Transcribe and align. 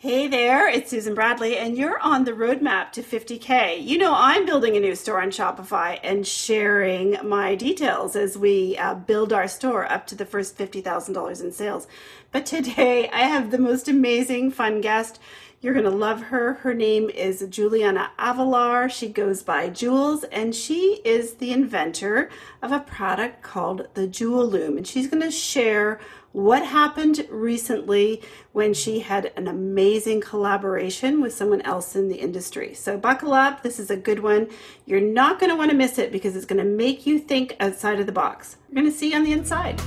Hey 0.00 0.28
there, 0.28 0.68
it's 0.68 0.90
Susan 0.90 1.16
Bradley, 1.16 1.56
and 1.56 1.76
you're 1.76 1.98
on 1.98 2.22
the 2.22 2.30
roadmap 2.30 2.92
to 2.92 3.02
50K. 3.02 3.84
You 3.84 3.98
know, 3.98 4.14
I'm 4.14 4.46
building 4.46 4.76
a 4.76 4.80
new 4.80 4.94
store 4.94 5.20
on 5.20 5.32
Shopify 5.32 5.98
and 6.04 6.24
sharing 6.24 7.16
my 7.28 7.56
details 7.56 8.14
as 8.14 8.38
we 8.38 8.78
uh, 8.78 8.94
build 8.94 9.32
our 9.32 9.48
store 9.48 9.90
up 9.90 10.06
to 10.06 10.14
the 10.14 10.24
first 10.24 10.56
$50,000 10.56 11.42
in 11.42 11.50
sales. 11.50 11.88
But 12.30 12.46
today 12.46 13.08
I 13.08 13.22
have 13.22 13.50
the 13.50 13.58
most 13.58 13.88
amazing, 13.88 14.52
fun 14.52 14.80
guest. 14.80 15.18
You're 15.60 15.74
going 15.74 15.84
to 15.84 15.90
love 15.90 16.22
her. 16.22 16.54
Her 16.54 16.74
name 16.74 17.10
is 17.10 17.44
Juliana 17.50 18.12
Avelar. 18.20 18.88
She 18.88 19.08
goes 19.08 19.42
by 19.42 19.68
Jules, 19.68 20.22
and 20.22 20.54
she 20.54 21.00
is 21.04 21.34
the 21.34 21.50
inventor 21.50 22.30
of 22.62 22.70
a 22.70 22.78
product 22.78 23.42
called 23.42 23.88
the 23.94 24.06
Jewel 24.06 24.46
Loom. 24.46 24.76
And 24.76 24.86
she's 24.86 25.08
going 25.08 25.24
to 25.24 25.32
share 25.32 25.98
what 26.32 26.64
happened 26.64 27.26
recently 27.30 28.22
when 28.52 28.74
she 28.74 29.00
had 29.00 29.32
an 29.36 29.48
amazing 29.48 30.20
collaboration 30.20 31.20
with 31.20 31.32
someone 31.32 31.62
else 31.62 31.96
in 31.96 32.08
the 32.08 32.16
industry. 32.16 32.74
So, 32.74 32.98
buckle 32.98 33.32
up. 33.32 33.62
This 33.62 33.78
is 33.78 33.90
a 33.90 33.96
good 33.96 34.20
one. 34.20 34.48
You're 34.84 35.00
not 35.00 35.40
going 35.40 35.50
to 35.50 35.56
want 35.56 35.70
to 35.70 35.76
miss 35.76 35.98
it 35.98 36.12
because 36.12 36.36
it's 36.36 36.46
going 36.46 36.62
to 36.62 36.70
make 36.70 37.06
you 37.06 37.18
think 37.18 37.56
outside 37.60 37.98
of 37.98 38.06
the 38.06 38.12
box. 38.12 38.56
We're 38.68 38.82
going 38.82 38.92
to 38.92 38.96
see 38.96 39.14
on 39.14 39.24
the 39.24 39.32
inside. 39.32 39.80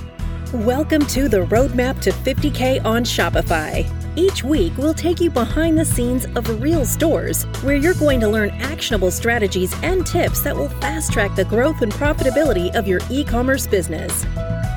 Welcome 0.52 1.06
to 1.06 1.28
the 1.30 1.46
Roadmap 1.46 2.00
to 2.02 2.10
50K 2.10 2.84
on 2.84 3.04
Shopify. 3.04 3.88
Each 4.16 4.44
week, 4.44 4.76
we'll 4.76 4.92
take 4.92 5.18
you 5.20 5.30
behind 5.30 5.78
the 5.78 5.84
scenes 5.84 6.26
of 6.26 6.60
real 6.60 6.84
stores 6.84 7.44
where 7.62 7.76
you're 7.76 7.94
going 7.94 8.20
to 8.20 8.28
learn 8.28 8.50
actionable 8.50 9.10
strategies 9.10 9.74
and 9.82 10.06
tips 10.06 10.42
that 10.42 10.54
will 10.54 10.68
fast 10.68 11.10
track 11.10 11.34
the 11.36 11.46
growth 11.46 11.80
and 11.80 11.90
profitability 11.92 12.74
of 12.74 12.86
your 12.86 13.00
e 13.08 13.24
commerce 13.24 13.66
business. 13.66 14.26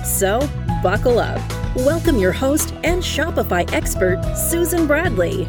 So, 0.05 0.39
buckle 0.81 1.19
up. 1.19 1.41
Welcome 1.75 2.17
your 2.17 2.31
host 2.31 2.73
and 2.83 3.01
Shopify 3.01 3.71
expert, 3.73 4.21
Susan 4.35 4.87
Bradley. 4.87 5.47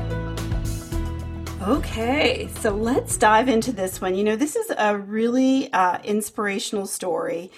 Okay, 1.62 2.48
so 2.61 2.71
let's 2.71 3.17
dive 3.17 3.48
into 3.48 3.73
this 3.73 4.00
one. 4.00 4.15
You 4.15 4.25
know, 4.25 4.37
this 4.37 4.56
is 4.56 4.73
a 4.77 4.97
really 4.98 5.73
uh, 5.73 5.98
inspirational 6.05 6.87
story 6.87 7.50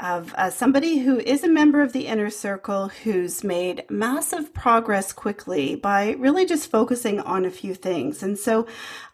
of 0.00 0.34
uh, 0.34 0.48
somebody 0.48 0.98
who 0.98 1.18
is 1.18 1.44
a 1.44 1.48
member 1.48 1.82
of 1.82 1.92
the 1.92 2.06
inner 2.06 2.30
circle 2.30 2.88
who's 2.88 3.44
made 3.44 3.84
massive 3.90 4.54
progress 4.54 5.12
quickly 5.12 5.74
by 5.74 6.12
really 6.12 6.46
just 6.46 6.70
focusing 6.70 7.20
on 7.20 7.44
a 7.44 7.50
few 7.50 7.74
things. 7.74 8.22
And 8.22 8.38
so 8.38 8.66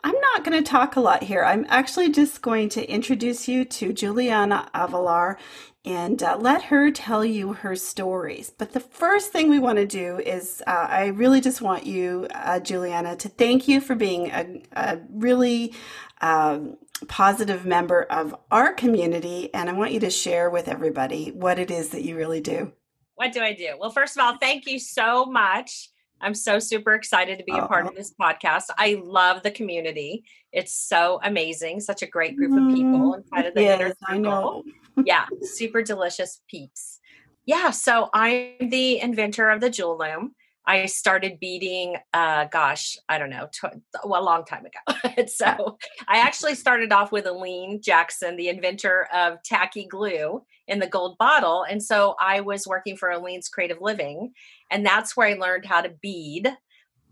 I'm 0.05 0.15
not 0.15 0.45
going 0.45 0.63
to 0.63 0.69
talk 0.69 0.95
a 0.95 1.01
lot 1.01 1.25
here. 1.25 1.45
I'm 1.45 1.67
actually 1.69 2.11
just 2.11 2.41
going 2.41 2.69
to 2.71 2.89
introduce 2.89 3.49
you 3.49 3.65
to 3.65 3.93
Juliana 3.93 4.71
Avelar 4.75 5.37
and 5.87 6.21
uh, 6.21 6.37
let 6.39 6.65
her 6.65 6.91
tell 6.91 7.25
you 7.25 7.53
her 7.53 7.77
stories. 7.77 8.51
But 8.51 8.73
the 8.73 8.81
first 8.81 9.31
thing 9.31 9.49
we 9.49 9.61
want 9.61 9.79
to 9.79 9.87
do 9.87 10.19
is 10.19 10.63
uh, 10.67 10.87
I 10.91 11.07
really 11.07 11.41
just 11.41 11.63
want 11.63 11.87
you, 11.87 12.27
uh, 12.35 12.59
Juliana, 12.59 13.15
to 13.17 13.29
thank 13.29 13.69
you 13.69 13.81
for 13.81 13.95
being 13.95 14.27
a, 14.31 14.63
a 14.73 14.99
really 15.11 15.73
um, 16.21 16.77
positive 17.07 17.65
member 17.65 18.03
of 18.03 18.35
our 18.51 18.73
community. 18.73 19.55
And 19.55 19.71
I 19.71 19.75
want 19.75 19.93
you 19.93 20.01
to 20.01 20.11
share 20.11 20.51
with 20.51 20.67
everybody 20.67 21.31
what 21.31 21.61
it 21.61 21.71
is 21.71 21.91
that 21.91 22.03
you 22.03 22.17
really 22.17 22.41
do. 22.41 22.73
What 23.15 23.33
do 23.33 23.41
I 23.41 23.53
do? 23.53 23.77
Well, 23.79 23.91
first 23.91 24.17
of 24.17 24.25
all, 24.25 24.37
thank 24.39 24.67
you 24.67 24.81
so 24.81 25.25
much. 25.25 25.91
I'm 26.21 26.35
so 26.35 26.59
super 26.59 26.95
excited 26.95 27.39
to 27.39 27.45
be 27.45 27.53
a 27.53 27.67
part 27.67 27.87
of 27.87 27.95
this 27.95 28.13
podcast. 28.19 28.65
I 28.79 29.01
love 29.05 29.43
the 29.43 29.51
community. 29.51 30.25
It's 30.51 30.75
so 30.75 31.21
amazing. 31.23 31.81
Such 31.81 32.03
a 32.03 32.07
great 32.07 32.37
group 32.37 32.53
of 32.53 32.75
people 32.75 33.13
mm-hmm. 33.13 33.21
inside 33.21 33.47
of 33.47 33.55
the 33.55 33.63
yes, 33.63 33.81
inner 33.81 33.95
circle. 34.09 34.65
Yeah, 35.05 35.27
super 35.43 35.83
delicious 35.83 36.41
peeps. 36.49 37.01
Yeah, 37.45 37.71
so 37.71 38.09
I'm 38.13 38.71
the 38.71 39.01
inventor 39.01 39.51
of 39.51 39.61
the 39.61 39.71
jewel 39.71 39.99
loom. 39.99 40.35
I 40.69 40.87
started 40.87 41.39
beading, 41.39 41.97
uh, 42.13 42.47
gosh, 42.47 42.97
I 43.09 43.19
don't 43.19 43.31
know, 43.31 43.49
tw- 43.53 43.81
well, 44.05 44.21
a 44.21 44.25
long 44.25 44.45
time 44.45 44.65
ago. 44.67 45.23
so 45.27 45.79
I 46.09 46.19
actually 46.19 46.57
started 46.57 46.93
off 46.93 47.13
with 47.13 47.25
Aleene 47.25 47.83
Jackson, 47.83 48.37
the 48.37 48.49
inventor 48.49 49.07
of 49.15 49.43
tacky 49.45 49.87
glue 49.87 50.43
in 50.67 50.81
the 50.81 50.89
gold 50.89 51.17
bottle. 51.19 51.65
And 51.69 51.81
so 51.83 52.17
I 52.21 52.41
was 52.41 52.67
working 52.67 52.97
for 52.97 53.11
Aleene's 53.11 53.49
Creative 53.49 53.81
Living, 53.81 54.33
and 54.71 54.85
that's 54.85 55.17
where 55.17 55.29
I 55.29 55.35
learned 55.35 55.67
how 55.67 55.83
to 55.83 55.95
bead. 56.03 56.53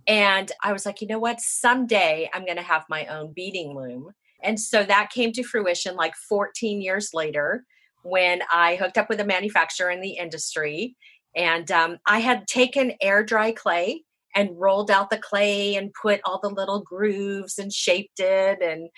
And 0.06 0.50
I 0.62 0.72
was 0.72 0.84
like, 0.84 1.00
you 1.00 1.06
know 1.06 1.20
what? 1.20 1.40
Someday 1.40 2.28
I'm 2.34 2.44
going 2.44 2.56
to 2.56 2.62
have 2.62 2.84
my 2.90 3.06
own 3.06 3.32
beading 3.34 3.74
loom. 3.74 4.10
And 4.42 4.60
so 4.60 4.82
that 4.82 5.10
came 5.10 5.32
to 5.32 5.42
fruition 5.42 5.96
like 5.96 6.14
14 6.28 6.82
years 6.82 7.10
later 7.14 7.64
when 8.04 8.42
I 8.52 8.76
hooked 8.76 8.98
up 8.98 9.08
with 9.08 9.18
a 9.18 9.24
manufacturer 9.24 9.90
in 9.90 10.00
the 10.00 10.12
industry 10.12 10.94
and 11.34 11.70
um, 11.70 11.98
I 12.06 12.20
had 12.20 12.46
taken 12.46 12.92
air 13.00 13.24
dry 13.24 13.52
clay 13.52 14.04
and 14.34 14.50
rolled 14.58 14.90
out 14.90 15.10
the 15.10 15.18
clay 15.18 15.76
and 15.76 15.92
put 16.00 16.20
all 16.24 16.40
the 16.40 16.48
little 16.48 16.80
grooves 16.80 17.58
and 17.58 17.72
shaped 17.72 18.20
it. 18.20 18.62
And 18.62 18.88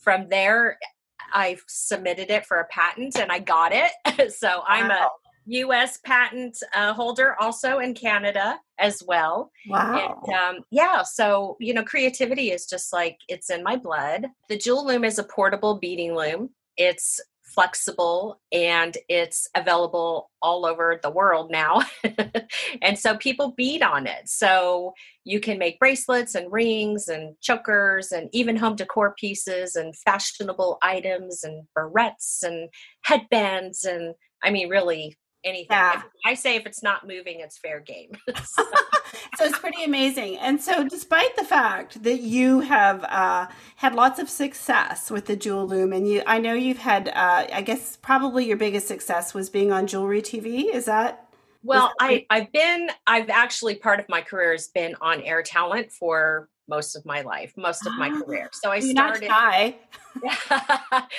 from 0.00 0.28
there, 0.28 0.78
I 1.32 1.56
submitted 1.68 2.30
it 2.30 2.46
for 2.46 2.58
a 2.58 2.66
patent 2.66 3.18
and 3.18 3.30
I 3.30 3.38
got 3.38 3.72
it. 3.72 4.32
so 4.34 4.62
I'm 4.66 4.90
a 4.90 5.08
U.S. 5.46 5.98
patent 5.98 6.56
uh, 6.74 6.94
holder, 6.94 7.36
also 7.38 7.78
in 7.78 7.94
Canada 7.94 8.58
as 8.78 9.02
well. 9.06 9.50
Wow. 9.68 10.22
And 10.26 10.34
um, 10.34 10.64
yeah, 10.70 11.02
so 11.02 11.56
you 11.60 11.74
know, 11.74 11.84
creativity 11.84 12.50
is 12.50 12.66
just 12.66 12.92
like 12.92 13.18
it's 13.28 13.50
in 13.50 13.62
my 13.62 13.76
blood. 13.76 14.28
The 14.48 14.56
Jewel 14.56 14.86
Loom 14.86 15.04
is 15.04 15.18
a 15.18 15.24
portable 15.24 15.78
beading 15.78 16.14
loom. 16.14 16.50
It's 16.76 17.20
flexible 17.54 18.40
and 18.52 18.96
it's 19.08 19.48
available 19.54 20.30
all 20.42 20.66
over 20.66 20.98
the 21.02 21.10
world 21.10 21.50
now. 21.50 21.82
and 22.82 22.98
so 22.98 23.16
people 23.16 23.54
bead 23.56 23.82
on 23.82 24.06
it. 24.06 24.28
So 24.28 24.92
you 25.24 25.40
can 25.40 25.58
make 25.58 25.78
bracelets 25.78 26.34
and 26.34 26.52
rings 26.52 27.08
and 27.08 27.36
chokers 27.40 28.12
and 28.12 28.28
even 28.32 28.56
home 28.56 28.76
decor 28.76 29.14
pieces 29.18 29.76
and 29.76 29.96
fashionable 29.96 30.78
items 30.82 31.44
and 31.44 31.64
barrettes 31.76 32.42
and 32.42 32.68
headbands 33.04 33.84
and 33.84 34.14
I 34.42 34.50
mean 34.50 34.68
really 34.68 35.16
anything. 35.44 35.66
Yeah. 35.70 36.02
I 36.24 36.34
say 36.34 36.56
if 36.56 36.66
it's 36.66 36.82
not 36.82 37.06
moving, 37.06 37.40
it's 37.40 37.58
fair 37.58 37.80
game. 37.80 38.12
so. 38.44 38.64
so. 39.36 39.44
it's 39.44 39.58
pretty 39.58 39.84
amazing. 39.84 40.38
And 40.38 40.60
so, 40.60 40.84
despite 40.84 41.36
the 41.36 41.44
fact 41.44 42.02
that 42.02 42.20
you 42.20 42.60
have 42.60 43.04
uh, 43.04 43.46
had 43.76 43.94
lots 43.94 44.18
of 44.18 44.28
success 44.28 45.10
with 45.10 45.26
the 45.26 45.36
Jewel 45.36 45.66
Loom, 45.66 45.92
and 45.92 46.08
you, 46.08 46.22
I 46.26 46.38
know 46.38 46.54
you've 46.54 46.78
had, 46.78 47.08
uh, 47.08 47.46
I 47.52 47.62
guess, 47.62 47.96
probably 47.96 48.46
your 48.46 48.56
biggest 48.56 48.88
success 48.88 49.34
was 49.34 49.50
being 49.50 49.72
on 49.72 49.86
Jewelry 49.86 50.22
TV. 50.22 50.74
Is 50.74 50.86
that? 50.86 51.28
Well, 51.62 51.92
I, 51.98 52.26
I've 52.28 52.52
been, 52.52 52.90
I've 53.06 53.30
actually 53.30 53.76
part 53.76 53.98
of 53.98 54.08
my 54.08 54.20
career 54.20 54.52
has 54.52 54.68
been 54.68 54.96
on 55.00 55.22
air 55.22 55.42
talent 55.42 55.92
for 55.92 56.50
most 56.68 56.96
of 56.96 57.04
my 57.04 57.20
life, 57.22 57.52
most 57.56 57.86
of 57.86 57.92
my 57.98 58.10
ah, 58.12 58.20
career. 58.20 58.48
So 58.52 58.70
I 58.70 58.80
started. 58.80 59.28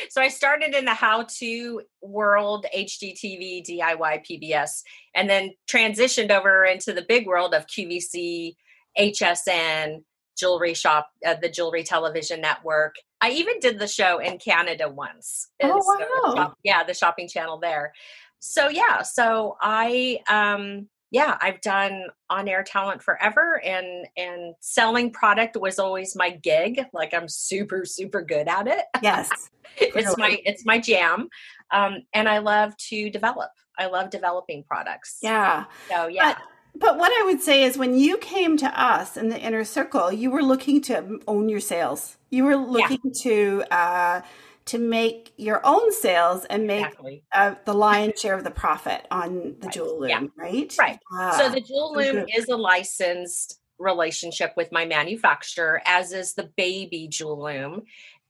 so 0.09 0.21
I 0.21 0.27
started 0.27 0.73
in 0.73 0.85
the 0.85 0.93
how-to 0.93 1.81
world, 2.01 2.65
HGTV, 2.75 3.63
DIY, 3.67 4.25
PBS, 4.25 4.81
and 5.13 5.29
then 5.29 5.51
transitioned 5.69 6.31
over 6.31 6.65
into 6.65 6.93
the 6.93 7.05
big 7.07 7.27
world 7.27 7.53
of 7.53 7.67
QVC, 7.67 8.55
HSN, 8.97 10.03
jewelry 10.37 10.73
shop, 10.73 11.09
uh, 11.25 11.35
the 11.41 11.49
Jewelry 11.49 11.83
Television 11.83 12.41
Network. 12.41 12.95
I 13.21 13.31
even 13.31 13.59
did 13.59 13.79
the 13.79 13.87
show 13.87 14.19
in 14.19 14.37
Canada 14.37 14.89
once. 14.89 15.49
Oh 15.61 15.81
wow! 15.85 16.31
The 16.31 16.35
shop, 16.35 16.57
yeah, 16.63 16.83
the 16.83 16.93
shopping 16.93 17.27
channel 17.27 17.59
there. 17.59 17.93
So 18.39 18.69
yeah, 18.69 19.01
so 19.01 19.57
I 19.61 20.19
um 20.29 20.87
yeah, 21.15 21.37
I've 21.39 21.61
done 21.61 22.07
on-air 22.29 22.61
talent 22.63 23.01
forever 23.01 23.61
and 23.63 24.05
and 24.17 24.53
selling 24.59 25.11
product 25.11 25.55
was 25.55 25.79
always 25.79 26.13
my 26.13 26.29
gig. 26.29 26.81
Like 26.91 27.13
I'm 27.13 27.29
super 27.29 27.85
super 27.85 28.21
good 28.21 28.49
at 28.49 28.67
it. 28.67 28.83
Yes. 29.01 29.29
it's 29.77 30.17
my 30.17 30.37
it's 30.43 30.65
my 30.65 30.77
jam. 30.77 31.29
Um 31.71 32.03
and 32.13 32.27
I 32.27 32.39
love 32.39 32.75
to 32.89 33.09
develop. 33.09 33.51
I 33.79 33.85
love 33.85 34.09
developing 34.09 34.65
products. 34.65 35.19
Yeah. 35.21 35.65
So 35.89 36.07
yeah. 36.07 36.33
But- 36.33 36.41
but 36.77 36.97
what 36.97 37.09
I 37.09 37.23
would 37.23 37.41
say 37.41 37.63
is 37.63 37.77
when 37.77 37.97
you 37.97 38.17
came 38.17 38.57
to 38.57 38.67
us 38.67 39.15
in 39.15 39.29
the 39.29 39.39
inner 39.39 39.63
circle, 39.63 40.11
you 40.11 40.29
were 40.29 40.43
looking 40.43 40.81
to 40.81 41.21
own 41.25 41.47
your 41.47 41.61
sales. 41.61 42.17
You 42.31 42.43
were 42.43 42.57
looking 42.57 42.99
yeah. 43.01 43.21
to 43.21 43.63
uh, 43.71 44.21
to 44.65 44.79
make 44.79 45.33
your 45.37 45.61
own 45.63 45.91
sales 45.91 46.45
and 46.45 46.65
make 46.65 46.85
exactly. 46.85 47.23
uh, 47.33 47.55
the 47.65 47.73
lion's 47.73 48.19
share 48.19 48.33
of 48.33 48.43
the 48.43 48.51
profit 48.51 49.05
on 49.11 49.55
the 49.59 49.67
right. 49.67 49.73
jewel 49.73 49.99
loom, 49.99 50.09
yeah. 50.09 50.21
right? 50.37 50.75
Right. 50.77 50.99
Ah, 51.11 51.35
so 51.37 51.49
the 51.49 51.61
jewel 51.61 51.93
loom 51.95 52.25
is 52.35 52.49
a 52.49 52.57
licensed 52.57 53.59
relationship 53.77 54.53
with 54.57 54.71
my 54.71 54.85
manufacturer, 54.85 55.81
as 55.85 56.13
is 56.13 56.33
the 56.33 56.49
baby 56.55 57.07
jewel 57.07 57.43
loom 57.43 57.83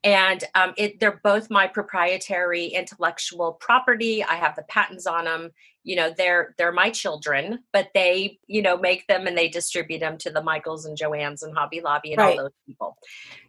and 0.05 0.43
um, 0.53 0.73
it, 0.77 0.99
they're 0.99 1.19
both 1.23 1.49
my 1.49 1.67
proprietary 1.67 2.67
intellectual 2.67 3.53
property 3.53 4.23
i 4.23 4.35
have 4.35 4.55
the 4.55 4.63
patents 4.63 5.05
on 5.05 5.25
them 5.25 5.49
you 5.85 5.95
know 5.95 6.11
they're 6.17 6.53
they're 6.57 6.71
my 6.73 6.89
children 6.89 7.59
but 7.71 7.89
they 7.93 8.39
you 8.47 8.61
know 8.61 8.75
make 8.75 9.05
them 9.07 9.27
and 9.27 9.37
they 9.37 9.47
distribute 9.47 9.99
them 9.99 10.17
to 10.17 10.29
the 10.31 10.41
michaels 10.41 10.85
and 10.85 10.97
joann's 10.97 11.43
and 11.43 11.55
hobby 11.55 11.79
lobby 11.79 12.11
and 12.13 12.19
right. 12.19 12.37
all 12.37 12.43
those 12.45 12.51
people 12.65 12.97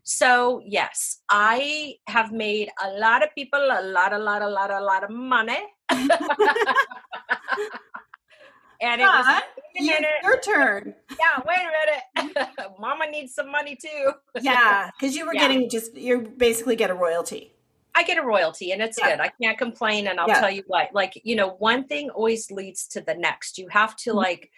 so 0.04 0.60
yes 0.64 1.22
i 1.30 1.94
have 2.06 2.30
made 2.32 2.68
a 2.84 2.90
lot 3.04 3.22
of 3.24 3.34
people 3.34 3.58
a 3.58 3.82
lot 3.82 4.12
a 4.12 4.18
lot 4.18 4.42
a 4.42 4.48
lot 4.48 4.70
a 4.70 4.80
lot 4.80 5.02
of 5.02 5.10
money 5.10 5.58
And 8.78 9.00
it 9.00 9.04
was 9.04 9.24
Huh? 9.26 9.40
wait 9.56 9.80
a 9.80 9.84
You- 9.84 9.90
minute. 9.94 10.10
your 10.22 10.38
turn. 10.40 10.94
Yeah, 11.18 11.42
wait 11.46 11.56
a 11.56 11.72
minute. 12.28 12.48
Mama 12.78 13.06
needs 13.10 13.34
some 13.34 13.50
money 13.50 13.74
too. 13.74 14.12
Yeah, 14.42 14.90
because 15.00 15.16
you 15.16 15.24
were 15.24 15.32
Yeah. 15.34 15.40
getting 15.48 15.70
just 15.70 15.94
you 15.96 16.20
basically 16.36 16.76
get 16.76 16.90
a 16.90 16.94
royalty. 16.94 17.54
I 17.96 18.02
get 18.02 18.18
a 18.18 18.22
royalty 18.22 18.72
and 18.72 18.82
it's 18.82 18.98
Yeah. 18.98 19.12
good. 19.16 19.20
I 19.20 19.32
can't 19.42 19.56
complain. 19.56 20.06
And 20.08 20.20
I'll 20.20 20.28
Yeah. 20.28 20.40
tell 20.40 20.50
you 20.50 20.62
what, 20.66 20.92
like, 20.92 21.18
you 21.24 21.34
know, 21.34 21.48
one 21.52 21.86
thing 21.88 22.10
always 22.10 22.50
leads 22.50 22.86
to 22.88 23.00
the 23.00 23.14
next. 23.14 23.56
You 23.58 23.68
have 23.68 23.96
to, 23.96 24.10
Mhm. 24.10 24.16
like, 24.16 24.50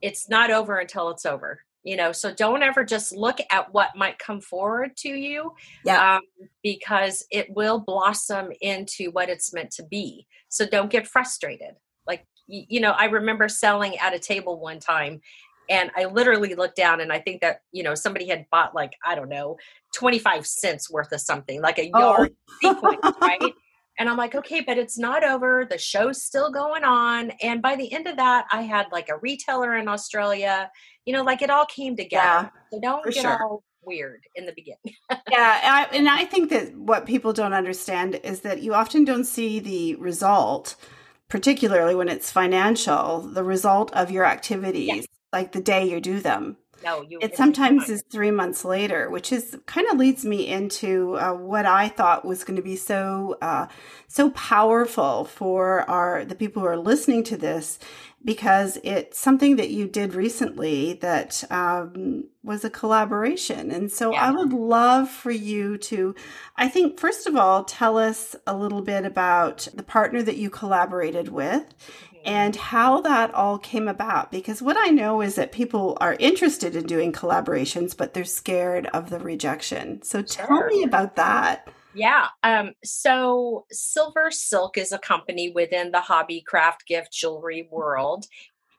it's 0.00 0.28
not 0.28 0.50
over 0.50 0.78
until 0.78 1.10
it's 1.10 1.26
over, 1.26 1.62
you 1.82 1.96
know, 1.96 2.10
so 2.12 2.32
don't 2.32 2.62
ever 2.62 2.84
just 2.84 3.12
look 3.12 3.38
at 3.50 3.72
what 3.72 3.94
might 3.96 4.18
come 4.18 4.40
forward 4.40 4.96
to 4.98 5.10
you 5.10 5.54
Yeah. 5.84 6.16
um, 6.16 6.22
because 6.62 7.26
it 7.30 7.50
will 7.50 7.78
blossom 7.80 8.50
into 8.62 9.10
what 9.10 9.28
it's 9.28 9.52
meant 9.52 9.70
to 9.72 9.82
be. 9.84 10.26
So 10.48 10.66
don't 10.66 10.90
get 10.90 11.06
frustrated. 11.06 11.76
Like, 12.06 12.24
you 12.46 12.80
know, 12.80 12.92
I 12.92 13.06
remember 13.06 13.48
selling 13.48 13.98
at 13.98 14.14
a 14.14 14.18
table 14.18 14.58
one 14.60 14.78
time 14.78 15.20
and 15.68 15.90
I 15.96 16.04
literally 16.04 16.54
looked 16.54 16.76
down 16.76 17.00
and 17.00 17.12
I 17.12 17.18
think 17.18 17.40
that, 17.40 17.62
you 17.72 17.82
know, 17.82 17.94
somebody 17.94 18.28
had 18.28 18.46
bought 18.50 18.74
like, 18.74 18.92
I 19.04 19.14
don't 19.14 19.28
know, 19.28 19.56
25 19.94 20.46
cents 20.46 20.90
worth 20.90 21.12
of 21.12 21.20
something, 21.20 21.60
like 21.60 21.78
a 21.78 21.90
Oh. 21.94 21.98
yard 21.98 22.36
sequins, 22.62 23.00
right? 23.20 23.40
And 23.98 24.10
I'm 24.10 24.18
like, 24.18 24.34
okay, 24.34 24.60
but 24.60 24.76
it's 24.76 24.98
not 24.98 25.24
over. 25.24 25.66
The 25.68 25.78
show's 25.78 26.22
still 26.22 26.52
going 26.52 26.84
on. 26.84 27.30
And 27.42 27.62
by 27.62 27.76
the 27.76 27.90
end 27.92 28.06
of 28.06 28.16
that, 28.16 28.46
I 28.52 28.60
had 28.60 28.86
like 28.92 29.08
a 29.08 29.16
retailer 29.16 29.74
in 29.74 29.88
Australia. 29.88 30.70
You 31.06 31.14
know, 31.14 31.22
like 31.22 31.40
it 31.40 31.48
all 31.48 31.64
came 31.64 31.96
together. 31.96 32.22
Yeah, 32.22 32.48
so 32.70 32.80
don't 32.80 33.04
get 33.06 33.22
sure. 33.22 33.42
all 33.42 33.62
weird 33.82 34.20
in 34.34 34.44
the 34.44 34.52
beginning. 34.52 34.78
yeah, 35.30 35.60
I, 35.62 35.88
and 35.92 36.08
I 36.08 36.24
think 36.24 36.50
that 36.50 36.76
what 36.76 37.06
people 37.06 37.32
don't 37.32 37.54
understand 37.54 38.20
is 38.22 38.40
that 38.40 38.60
you 38.60 38.74
often 38.74 39.04
don't 39.04 39.24
see 39.24 39.60
the 39.60 39.94
result, 39.94 40.76
particularly 41.28 41.94
when 41.94 42.08
it's 42.08 42.30
financial, 42.30 43.20
the 43.20 43.44
result 43.44 43.92
of 43.94 44.10
your 44.10 44.24
activities, 44.26 45.05
like 45.32 45.52
the 45.52 45.60
day 45.60 45.88
you 45.88 46.00
do 46.00 46.20
them. 46.20 46.56
No, 46.84 47.00
you. 47.00 47.18
It 47.22 47.36
sometimes 47.36 47.88
is 47.88 48.04
three 48.10 48.30
months 48.30 48.62
later, 48.62 49.08
which 49.08 49.32
is 49.32 49.56
kind 49.64 49.88
of 49.88 49.96
leads 49.96 50.26
me 50.26 50.46
into 50.46 51.16
uh, 51.16 51.32
what 51.32 51.64
I 51.64 51.88
thought 51.88 52.26
was 52.26 52.44
going 52.44 52.56
to 52.56 52.62
be 52.62 52.76
so 52.76 53.38
uh, 53.40 53.66
so 54.08 54.30
powerful 54.30 55.24
for 55.24 55.88
our 55.90 56.24
the 56.26 56.34
people 56.34 56.60
who 56.60 56.68
are 56.68 56.76
listening 56.76 57.24
to 57.24 57.36
this, 57.38 57.78
because 58.22 58.78
it's 58.84 59.18
something 59.18 59.56
that 59.56 59.70
you 59.70 59.88
did 59.88 60.14
recently 60.14 60.92
that 60.94 61.42
um, 61.50 62.24
was 62.42 62.62
a 62.62 62.70
collaboration, 62.70 63.70
and 63.70 63.90
so 63.90 64.12
I 64.12 64.30
would 64.30 64.52
love 64.52 65.08
for 65.08 65.30
you 65.30 65.78
to, 65.78 66.14
I 66.56 66.68
think 66.68 67.00
first 67.00 67.26
of 67.26 67.36
all, 67.36 67.64
tell 67.64 67.96
us 67.96 68.36
a 68.46 68.54
little 68.54 68.82
bit 68.82 69.06
about 69.06 69.66
the 69.72 69.82
partner 69.82 70.22
that 70.22 70.36
you 70.36 70.50
collaborated 70.50 71.28
with. 71.30 71.64
And 72.26 72.56
how 72.56 73.00
that 73.02 73.32
all 73.32 73.58
came 73.58 73.86
about. 73.88 74.30
Because 74.30 74.60
what 74.60 74.76
I 74.78 74.88
know 74.88 75.20
is 75.22 75.36
that 75.36 75.52
people 75.52 75.96
are 76.00 76.16
interested 76.18 76.74
in 76.74 76.84
doing 76.86 77.12
collaborations, 77.12 77.96
but 77.96 78.12
they're 78.12 78.24
scared 78.24 78.86
of 78.88 79.10
the 79.10 79.20
rejection. 79.20 80.02
So 80.02 80.22
tell 80.22 80.48
Sure. 80.48 80.68
me 80.68 80.82
about 80.82 81.16
that. 81.16 81.68
Yeah. 81.94 82.28
Um, 82.42 82.72
so 82.84 83.64
Silver 83.70 84.30
Silk 84.30 84.76
is 84.76 84.92
a 84.92 84.98
company 84.98 85.50
within 85.50 85.92
the 85.92 86.00
hobby 86.00 86.42
craft 86.42 86.86
gift 86.86 87.12
jewelry 87.12 87.68
world. 87.70 88.26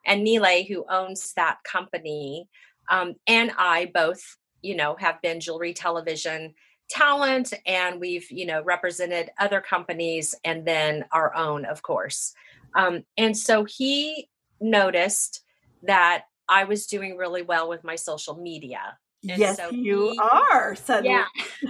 And 0.06 0.24
Nile, 0.24 0.64
who 0.66 0.86
owns 0.90 1.34
that 1.34 1.58
company, 1.64 2.48
um, 2.90 3.16
and 3.26 3.52
I 3.58 3.92
both, 3.94 4.38
you 4.62 4.76
know, 4.76 4.96
have 5.00 5.22
been 5.22 5.40
jewelry 5.40 5.74
television 5.74 6.54
talent 6.90 7.54
and 7.66 8.00
we've, 8.00 8.30
you 8.32 8.46
know, 8.46 8.62
represented 8.64 9.30
other 9.40 9.62
companies 9.62 10.36
and 10.44 10.66
then 10.66 11.04
our 11.12 11.36
own, 11.36 11.66
of 11.66 11.82
course. 11.82 12.34
Um, 12.76 13.04
and 13.18 13.38
so 13.38 13.66
he 13.66 14.30
noticed 14.60 15.44
that 15.84 16.24
I 16.50 16.64
was 16.64 16.88
doing 16.88 17.18
really 17.18 17.42
well 17.42 17.70
with 17.70 17.84
my 17.84 17.96
social 17.96 18.38
media. 18.38 18.98
And 19.28 19.40
yes, 19.40 19.58
so 19.58 19.70
you 19.70 20.12
he- 20.12 20.20
are. 20.20 20.76
Suddenly. 20.76 21.20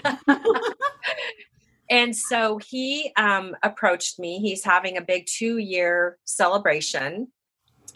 Yeah. 0.03 0.17
and 1.89 2.15
so 2.15 2.57
he 2.57 3.11
um, 3.17 3.55
approached 3.63 4.19
me. 4.19 4.39
He's 4.39 4.63
having 4.63 4.97
a 4.97 5.01
big 5.01 5.25
two 5.25 5.57
year 5.57 6.17
celebration. 6.25 7.31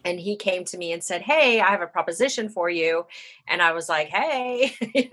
And 0.04 0.20
he 0.20 0.36
came 0.36 0.66
to 0.66 0.78
me 0.78 0.92
and 0.94 1.04
said, 1.04 1.22
Hey, 1.22 1.60
I 1.62 1.68
have 1.72 1.82
a 1.82 1.88
proposition 1.88 2.50
for 2.50 2.70
you. 2.70 3.06
And 3.48 3.62
I 3.62 3.72
was 3.74 3.90
like, 3.90 4.08
Hey. 4.10 4.74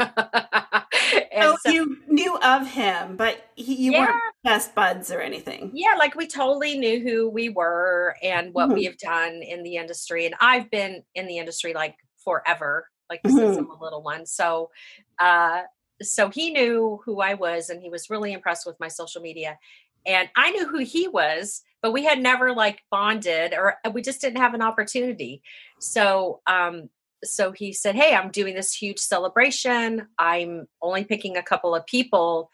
So, 1.40 1.56
you 1.66 1.98
knew 2.08 2.36
of 2.38 2.66
him, 2.68 3.16
but 3.16 3.44
he, 3.54 3.74
you 3.74 3.92
Yeah. 3.92 3.98
weren't 3.98 4.16
best 4.44 4.74
buds 4.74 5.10
or 5.10 5.20
anything. 5.20 5.70
yeah, 5.72 5.94
like 5.98 6.14
we 6.14 6.26
totally 6.26 6.78
knew 6.78 7.00
who 7.00 7.28
we 7.28 7.48
were 7.50 8.16
and 8.22 8.54
what 8.54 8.70
Mhm. 8.70 8.74
we 8.74 8.84
have 8.84 8.96
done 8.98 9.42
in 9.42 9.62
the 9.62 9.76
industry. 9.76 10.24
And 10.26 10.34
I've 10.40 10.70
been 10.70 11.02
in 11.14 11.26
the 11.26 11.38
industry 11.38 11.74
like 11.74 11.96
forever, 12.24 12.88
like 13.10 13.22
since 13.26 13.56
Mhm. 13.56 13.58
I'm 13.58 13.70
a 13.70 13.82
little 13.82 14.02
one. 14.02 14.24
So, 14.26 14.70
uh, 15.18 15.62
so 16.00 16.30
he 16.30 16.50
knew 16.50 17.00
who 17.04 17.20
I 17.20 17.34
was 17.34 17.68
and 17.70 17.82
he 17.82 17.90
was 17.90 18.08
really 18.08 18.32
impressed 18.32 18.66
with 18.66 18.78
my 18.80 18.88
social 18.88 19.20
media. 19.20 19.58
And 20.06 20.28
I 20.36 20.52
knew 20.52 20.66
who 20.66 20.78
he 20.78 21.08
was, 21.08 21.62
but 21.82 21.92
we 21.92 22.04
had 22.04 22.18
never 22.18 22.52
like 22.52 22.82
bonded 22.90 23.52
or 23.54 23.76
uh, 23.84 23.90
we 23.90 24.02
just 24.02 24.20
didn't 24.20 24.38
have 24.38 24.54
an 24.54 24.62
opportunity. 24.62 25.42
So, 25.78 26.40
um, 26.46 26.90
so 27.24 27.52
he 27.52 27.72
said, 27.72 27.94
Hey, 27.94 28.14
I'm 28.14 28.30
doing 28.30 28.54
this 28.54 28.74
huge 28.74 28.98
celebration. 28.98 30.08
I'm 30.18 30.66
only 30.82 31.04
picking 31.04 31.36
a 31.36 31.42
couple 31.42 31.74
of 31.74 31.86
people 31.86 32.50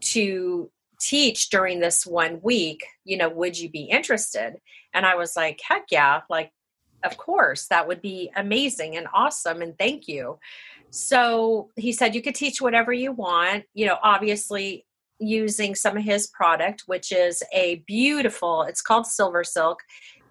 to 0.00 0.70
teach 1.00 1.50
during 1.50 1.80
this 1.80 2.06
one 2.06 2.40
week. 2.42 2.84
You 3.04 3.16
know, 3.16 3.28
would 3.28 3.58
you 3.58 3.68
be 3.68 3.82
interested? 3.82 4.56
And 4.92 5.04
I 5.04 5.16
was 5.16 5.36
like, 5.36 5.60
Heck 5.66 5.86
yeah. 5.90 6.22
Like, 6.30 6.52
of 7.04 7.16
course, 7.16 7.66
that 7.68 7.86
would 7.88 8.00
be 8.00 8.30
amazing 8.34 8.96
and 8.96 9.06
awesome. 9.12 9.62
And 9.62 9.78
thank 9.78 10.08
you. 10.08 10.38
So 10.90 11.70
he 11.76 11.92
said, 11.92 12.14
You 12.14 12.22
could 12.22 12.36
teach 12.36 12.60
whatever 12.60 12.92
you 12.92 13.12
want, 13.12 13.64
you 13.74 13.86
know, 13.86 13.98
obviously 14.02 14.86
using 15.18 15.74
some 15.74 15.96
of 15.96 16.04
his 16.04 16.26
product, 16.28 16.84
which 16.86 17.12
is 17.12 17.42
a 17.52 17.76
beautiful, 17.86 18.62
it's 18.62 18.82
called 18.82 19.06
Silver 19.06 19.44
Silk. 19.44 19.80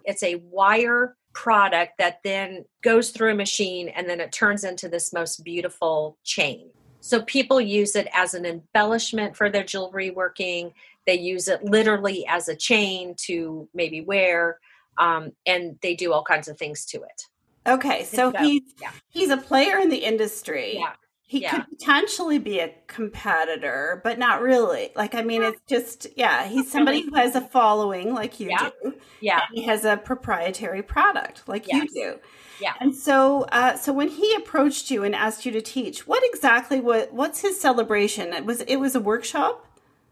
It's 0.05 0.23
a 0.23 0.35
wire 0.35 1.15
product 1.33 1.93
that 1.97 2.19
then 2.23 2.65
goes 2.83 3.09
through 3.09 3.31
a 3.31 3.35
machine 3.35 3.89
and 3.89 4.07
then 4.07 4.19
it 4.19 4.31
turns 4.31 4.63
into 4.63 4.87
this 4.87 5.13
most 5.13 5.43
beautiful 5.43 6.17
chain. 6.23 6.69
So 6.99 7.21
people 7.23 7.59
use 7.59 7.95
it 7.95 8.07
as 8.13 8.33
an 8.33 8.45
embellishment 8.45 9.35
for 9.35 9.49
their 9.49 9.63
jewelry 9.63 10.09
working. 10.11 10.73
They 11.05 11.19
use 11.19 11.49
it 11.49 11.63
literally 11.63 12.25
as 12.27 12.47
a 12.47 12.55
chain 12.55 13.15
to 13.25 13.67
maybe 13.73 14.01
wear, 14.01 14.59
um, 14.97 15.31
and 15.45 15.77
they 15.81 15.95
do 15.95 16.13
all 16.13 16.23
kinds 16.23 16.47
of 16.47 16.57
things 16.57 16.85
to 16.85 16.99
it. 16.99 17.23
Okay, 17.67 18.03
so 18.05 18.31
so, 18.31 18.39
he's 18.39 18.61
yeah. 18.81 18.91
he's 19.09 19.29
a 19.29 19.37
player 19.37 19.79
in 19.79 19.89
the 19.89 19.97
industry. 19.97 20.77
Yeah. 20.77 20.93
He 21.25 21.41
Yeah. 21.41 21.51
could 21.55 21.69
potentially 21.79 22.37
be 22.37 22.59
a 22.59 22.73
competitor, 22.87 24.01
but 24.03 24.19
not 24.19 24.41
really. 24.41 24.91
Like, 24.95 25.15
I 25.15 25.23
mean, 25.23 25.41
it's 25.41 25.61
just, 25.67 26.07
yeah, 26.15 26.45
he's 26.47 26.69
somebody 26.71 27.01
who 27.01 27.15
has 27.15 27.35
a 27.35 27.41
following 27.41 28.13
like 28.13 28.39
you 28.39 28.49
Yeah. 28.49 28.69
do. 28.83 28.93
Yeah. 29.21 29.41
He 29.51 29.63
has 29.63 29.85
a 29.85 29.97
proprietary 29.97 30.83
product 30.83 31.47
like 31.47 31.67
Yes. 31.67 31.83
you 31.83 31.87
do. 32.13 32.19
Yeah. 32.59 32.73
And 32.79 32.95
so, 32.95 33.43
uh, 33.51 33.75
so 33.77 33.91
when 33.93 34.09
he 34.09 34.35
approached 34.35 34.91
you 34.91 35.03
and 35.03 35.15
asked 35.15 35.45
you 35.45 35.51
to 35.53 35.61
teach, 35.61 36.05
what 36.05 36.23
exactly 36.25 36.79
what 36.79 37.11
what's 37.13 37.39
his 37.41 37.59
celebration? 37.59 38.31
It 38.33 38.45
was 38.45 38.61
it 38.61 38.75
was 38.77 38.93
a 38.95 38.99
workshop. 38.99 39.65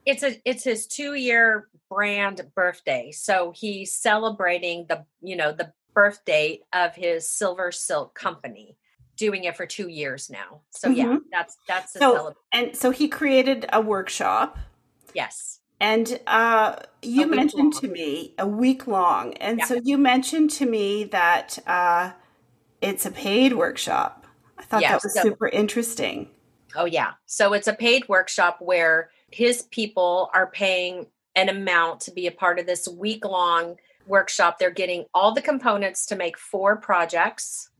it's 0.05 0.23
a 0.23 0.41
it's 0.49 0.63
his 0.63 0.87
two 0.87 1.13
year 1.13 1.67
brand 1.87 2.41
birthday 2.55 3.11
so 3.11 3.51
he's 3.55 3.93
celebrating 3.93 4.85
the 4.89 5.05
you 5.21 5.35
know 5.35 5.51
the 5.51 5.71
birth 5.93 6.25
date 6.25 6.61
of 6.73 6.95
his 6.95 7.29
silver 7.29 7.71
silk 7.71 8.15
company 8.15 8.75
doing 9.25 9.43
it 9.45 9.55
for 9.55 9.65
two 9.77 9.87
years 9.87 10.29
now 10.29 10.49
so 10.71 10.89
yeah 10.89 11.05
Mhm. 11.05 11.19
that's 11.31 11.53
that's 11.67 11.95
a 11.95 11.99
So- 11.99 12.13
celebration 12.15 12.37
And 12.57 12.75
so 12.81 12.87
he 12.99 13.07
created 13.07 13.59
a 13.71 13.79
workshop. 13.93 14.57
yes 15.13 15.59
And 15.79 16.07
uh, 16.27 16.75
you 17.01 17.25
mentioned 17.27 17.73
long. 17.73 17.81
to 17.81 17.87
me 17.87 18.35
a 18.37 18.47
week 18.47 18.81
long. 18.87 19.33
And 19.45 19.57
Yeah. 19.59 19.65
so 19.69 19.73
you 19.89 19.97
mentioned 19.97 20.49
to 20.59 20.65
me 20.67 21.05
that 21.05 21.47
uh, 21.65 22.11
it's 22.81 23.05
a 23.07 23.11
paid 23.11 23.51
workshop. 23.53 24.25
I 24.59 24.63
thought 24.63 24.81
Yeah, 24.83 24.91
that 24.93 25.03
was 25.03 25.13
so- 25.15 25.23
super 25.27 25.47
interesting. 25.61 26.17
oh 26.81 26.85
yeah 26.99 27.11
so 27.37 27.43
it's 27.57 27.67
a 27.67 27.73
paid 27.87 28.01
workshop 28.15 28.55
where 28.69 29.09
his 29.43 29.55
people 29.79 30.29
are 30.37 30.47
paying 30.63 30.95
an 31.41 31.47
amount 31.49 31.95
to 32.05 32.11
be 32.19 32.25
a 32.27 32.31
part 32.43 32.59
of 32.59 32.65
this 32.65 32.87
week 33.05 33.23
long 33.25 33.75
workshop 34.07 34.51
they're 34.57 34.79
getting 34.83 35.01
all 35.13 35.31
the 35.33 35.41
components 35.51 36.05
to 36.09 36.15
make 36.15 36.37
four 36.37 36.71
projects 36.89 37.70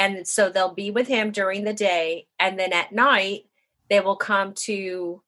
and 0.00 0.26
so 0.26 0.48
they'll 0.48 0.74
be 0.74 0.90
with 0.90 1.08
him 1.08 1.30
during 1.30 1.64
the 1.64 1.74
day. 1.74 2.26
And 2.38 2.58
then 2.58 2.72
at 2.72 2.92
night 2.92 3.42
they 3.88 4.00
will 4.00 4.16
come 4.16 4.54
to 4.54 5.22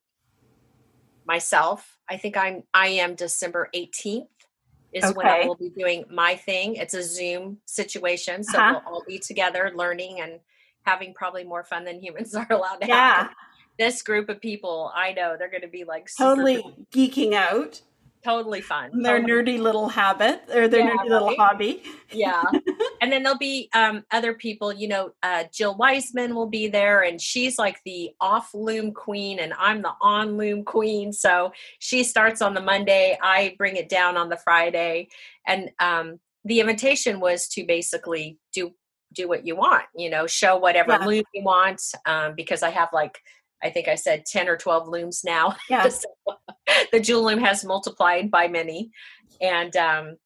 myself. 1.27 1.99
I 2.09 2.17
think 2.17 2.37
i'm 2.37 2.65
i 2.75 2.89
am 2.89 3.15
december 3.15 3.69
18th 3.75 4.27
is 4.93 5.05
when 5.15 5.27
i 5.27 5.47
will 5.47 5.55
be 5.55 5.71
doing 5.71 6.05
my 6.11 6.35
thing. 6.35 6.77
It's 6.77 6.95
a 6.95 7.03
zoom 7.03 7.59
situation 7.65 8.43
so 8.45 8.59
Uh-huh. 8.59 8.81
we'll 8.85 8.95
all 8.95 9.05
be 9.07 9.19
together 9.19 9.73
learning 9.75 10.21
and 10.21 10.41
having 10.83 11.15
probably 11.15 11.45
more 11.45 11.65
fun 11.65 11.85
than 11.85 12.03
humans 12.03 12.35
are 12.41 12.47
allowed 12.51 12.81
to 12.83 12.89
Yeah, 12.89 13.17
have 13.17 13.31
this 13.79 14.03
group 14.03 14.29
of 14.29 14.41
people 14.41 14.91
i 14.95 15.13
know 15.13 15.37
they're 15.39 15.51
going 15.57 15.63
to 15.63 15.69
be 15.69 15.85
like 15.85 16.09
totally 16.19 16.63
geeking 16.93 17.33
out. 17.35 17.81
Totally 18.25 18.61
fun. 18.61 18.91
Their 19.03 19.19
totally. 19.21 19.33
nerdy 19.33 19.59
little 19.59 19.89
habit 19.89 20.43
or 20.55 20.69
their 20.69 20.81
Yeah, 20.83 20.95
nerdy 20.95 21.09
little 21.09 21.29
right? 21.29 21.37
hobby. 21.39 21.83
yeah 22.13 22.43
and 23.01 23.11
then 23.11 23.23
there'll 23.23 23.39
be 23.39 23.69
um, 23.75 24.05
other 24.13 24.35
people 24.35 24.73
you 24.73 24.87
know 24.87 25.11
uh, 25.23 25.45
jill 25.53 25.75
wiseman 25.77 26.35
will 26.35 26.47
be 26.49 26.69
there 26.69 27.03
and 27.03 27.21
she's 27.21 27.59
like 27.59 27.79
the 27.85 28.11
off 28.21 28.51
loom 28.55 28.93
queen 28.93 29.39
and 29.39 29.53
i'm 29.59 29.83
the 29.83 29.91
on 30.03 30.37
loom 30.37 30.63
queen 30.65 31.13
so 31.13 31.53
she 31.79 32.05
starts 32.05 32.43
on 32.43 32.55
the 32.55 32.61
monday 32.61 33.19
i 33.23 33.55
bring 33.59 33.77
it 33.77 33.89
down 33.89 34.17
on 34.17 34.29
the 34.29 34.37
friday 34.37 35.09
and 35.47 35.71
um, 35.81 36.21
the 36.45 36.61
invitation 36.61 37.19
was 37.19 37.49
to 37.49 37.65
basically 37.65 38.39
do 38.55 38.73
do 39.15 39.27
what 39.29 39.47
you 39.47 39.57
want 39.57 39.85
you 39.97 40.11
know 40.11 40.27
show 40.27 40.57
whatever 40.59 40.93
Yeah. 40.93 41.07
loom 41.07 41.25
you 41.35 41.43
want 41.43 41.81
um, 42.07 42.35
because 42.37 42.63
i 42.63 42.71
have 42.71 42.89
like 42.93 43.19
i 43.63 43.71
think 43.71 43.89
i 43.89 43.95
said 43.95 44.25
10 44.27 44.49
or 44.49 44.57
12 44.57 44.89
looms 44.89 45.23
now 45.25 45.57
Yeah. 45.71 45.89
So, 45.89 46.09
the 46.93 47.01
jewel 47.01 47.25
loom 47.25 47.39
has 47.41 47.65
multiplied 47.65 48.31
by 48.31 48.49
many 48.49 48.91
and 49.41 49.77
um 49.77 50.17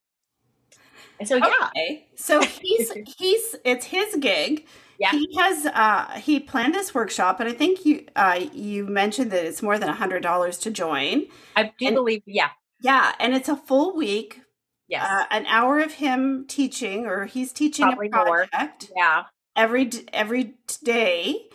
and 1.18 1.28
so 1.28 1.36
yeah 1.36 1.68
Okay. 1.68 2.06
So 2.16 2.40
he's 2.62 2.92
he's 3.18 3.56
it's 3.64 3.86
his 3.86 4.16
gig. 4.20 4.66
Yeah. 4.98 5.10
He 5.10 5.28
has 5.38 5.66
uh 5.66 6.10
he 6.18 6.40
planned 6.40 6.74
this 6.74 6.94
workshop 6.94 7.40
and 7.40 7.48
I 7.48 7.52
think 7.52 7.84
you 7.86 8.06
uh 8.16 8.40
you 8.52 8.86
mentioned 8.86 9.30
that 9.30 9.44
it's 9.44 9.62
more 9.62 9.78
than 9.78 9.88
a 9.88 9.94
hundred 9.94 10.22
dollars 10.22 10.58
to 10.58 10.70
join. 10.70 11.26
I 11.54 11.72
do 11.78 11.86
And- 11.86 11.94
believe, 11.94 12.22
yeah, 12.26 12.50
Yeah, 12.80 13.12
and 13.18 13.34
it's 13.34 13.48
a 13.48 13.56
full 13.56 13.94
week, 13.96 14.40
yes, 14.88 15.06
uh, 15.06 15.24
an 15.30 15.46
hour 15.46 15.78
of 15.80 15.92
him 15.92 16.46
teaching 16.48 17.06
or 17.06 17.26
he's 17.26 17.52
teaching 17.52 17.86
Probably 17.86 18.08
a 18.12 18.16
more. 18.16 18.46
project 18.50 18.90
yeah, 18.96 19.24
every 19.54 19.90
every 20.12 20.54
day 20.82 21.48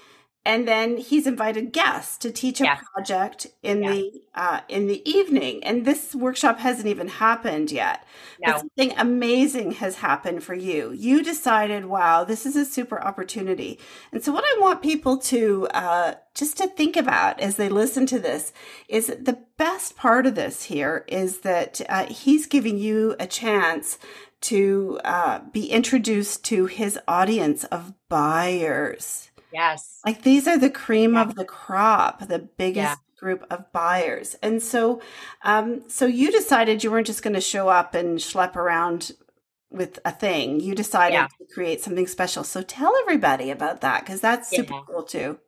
and 0.46 0.68
then 0.68 0.98
he's 0.98 1.28
invited 1.28 1.72
guests 1.72 2.18
to 2.18 2.32
teach 2.32 2.62
a 2.62 2.66
Yes. 2.66 2.84
project 2.94 3.48
in 3.64 3.84
Yeah. 3.84 3.92
the 3.94 4.22
uh, 4.34 4.60
in 4.70 4.88
the 4.88 5.08
evening 5.10 5.64
and 5.64 5.86
this 5.86 6.16
workshop 6.16 6.60
hasn't 6.60 6.88
even 6.88 7.08
happened 7.08 7.72
yet 7.72 8.06
no, 8.40 8.54
but 8.54 8.60
something 8.60 8.94
amazing 8.98 9.72
has 9.74 9.96
happened 9.98 10.44
for 10.44 10.56
you. 10.56 10.92
You 10.92 11.24
decided, 11.24 11.86
wow, 11.86 12.24
this 12.24 12.46
is 12.46 12.56
a 12.56 12.66
super 12.66 13.02
opportunity. 13.02 13.80
And 14.12 14.24
so, 14.24 14.32
what 14.32 14.44
I 14.46 14.60
want 14.60 14.82
people 14.82 15.18
to 15.18 15.68
uh, 15.74 16.16
just 16.34 16.58
to 16.58 16.68
think 16.68 16.96
about 16.98 17.40
as 17.40 17.56
they 17.58 17.70
listen 17.70 18.06
to 18.08 18.20
this 18.20 18.54
is 18.88 19.08
the 19.08 19.38
best 19.58 19.96
part 19.98 20.26
of 20.26 20.36
this 20.36 20.64
here 20.64 21.06
is 21.08 21.40
that 21.40 21.82
uh, 21.90 22.06
he's 22.08 22.48
giving 22.48 22.78
you 22.78 23.16
a 23.20 23.28
chance 23.28 23.98
to 24.42 25.00
uh, 25.06 25.40
be 25.52 25.68
introduced 25.68 26.44
to 26.46 26.66
his 26.66 26.98
audience 27.08 27.64
of 27.66 27.94
buyers. 28.10 29.31
Yes, 29.54 30.00
Like 30.06 30.22
these 30.24 30.48
are 30.48 30.58
the 30.58 30.70
cream 30.70 31.14
Yeah. 31.14 31.22
of 31.24 31.36
the 31.36 31.46
crop, 31.46 32.28
the 32.28 32.40
biggest 32.40 32.76
Yeah. 32.78 32.96
group 33.20 33.46
of 33.52 33.72
buyers. 33.72 34.36
And 34.42 34.62
so 34.62 35.02
um 35.44 35.88
so 35.90 36.06
you 36.06 36.32
decided 36.32 36.84
you 36.84 36.92
weren't 36.92 37.08
just 37.08 37.24
going 37.24 37.34
to 37.36 37.42
show 37.42 37.70
up 37.70 37.94
and 37.96 38.18
schlep 38.20 38.56
around 38.56 39.12
with 39.70 40.00
a 40.06 40.12
thing. 40.12 40.60
You 40.60 40.76
decided 40.76 41.14
Yeah. 41.16 41.28
to 41.40 41.54
create 41.54 41.82
something 41.82 42.08
special. 42.08 42.44
So 42.44 42.62
tell 42.62 42.94
everybody 43.04 43.52
about 43.52 43.82
that 43.82 44.06
cuz 44.06 44.20
that's 44.22 44.50
super 44.50 44.82
cool 44.88 45.04
too. 45.04 45.40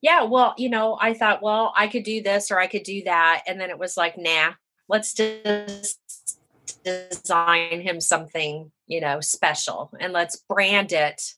yeah. 0.00 0.22
Well, 0.22 0.54
you 0.58 0.70
know, 0.70 0.96
I 1.00 1.12
thought, 1.14 1.42
well, 1.42 1.72
I 1.76 1.86
could 1.86 2.04
do 2.04 2.22
this 2.22 2.50
or 2.50 2.58
I 2.58 2.66
could 2.66 2.82
do 2.82 3.02
that, 3.04 3.42
and 3.46 3.60
then 3.60 3.68
it 3.70 3.78
was 3.78 3.96
like, 3.96 4.16
nah, 4.16 4.54
let's 4.88 5.12
just 5.14 6.38
design 6.84 7.80
him 7.80 8.00
something, 8.00 8.72
you 8.86 9.00
know, 9.00 9.20
special, 9.20 9.90
and 10.00 10.12
let's 10.12 10.36
brand 10.48 10.92
it 10.92 11.34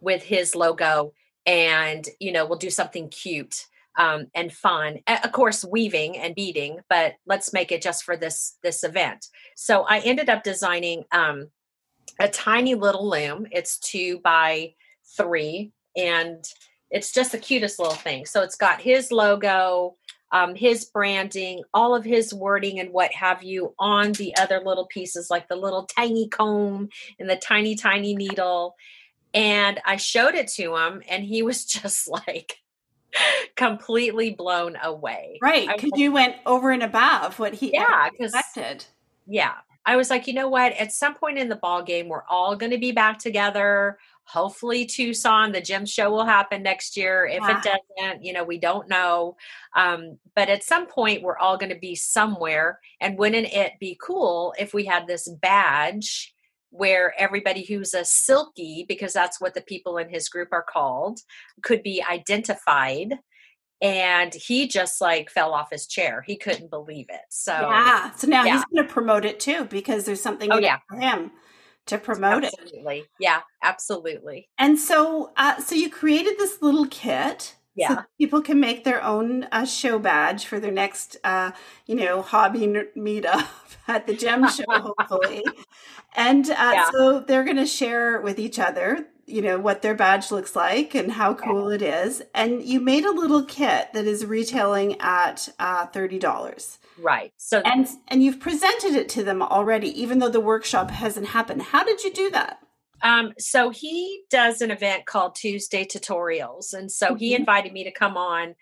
with 0.00 0.22
his 0.22 0.54
logo, 0.54 1.12
and 1.48 2.08
you 2.20 2.32
know, 2.32 2.46
we'll 2.46 2.58
do 2.58 2.70
something 2.70 3.08
cute. 3.08 3.66
Um, 3.96 4.28
and 4.32 4.52
fun 4.52 5.00
of 5.08 5.32
course 5.32 5.64
weaving 5.64 6.18
and 6.18 6.32
beading 6.32 6.78
but 6.88 7.14
let's 7.26 7.52
make 7.52 7.72
it 7.72 7.82
just 7.82 8.04
for 8.04 8.16
this 8.16 8.56
this 8.62 8.84
event 8.84 9.26
so 9.56 9.86
i 9.88 9.98
ended 9.98 10.28
up 10.28 10.44
designing 10.44 11.02
um, 11.10 11.48
a 12.18 12.28
tiny 12.28 12.74
little 12.74 13.08
loom. 13.08 13.46
It's 13.50 13.78
two 13.78 14.18
by 14.20 14.74
three, 15.16 15.72
and 15.96 16.44
it's 16.90 17.12
just 17.12 17.32
the 17.32 17.38
cutest 17.38 17.78
little 17.78 17.94
thing. 17.94 18.26
So 18.26 18.42
it's 18.42 18.56
got 18.56 18.80
his 18.80 19.12
logo, 19.12 19.96
um, 20.32 20.54
his 20.54 20.86
branding, 20.86 21.62
all 21.74 21.94
of 21.94 22.04
his 22.04 22.34
wording, 22.34 22.80
and 22.80 22.92
what 22.92 23.12
have 23.12 23.42
you 23.42 23.74
on 23.78 24.12
the 24.12 24.36
other 24.36 24.60
little 24.64 24.86
pieces, 24.86 25.30
like 25.30 25.48
the 25.48 25.56
little 25.56 25.84
tiny 25.84 26.28
comb 26.28 26.88
and 27.18 27.28
the 27.28 27.36
tiny, 27.36 27.74
tiny 27.74 28.14
needle. 28.14 28.74
And 29.34 29.80
I 29.84 29.96
showed 29.96 30.34
it 30.34 30.48
to 30.56 30.76
him, 30.76 31.02
and 31.08 31.22
he 31.24 31.42
was 31.42 31.64
just 31.66 32.08
like 32.08 32.56
completely 33.56 34.30
blown 34.30 34.76
away. 34.82 35.38
Right, 35.42 35.66
like, 35.66 35.84
you 35.96 36.12
went 36.12 36.36
over 36.46 36.70
and 36.70 36.82
above 36.82 37.38
what 37.38 37.54
he 37.54 37.72
Yeah, 37.72 38.08
expected. 38.18 38.84
yeah 39.26 39.54
i 39.86 39.96
was 39.96 40.10
like 40.10 40.26
you 40.26 40.34
know 40.34 40.48
what 40.48 40.72
at 40.72 40.92
some 40.92 41.14
point 41.14 41.38
in 41.38 41.48
the 41.48 41.56
ball 41.56 41.82
game 41.82 42.08
we're 42.08 42.24
all 42.28 42.56
going 42.56 42.72
to 42.72 42.78
be 42.78 42.92
back 42.92 43.18
together 43.18 43.98
hopefully 44.24 44.84
tucson 44.84 45.52
the 45.52 45.60
gem 45.60 45.86
show 45.86 46.10
will 46.10 46.24
happen 46.24 46.62
next 46.62 46.96
year 46.96 47.26
if 47.26 47.40
Yeah. 47.40 47.58
it 47.58 47.62
doesn't 47.98 48.24
you 48.24 48.32
know 48.32 48.44
we 48.44 48.58
don't 48.58 48.88
know 48.88 49.36
um, 49.76 50.18
but 50.34 50.48
at 50.48 50.62
some 50.64 50.86
point 50.86 51.22
we're 51.22 51.38
all 51.38 51.56
going 51.56 51.72
to 51.72 51.78
be 51.78 51.94
somewhere 51.94 52.80
and 53.00 53.18
wouldn't 53.18 53.52
it 53.52 53.72
be 53.80 53.98
cool 54.02 54.54
if 54.58 54.74
we 54.74 54.84
had 54.84 55.06
this 55.06 55.28
badge 55.28 56.34
where 56.70 57.14
everybody 57.18 57.64
who's 57.64 57.94
a 57.94 58.04
silky 58.04 58.84
because 58.88 59.12
that's 59.12 59.40
what 59.40 59.54
the 59.54 59.60
people 59.62 59.96
in 59.98 60.08
his 60.08 60.28
group 60.28 60.48
are 60.52 60.64
called 60.68 61.20
could 61.62 61.82
be 61.82 62.02
identified 62.10 63.14
and 63.80 64.34
he 64.34 64.66
just 64.68 65.00
like 65.00 65.30
fell 65.30 65.52
off 65.54 65.68
his 65.70 65.86
chair 65.86 66.22
he 66.26 66.36
couldn't 66.36 66.68
believe 66.70 67.06
it 67.08 67.20
so 67.30 67.52
yeah. 67.52 68.10
So 68.16 68.26
now 68.26 68.44
yeah. 68.44 68.54
he's 68.56 68.64
going 68.66 68.86
to 68.86 68.92
promote 68.92 69.24
it 69.24 69.40
too 69.40 69.64
because 69.64 70.04
there's 70.04 70.20
something 70.20 70.50
Oh, 70.52 70.58
yeah. 70.58 70.78
for 70.88 70.98
him 70.98 71.30
to 71.86 71.96
promote 71.98 72.44
it. 72.44 72.52
absolutely. 72.60 73.04
Yeah, 73.18 73.40
absolutely. 73.62 74.48
And 74.58 74.78
so, 74.78 75.32
uh, 75.38 75.58
so 75.60 75.74
you 75.74 75.88
created 75.88 76.36
this 76.38 76.60
little 76.60 76.86
kit. 76.86 77.54
Yeah. 77.78 78.02
people 78.18 78.42
can 78.42 78.60
make 78.60 78.84
their 78.84 79.02
own 79.02 79.44
uh, 79.52 79.64
show 79.64 79.98
badge 79.98 80.44
for 80.46 80.58
their 80.60 80.72
next, 80.72 81.16
uh, 81.24 81.52
you 81.86 81.94
know, 81.94 82.22
hobby 82.22 82.64
n- 82.64 82.88
meetup 82.96 83.46
at 83.88 84.06
the 84.06 84.14
gem 84.14 84.48
show, 84.50 84.64
hopefully. 84.68 85.44
And 86.16 86.48
uh, 86.50 86.54
Yeah. 86.58 86.90
so 86.90 87.20
they're 87.20 87.44
going 87.44 87.56
to 87.56 87.66
share 87.66 88.20
with 88.20 88.38
each 88.38 88.58
other, 88.58 89.06
you 89.26 89.42
know, 89.42 89.58
what 89.58 89.82
their 89.82 89.94
badge 89.94 90.30
looks 90.30 90.56
like 90.56 90.94
and 90.94 91.12
how 91.12 91.34
cool 91.34 91.68
it 91.70 91.82
is. 91.82 92.22
And 92.34 92.62
you 92.62 92.80
made 92.80 93.04
a 93.04 93.12
little 93.12 93.44
kit 93.44 93.92
that 93.92 94.06
is 94.06 94.24
retailing 94.26 95.00
at 95.00 95.48
uh, 95.58 95.86
thirty 95.86 96.18
dollars, 96.18 96.78
Right. 97.00 97.32
So 97.36 97.60
and 97.64 97.86
and 98.08 98.22
you've 98.24 98.40
presented 98.40 98.94
it 98.94 99.08
to 99.10 99.22
them 99.22 99.42
already, 99.42 99.88
even 100.02 100.18
though 100.18 100.30
the 100.30 100.40
workshop 100.40 100.90
hasn't 100.90 101.28
happened. 101.28 101.62
How 101.62 101.84
did 101.84 102.02
you 102.02 102.12
do 102.12 102.30
that? 102.30 102.58
Um 103.02 103.32
so 103.38 103.70
he 103.70 104.22
does 104.30 104.60
an 104.60 104.70
event 104.70 105.06
called 105.06 105.34
Tuesday 105.34 105.84
Tutorials 105.84 106.74
and 106.74 106.90
so 106.90 107.14
he 107.14 107.32
Mhm. 107.32 107.40
invited 107.40 107.72
me 107.72 107.84
to 107.84 107.90
come 107.92 108.16
on 108.16 108.54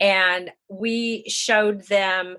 and 0.00 0.52
we 0.68 1.24
showed 1.28 1.82
them 1.88 2.36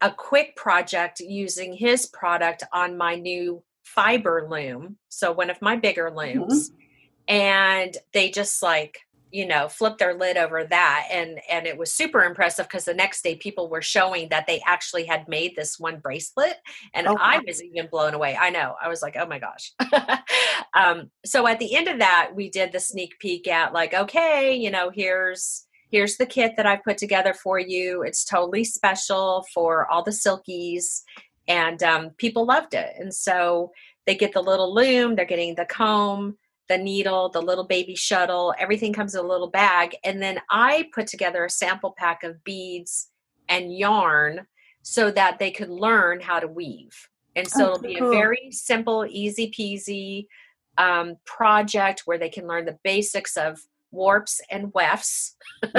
a 0.00 0.10
quick 0.10 0.56
project 0.56 1.20
using 1.20 1.72
his 1.72 2.06
product 2.06 2.64
on 2.72 2.96
my 2.96 3.14
new 3.14 3.62
fiber 3.84 4.48
loom. 4.50 4.98
So 5.08 5.32
one 5.32 5.50
of 5.50 5.60
my 5.62 5.76
bigger 5.76 6.10
looms 6.10 6.70
and 7.28 7.96
they 8.12 8.30
just 8.30 8.62
like 8.62 8.98
you 9.32 9.46
know 9.46 9.66
flip 9.66 9.98
their 9.98 10.14
lid 10.14 10.36
over 10.36 10.64
that 10.64 11.08
and 11.10 11.40
and 11.50 11.66
it 11.66 11.76
was 11.78 11.92
super 11.92 12.22
impressive 12.22 12.66
because 12.68 12.84
the 12.84 12.94
next 12.94 13.22
day 13.22 13.34
people 13.34 13.68
were 13.68 13.82
showing 13.82 14.28
that 14.28 14.46
they 14.46 14.60
actually 14.66 15.04
had 15.04 15.26
made 15.26 15.56
this 15.56 15.80
one 15.80 15.98
bracelet 15.98 16.56
and 16.94 17.08
Oh, 17.08 17.16
i 17.18 17.40
was 17.46 17.62
even 17.62 17.88
blown 17.90 18.14
away. 18.14 18.36
I 18.38 18.50
know. 18.50 18.74
I 18.80 18.88
was 18.88 19.02
like 19.02 19.16
oh 19.18 19.26
my 19.26 19.40
gosh. 19.40 19.72
Um 20.74 21.10
so 21.24 21.46
at 21.46 21.58
the 21.58 21.74
end 21.74 21.88
of 21.88 21.98
that 21.98 22.30
we 22.34 22.48
did 22.48 22.72
the 22.72 22.80
sneak 22.80 23.18
peek 23.18 23.48
at 23.48 23.72
like 23.72 23.92
okay 23.94 24.54
you 24.54 24.70
know 24.70 24.90
here's 24.90 25.66
here's 25.90 26.16
the 26.16 26.26
kit 26.26 26.52
that 26.56 26.66
i 26.66 26.76
put 26.76 26.98
together 26.98 27.34
for 27.34 27.58
you. 27.58 28.02
It's 28.02 28.24
totally 28.24 28.64
special 28.64 29.44
for 29.52 29.90
all 29.90 30.02
the 30.02 30.12
silkies 30.12 31.02
and 31.48 31.82
um, 31.82 32.10
people 32.16 32.46
loved 32.46 32.72
it. 32.72 32.94
And 32.98 33.12
so 33.12 33.72
they 34.06 34.14
get 34.14 34.32
the 34.32 34.42
little 34.42 34.74
loom 34.74 35.14
they're 35.14 35.24
getting 35.24 35.54
the 35.54 35.64
comb 35.64 36.36
the 36.72 36.78
needle, 36.78 37.28
the 37.28 37.40
little 37.42 37.64
baby 37.64 37.94
shuttle, 37.94 38.54
everything 38.58 38.94
comes 38.94 39.14
in 39.14 39.22
a 39.22 39.28
little 39.28 39.50
bag. 39.50 39.94
And 40.04 40.22
then 40.22 40.40
I 40.50 40.88
put 40.94 41.06
together 41.06 41.44
a 41.44 41.50
sample 41.50 41.94
pack 41.98 42.24
of 42.24 42.42
beads 42.44 43.10
and 43.48 43.76
yarn 43.76 44.46
so 44.80 45.10
that 45.10 45.38
they 45.38 45.50
could 45.50 45.68
learn 45.68 46.20
how 46.20 46.40
to 46.40 46.48
weave. 46.48 47.08
And 47.36 47.46
so 47.46 47.64
Oh, 47.64 47.74
it'll 47.74 47.82
be 47.82 47.96
cool. 47.96 48.08
a 48.08 48.14
very 48.14 48.48
simple, 48.50 49.06
easy 49.08 49.50
peasy 49.50 50.26
um, 50.78 51.16
project 51.26 52.02
where 52.06 52.18
they 52.18 52.30
can 52.30 52.46
learn 52.46 52.64
the 52.64 52.78
basics 52.82 53.36
of 53.36 53.60
warps 53.90 54.40
and 54.50 54.72
wefts. 54.72 55.36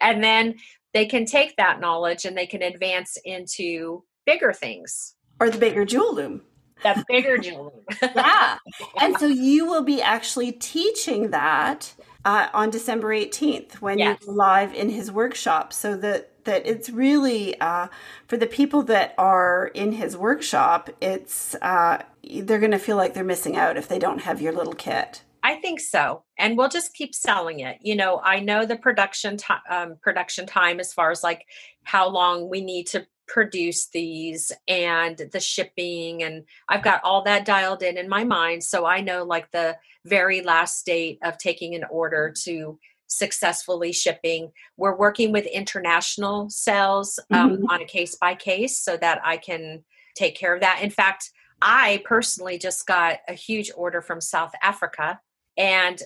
and 0.00 0.22
then 0.22 0.54
they 0.94 1.06
can 1.06 1.24
take 1.24 1.56
that 1.56 1.80
knowledge 1.80 2.24
and 2.24 2.36
they 2.36 2.46
can 2.46 2.62
advance 2.62 3.16
into 3.24 4.04
bigger 4.26 4.52
things. 4.52 5.16
Or 5.40 5.50
the 5.50 5.58
bigger 5.58 5.84
jewel 5.84 6.14
loom? 6.14 6.42
That 6.82 7.04
bigger 7.08 7.38
jewelry. 7.46 7.82
yeah. 8.02 8.58
And 9.00 9.16
so 9.18 9.26
you 9.26 9.66
will 9.66 9.82
be 9.82 10.00
actually 10.02 10.52
teaching 10.52 11.30
that 11.30 11.92
uh, 12.24 12.48
on 12.52 12.70
December 12.70 13.08
18th 13.08 13.74
when 13.74 13.98
Yes. 13.98 14.18
you're 14.26 14.34
live 14.34 14.74
in 14.74 14.90
his 14.90 15.10
workshop. 15.10 15.72
So 15.72 15.96
that 15.96 16.30
that 16.44 16.66
it's 16.66 16.88
really 16.88 17.60
uh, 17.60 17.88
for 18.26 18.36
the 18.38 18.46
people 18.46 18.82
that 18.84 19.14
are 19.18 19.70
in 19.74 19.92
his 19.92 20.16
workshop. 20.16 20.88
It's 21.00 21.54
uh, 21.56 22.02
they're 22.24 22.58
going 22.58 22.70
to 22.72 22.78
feel 22.78 22.96
like 22.96 23.14
they're 23.14 23.24
missing 23.24 23.56
out 23.56 23.76
if 23.76 23.88
they 23.88 23.98
don't 23.98 24.20
have 24.20 24.40
your 24.40 24.52
little 24.52 24.72
kit. 24.74 25.22
I 25.42 25.54
think 25.56 25.78
so, 25.80 26.24
and 26.38 26.56
we'll 26.58 26.68
just 26.68 26.94
keep 26.94 27.14
selling 27.14 27.60
it. 27.60 27.78
You 27.80 27.94
know, 27.96 28.20
I 28.24 28.40
know 28.40 28.66
the 28.66 28.76
production 28.76 29.36
time, 29.36 29.60
um, 29.70 29.96
production 30.02 30.46
time 30.46 30.80
as 30.80 30.92
far 30.92 31.10
as 31.10 31.22
like 31.22 31.44
how 31.84 32.08
long 32.08 32.50
we 32.50 32.60
need 32.60 32.86
to 32.88 33.06
produce 33.28 33.88
these 33.88 34.50
and 34.66 35.16
the 35.32 35.40
shipping, 35.40 36.22
and 36.22 36.44
I've 36.68 36.82
got 36.82 37.02
all 37.04 37.22
that 37.24 37.44
dialed 37.44 37.82
in 37.82 37.96
in 37.96 38.08
my 38.08 38.24
mind, 38.24 38.64
so 38.64 38.86
I 38.86 39.00
know 39.00 39.24
like 39.24 39.50
the 39.50 39.76
very 40.04 40.40
last 40.40 40.84
date 40.86 41.18
of 41.22 41.38
taking 41.38 41.74
an 41.74 41.84
order 41.90 42.32
to 42.44 42.78
successfully 43.06 43.92
shipping. 43.92 44.52
We're 44.76 44.96
working 44.96 45.32
with 45.32 45.46
international 45.46 46.50
sales 46.50 47.18
um, 47.30 47.58
Mhm. 47.58 47.64
on 47.70 47.82
a 47.82 47.86
case 47.86 48.14
by 48.16 48.34
case 48.34 48.78
so 48.78 48.96
that 48.98 49.20
I 49.24 49.38
can 49.38 49.84
take 50.14 50.36
care 50.36 50.54
of 50.54 50.60
that. 50.60 50.80
In 50.82 50.90
fact, 50.90 51.30
I 51.62 52.02
personally 52.04 52.58
just 52.58 52.86
got 52.86 53.20
a 53.26 53.32
huge 53.32 53.70
order 53.74 54.00
from 54.02 54.20
South 54.20 54.52
Africa 54.62 55.20
and 55.56 56.02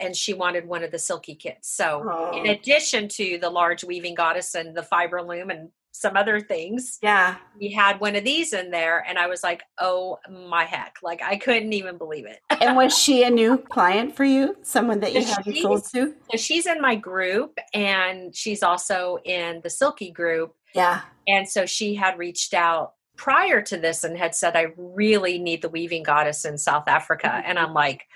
and 0.00 0.16
she 0.16 0.32
wanted 0.32 0.66
one 0.66 0.82
of 0.82 0.90
the 0.90 0.98
silky 0.98 1.34
kits. 1.34 1.68
So 1.76 2.00
in 2.34 2.46
addition 2.46 3.06
to 3.08 3.36
the 3.38 3.50
large 3.50 3.84
weaving 3.84 4.14
goddess 4.14 4.54
and 4.54 4.74
the 4.74 4.82
fiber 4.82 5.20
loom 5.20 5.50
and 5.50 5.68
some 5.96 6.16
other 6.16 6.40
things, 6.40 6.98
Yeah, 7.02 7.36
we 7.60 7.70
had 7.70 8.00
one 8.00 8.16
of 8.16 8.24
these 8.24 8.52
in 8.52 8.70
there 8.72 9.04
and 9.08 9.16
I 9.16 9.28
was 9.28 9.44
like, 9.44 9.62
"Oh 9.80 10.18
my 10.28 10.64
heck." 10.64 10.96
Like 11.02 11.22
I 11.22 11.36
couldn't 11.36 11.72
even 11.72 11.96
believe 11.96 12.26
it. 12.26 12.40
and 12.60 12.76
was 12.76 12.98
she 12.98 13.22
a 13.22 13.30
new 13.30 13.56
client 13.58 14.16
for 14.16 14.24
you? 14.24 14.56
Someone 14.62 14.98
that 15.00 15.12
you 15.12 15.20
Yes, 15.20 15.36
hadn't 15.36 15.56
sold 15.56 15.84
to? 15.94 16.14
So 16.32 16.36
she's 16.36 16.66
in 16.66 16.80
my 16.80 16.96
group 16.96 17.58
and 17.72 18.34
she's 18.34 18.62
also 18.64 19.18
in 19.24 19.60
the 19.62 19.70
silky 19.70 20.10
group 20.10 20.54
Yeah. 20.74 21.02
And 21.28 21.48
so 21.48 21.64
she 21.64 21.94
had 21.94 22.18
reached 22.18 22.52
out 22.54 22.94
prior 23.16 23.62
to 23.62 23.76
this 23.76 24.02
and 24.02 24.18
had 24.18 24.34
said, 24.34 24.56
I 24.56 24.72
really 24.76 25.38
need 25.38 25.62
the 25.62 25.68
weaving 25.68 26.02
goddess 26.02 26.44
in 26.44 26.58
South 26.58 26.88
Africa. 26.88 27.40
And 27.46 27.58
I'm 27.60 27.72
like, 27.72 28.06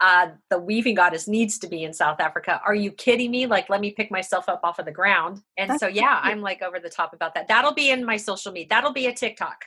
uh, 0.00 0.28
the 0.50 0.58
weaving 0.58 0.94
goddess 0.94 1.26
needs 1.28 1.58
to 1.60 1.68
be 1.68 1.82
in 1.84 1.92
South 1.92 2.20
Africa. 2.20 2.60
Are 2.64 2.74
you 2.74 2.90
kidding 2.92 3.30
me? 3.30 3.46
Like, 3.46 3.68
let 3.70 3.80
me 3.80 3.90
pick 3.92 4.10
myself 4.10 4.48
up 4.48 4.60
off 4.64 4.78
of 4.78 4.84
the 4.84 4.92
ground. 4.92 5.42
And 5.56 5.70
That's 5.70 5.80
so, 5.80 5.86
yeah, 5.86 6.20
cute. 6.22 6.34
I'm 6.34 6.40
like 6.42 6.62
over 6.62 6.78
the 6.80 6.88
top 6.90 7.12
about 7.14 7.34
that. 7.34 7.48
That'll 7.48 7.74
be 7.74 7.90
in 7.90 8.04
my 8.04 8.16
social 8.16 8.52
media. 8.52 8.68
That'll 8.70 8.92
be 8.92 9.06
a 9.06 9.12
TikTok. 9.14 9.64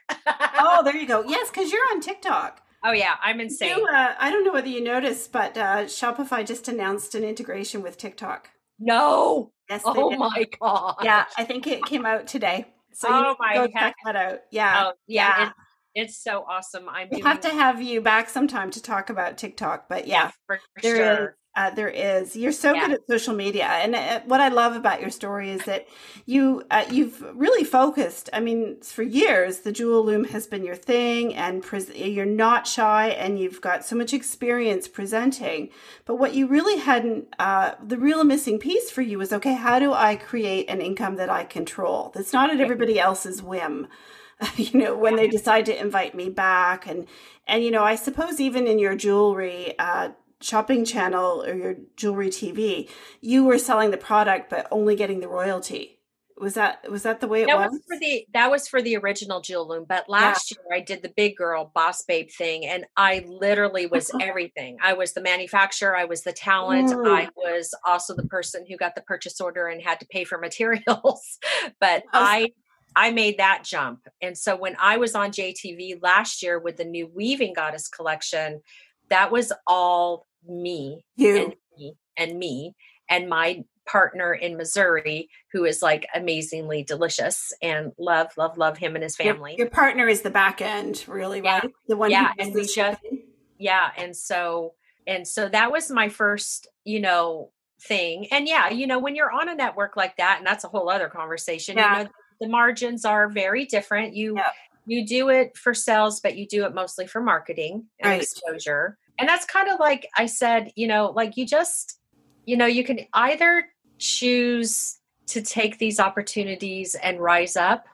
Oh, 0.60 0.82
there 0.86 0.96
you 0.96 1.08
go. 1.08 1.24
Yes, 1.28 1.50
because 1.50 1.72
you're 1.72 1.86
on 1.92 2.02
TikTok. 2.02 2.62
oh, 2.84 2.92
yeah, 2.92 3.16
I'm 3.24 3.40
insane. 3.42 3.78
You, 3.78 3.86
uh, 3.86 4.14
I 4.20 4.30
don't 4.32 4.44
know 4.46 4.54
whether 4.54 4.68
you 4.70 4.82
noticed, 4.84 5.32
but 5.32 5.58
uh, 5.58 5.84
Shopify 5.86 6.46
just 6.46 6.68
announced 6.68 7.16
an 7.16 7.24
integration 7.24 7.82
with 7.82 7.98
TikTok. 7.98 8.50
no. 8.80 9.52
Yes, 9.70 9.84
Oh 9.86 10.10
did. 10.10 10.18
my 10.18 10.46
God. 10.60 10.96
Yeah, 11.04 11.26
I 11.38 11.44
think 11.44 11.68
it 11.68 11.86
came 11.86 12.04
out 12.04 12.26
today. 12.26 12.66
So 12.92 13.08
you 13.08 13.14
Oh 13.14 13.20
need 13.22 13.28
to 13.30 13.36
my 13.40 13.54
go 13.54 13.62
heck. 13.62 13.74
check 13.74 13.96
that 14.04 14.16
out. 14.16 14.40
Yeah. 14.52 14.84
Oh, 14.88 14.94
yeah. 15.06 15.36
Yeah. 15.38 15.52
It, 15.96 16.02
it's 16.02 16.24
so 16.24 16.46
awesome. 16.50 16.88
I'm 16.90 17.10
we 17.12 17.18
doing 17.18 17.26
have 17.26 17.42
to 17.42 17.50
have 17.50 17.82
you 17.82 18.02
back 18.02 18.30
sometime 18.30 18.72
to 18.72 18.82
talk 18.82 19.10
about 19.10 19.38
TikTok. 19.38 19.88
But 19.90 20.08
yeah, 20.08 20.32
for 20.48 20.60
there 20.82 20.96
is. 20.96 21.18
sure. 21.18 21.36
Uh, 21.56 21.72
there 21.72 21.90
is. 21.90 22.36
You're 22.38 22.52
so 22.54 22.74
Yeah. 22.74 22.88
good 22.88 22.94
at 22.94 23.08
social 23.10 23.34
media, 23.34 23.66
and 23.66 23.96
uh, 23.96 24.22
what 24.26 24.40
I 24.40 24.48
love 24.50 24.76
about 24.76 25.02
your 25.02 25.10
story 25.10 25.50
is 25.50 25.66
that 25.66 25.88
you 26.26 26.64
uh, 26.70 26.86
you've 26.92 27.22
really 27.36 27.64
focused. 27.66 28.30
I 28.32 28.40
mean, 28.40 28.80
for 28.82 29.02
years, 29.02 29.62
the 29.62 29.72
jewel 29.72 30.06
loom 30.06 30.26
has 30.26 30.46
been 30.48 30.64
your 30.64 30.76
thing, 30.76 31.34
and 31.36 31.62
pres- 31.64 31.90
you're 31.96 32.26
not 32.26 32.68
shy, 32.68 33.10
and 33.10 33.40
you've 33.40 33.62
got 33.62 33.84
so 33.84 33.96
much 33.96 34.14
experience 34.14 34.88
presenting. 34.88 35.70
But 36.06 36.16
what 36.16 36.34
you 36.36 36.48
really 36.48 36.78
hadn't, 36.80 37.34
uh, 37.40 37.72
the 37.84 37.98
real 37.98 38.24
missing 38.24 38.60
piece 38.60 38.92
for 38.92 39.02
you 39.02 39.18
was 39.18 39.34
okay. 39.34 39.56
How 39.56 39.80
do 39.80 39.92
I 39.92 40.16
create 40.16 40.70
an 40.70 40.82
income 40.82 41.16
that 41.16 41.30
I 41.32 41.44
control? 41.46 42.12
That's 42.14 42.32
not 42.32 42.52
at 42.52 42.62
everybody 42.62 43.00
else's 43.00 43.42
whim. 43.42 43.88
you 44.56 44.80
know 44.80 44.96
when 44.98 45.16
they 45.16 45.28
decide 45.28 45.66
to 45.66 45.80
invite 45.80 46.16
me 46.16 46.30
back. 46.30 46.88
And 46.88 47.08
and 47.48 47.64
you 47.64 47.72
know 47.72 47.84
i 47.84 47.96
suppose 47.96 48.40
even 48.40 48.68
in 48.68 48.78
your 48.80 48.96
jewelry 48.96 49.78
uh 49.80 50.10
shopping 50.40 50.86
channel 50.86 51.44
or 51.44 51.54
your 51.54 51.76
jewelry 51.98 52.30
tv 52.30 52.88
you 53.20 53.44
were 53.44 53.58
selling 53.58 53.92
the 53.92 53.98
product 53.98 54.50
but 54.50 54.68
only 54.72 54.96
getting 54.96 55.20
the 55.20 55.28
royalty. 55.28 55.98
Was 56.40 56.54
that 56.54 56.90
was 56.90 57.04
that 57.04 57.20
the 57.20 57.28
way 57.28 57.42
it 57.42 57.48
that 57.48 57.58
was, 57.58 57.72
was? 57.72 57.82
for 57.86 58.00
the 58.00 58.26
that 58.34 58.50
was 58.50 58.66
for 58.70 58.82
the 58.82 58.96
original 58.96 59.42
jewel 59.42 59.68
loom 59.68 59.86
but 59.90 60.08
last 60.08 60.52
year 60.52 60.64
i 60.72 60.80
did 60.80 61.02
the 61.02 61.12
big 61.18 61.36
girl 61.36 61.70
boss 61.76 62.04
babe 62.04 62.30
thing 62.30 62.66
and 62.66 62.86
i 62.96 63.26
literally 63.28 63.88
was 63.88 64.10
everything. 64.22 64.78
I 64.82 64.94
was 64.94 65.12
the 65.14 65.22
manufacturer 65.22 65.98
i 65.98 66.06
was 66.06 66.24
the 66.24 66.32
talent 66.32 66.90
Mm. 66.92 67.12
i 67.12 67.28
was 67.36 67.74
also 67.86 68.16
the 68.16 68.28
person 68.28 68.66
who 68.70 68.78
got 68.78 68.96
the 68.96 69.02
purchase 69.02 69.42
order 69.42 69.68
and 69.68 69.82
had 69.82 70.00
to 70.00 70.06
pay 70.06 70.24
for 70.24 70.38
materials 70.48 71.40
but 71.82 72.04
Awesome. 72.14 72.14
i 72.14 72.48
i 72.96 73.12
made 73.12 73.38
that 73.38 73.64
jump 73.64 74.08
and 74.22 74.38
so 74.38 74.56
when 74.56 74.76
i 74.80 74.98
was 74.98 75.16
on 75.16 75.32
jtv 75.32 76.02
last 76.02 76.42
year 76.44 76.60
with 76.60 76.78
the 76.78 76.86
new 76.86 77.08
weaving 77.14 77.54
goddess 77.54 77.88
collection 77.88 78.62
that 79.10 79.32
was 79.32 79.52
all 79.68 80.26
me 80.48 81.04
you 81.16 81.38
and 81.38 81.56
me 81.78 81.94
and 82.18 82.38
me 82.40 82.76
and 83.10 83.28
my 83.30 83.64
partner 83.88 84.34
in 84.34 84.56
Missouri 84.56 85.28
who 85.52 85.66
is 85.66 85.82
like 85.82 86.06
amazingly 86.14 86.84
delicious 86.84 87.52
and 87.62 87.92
love 87.98 88.28
love 88.38 88.56
love 88.56 88.78
him 88.78 88.94
and 88.96 89.02
his 89.02 89.16
family. 89.16 89.56
your 89.58 89.70
partner 89.70 90.08
is 90.08 90.22
the 90.22 90.30
back 90.30 90.62
end 90.62 91.04
really 91.08 91.42
Yeah. 91.44 91.60
right 91.60 91.72
the 91.88 91.98
one 91.98 92.12
Yeah, 92.12 92.28
who 92.38 92.44
and 92.44 92.54
the 92.54 92.60
we 92.60 92.68
just- 92.68 93.02
yeah, 93.58 93.90
and 93.98 94.16
so 94.16 94.74
and 95.08 95.28
so 95.28 95.50
that 95.50 95.72
was 95.72 95.90
my 95.90 96.08
first, 96.08 96.68
you 96.86 97.00
know, 97.00 97.52
thing. 97.82 98.28
And 98.32 98.48
yeah, 98.48 98.70
you 98.70 98.86
know, 98.86 99.00
when 99.00 99.16
you're 99.16 99.32
on 99.32 99.50
a 99.50 99.56
network 99.56 99.96
like 99.98 100.18
that 100.18 100.38
and 100.38 100.46
that's 100.46 100.64
a 100.64 100.68
whole 100.68 100.88
other 100.88 101.10
conversation, 101.10 101.76
Yeah. 101.78 101.98
you 101.98 102.04
know, 102.04 102.10
the 102.40 102.48
margins 102.48 103.06
are 103.06 103.30
very 103.30 103.66
different. 103.66 104.16
You 104.16 104.36
Yeah. 104.38 104.52
you 104.86 105.06
do 105.06 105.30
it 105.30 105.56
for 105.56 105.74
sales, 105.76 106.20
but 106.20 106.36
you 106.36 106.48
do 106.48 106.66
it 106.66 106.74
mostly 106.74 107.06
for 107.06 107.22
marketing 107.22 107.86
and 108.00 108.10
Right. 108.12 108.22
exposure. 108.24 108.98
And 109.20 109.30
that's 109.30 109.46
kind 109.46 109.70
of 109.70 109.80
like 109.80 110.08
I 110.18 110.26
said, 110.26 110.72
you 110.76 110.88
know, 110.88 111.12
like 111.16 111.38
you 111.38 111.46
just, 111.46 112.00
you 112.46 112.58
know, 112.58 112.66
you 112.66 112.84
can 112.84 113.02
either 113.14 113.66
choose 114.00 114.98
to 115.28 115.42
take 115.44 115.78
these 115.78 116.00
opportunities 116.00 116.96
and 116.96 117.20
rise 117.20 117.56
up 117.56 117.86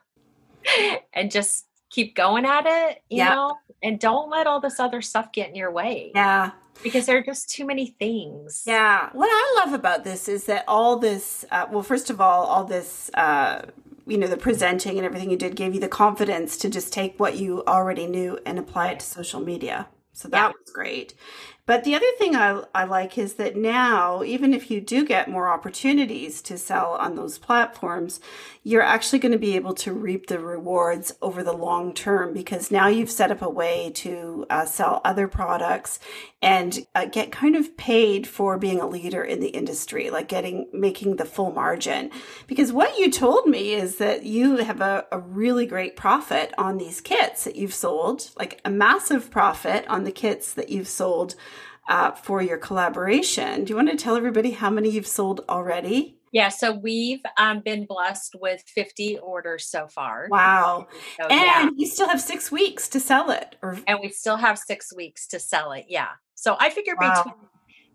and 1.14 1.32
just 1.32 1.66
keep 1.90 2.16
going 2.16 2.46
at 2.46 2.66
it, 2.66 3.00
you 3.10 3.18
Yeah. 3.18 3.30
know, 3.36 3.56
and 3.84 4.00
don't 4.00 4.30
let 4.30 4.48
all 4.48 4.62
this 4.62 4.80
other 4.80 5.02
stuff 5.02 5.32
get 5.34 5.50
in 5.50 5.56
your 5.56 5.72
way 5.72 6.12
yeah 6.16 6.52
because 6.84 7.08
there 7.08 7.18
are 7.18 7.24
just 7.24 7.50
too 7.50 7.66
many 7.66 7.88
things. 7.88 8.64
Yeah. 8.66 9.10
What 9.14 9.28
I 9.32 9.64
love 9.66 9.74
about 9.74 10.04
this 10.04 10.28
is 10.30 10.46
that 10.46 10.64
all 10.68 10.98
this, 10.98 11.44
uh, 11.50 11.66
well, 11.72 11.82
first 11.84 12.10
of 12.10 12.22
all, 12.22 12.44
all 12.46 12.64
this, 12.64 13.10
uh, 13.16 13.64
you 14.08 14.18
know, 14.18 14.28
the 14.28 14.38
presenting 14.38 14.98
and 14.98 15.06
everything 15.06 15.30
you 15.32 15.38
did 15.38 15.56
gave 15.56 15.74
you 15.74 15.80
the 15.80 15.88
confidence 15.88 16.58
to 16.58 16.70
just 16.70 16.94
take 16.94 17.20
what 17.20 17.38
you 17.38 17.64
already 17.68 18.08
knew 18.08 18.40
and 18.46 18.60
apply 18.60 18.90
it 18.92 19.00
to 19.00 19.06
social 19.06 19.42
media. 19.42 19.88
So 20.14 20.28
that 20.30 20.48
Yeah. 20.48 20.52
was 20.52 20.72
great. 20.74 21.14
But 21.68 21.84
the 21.84 21.96
other 21.96 22.06
thing 22.20 22.36
I, 22.36 22.62
I 22.76 22.84
like 22.84 23.18
is 23.18 23.36
that 23.36 23.56
now, 23.56 24.22
even 24.22 24.54
if 24.54 24.70
you 24.70 24.80
do 24.80 25.04
get 25.04 25.28
more 25.28 25.50
opportunities 25.50 26.40
to 26.44 26.60
sell 26.60 26.92
on 26.92 27.16
those 27.16 27.40
platforms, 27.40 28.20
you're 28.62 28.84
actually 28.84 29.18
going 29.18 29.32
to 29.32 29.40
be 29.40 29.56
able 29.56 29.74
to 29.76 29.92
reap 29.92 30.28
the 30.28 30.40
rewards 30.40 31.14
over 31.24 31.44
the 31.44 31.54
long 31.54 31.92
term 31.94 32.34
because 32.34 32.70
now 32.70 32.88
you've 32.88 33.10
set 33.10 33.32
up 33.32 33.42
a 33.42 33.50
way 33.50 33.92
to 33.96 34.46
uh, 34.52 34.66
sell 34.66 35.02
other 35.04 35.28
products 35.28 36.00
and 36.40 36.86
uh, 36.94 37.06
get 37.06 37.32
kind 37.32 37.56
of 37.56 37.76
paid 37.78 38.28
for 38.28 38.60
being 38.60 38.80
a 38.80 38.88
leader 38.88 39.24
in 39.24 39.40
the 39.40 39.48
industry, 39.48 40.12
like 40.12 40.28
getting 40.28 40.68
making 40.72 41.16
the 41.16 41.26
full 41.26 41.52
margin. 41.52 42.12
Because 42.46 42.72
what 42.72 43.00
you 43.00 43.10
told 43.10 43.48
me 43.48 43.74
is 43.74 43.96
that 43.96 44.24
you 44.24 44.58
have 44.58 44.82
a, 44.82 45.06
a 45.12 45.18
really 45.18 45.66
great 45.66 45.96
profit 45.96 46.54
on 46.60 46.78
these 46.78 47.02
kits 47.02 47.44
that 47.46 47.56
you've 47.56 47.74
sold, 47.74 48.30
like 48.38 48.62
a 48.64 48.70
massive 48.70 49.32
profit 49.32 49.88
on 49.88 50.04
the 50.04 50.12
kits 50.12 50.54
that 50.54 50.70
you've 50.70 50.88
sold 50.88 51.34
uh, 51.88 52.12
for 52.12 52.42
your 52.42 52.58
collaboration. 52.58 53.64
Do 53.64 53.72
you 53.72 53.76
want 53.76 53.90
to 53.90 53.96
tell 53.96 54.16
everybody 54.16 54.52
how 54.52 54.70
many 54.70 54.90
you've 54.90 55.08
sold 55.08 55.42
already? 55.50 56.18
Yeah. 56.32 56.50
So 56.50 56.74
we've 56.74 57.22
um, 57.38 57.62
been 57.62 57.86
blessed 57.86 58.36
with 58.42 58.62
50 58.68 59.20
orders 59.20 59.68
so 59.70 59.88
far. 59.88 60.28
Wow. 60.30 60.88
So, 61.18 61.28
And 61.28 61.40
yeah. 61.42 61.70
you 61.78 61.88
still 61.88 62.10
have 62.10 62.20
six 62.20 62.52
weeks 62.52 62.90
to 62.90 63.00
sell 63.00 63.32
it. 63.32 63.56
Or 63.62 63.80
And 63.88 64.00
we 64.02 64.10
still 64.10 64.36
have 64.36 64.58
six 64.60 64.94
weeks 64.94 65.28
to 65.28 65.40
sell 65.40 65.72
it. 65.72 65.86
Yeah. 65.88 66.10
So 66.34 66.58
I 66.60 66.72
figure 66.72 66.96
Wow. 67.00 67.24
between 67.24 67.36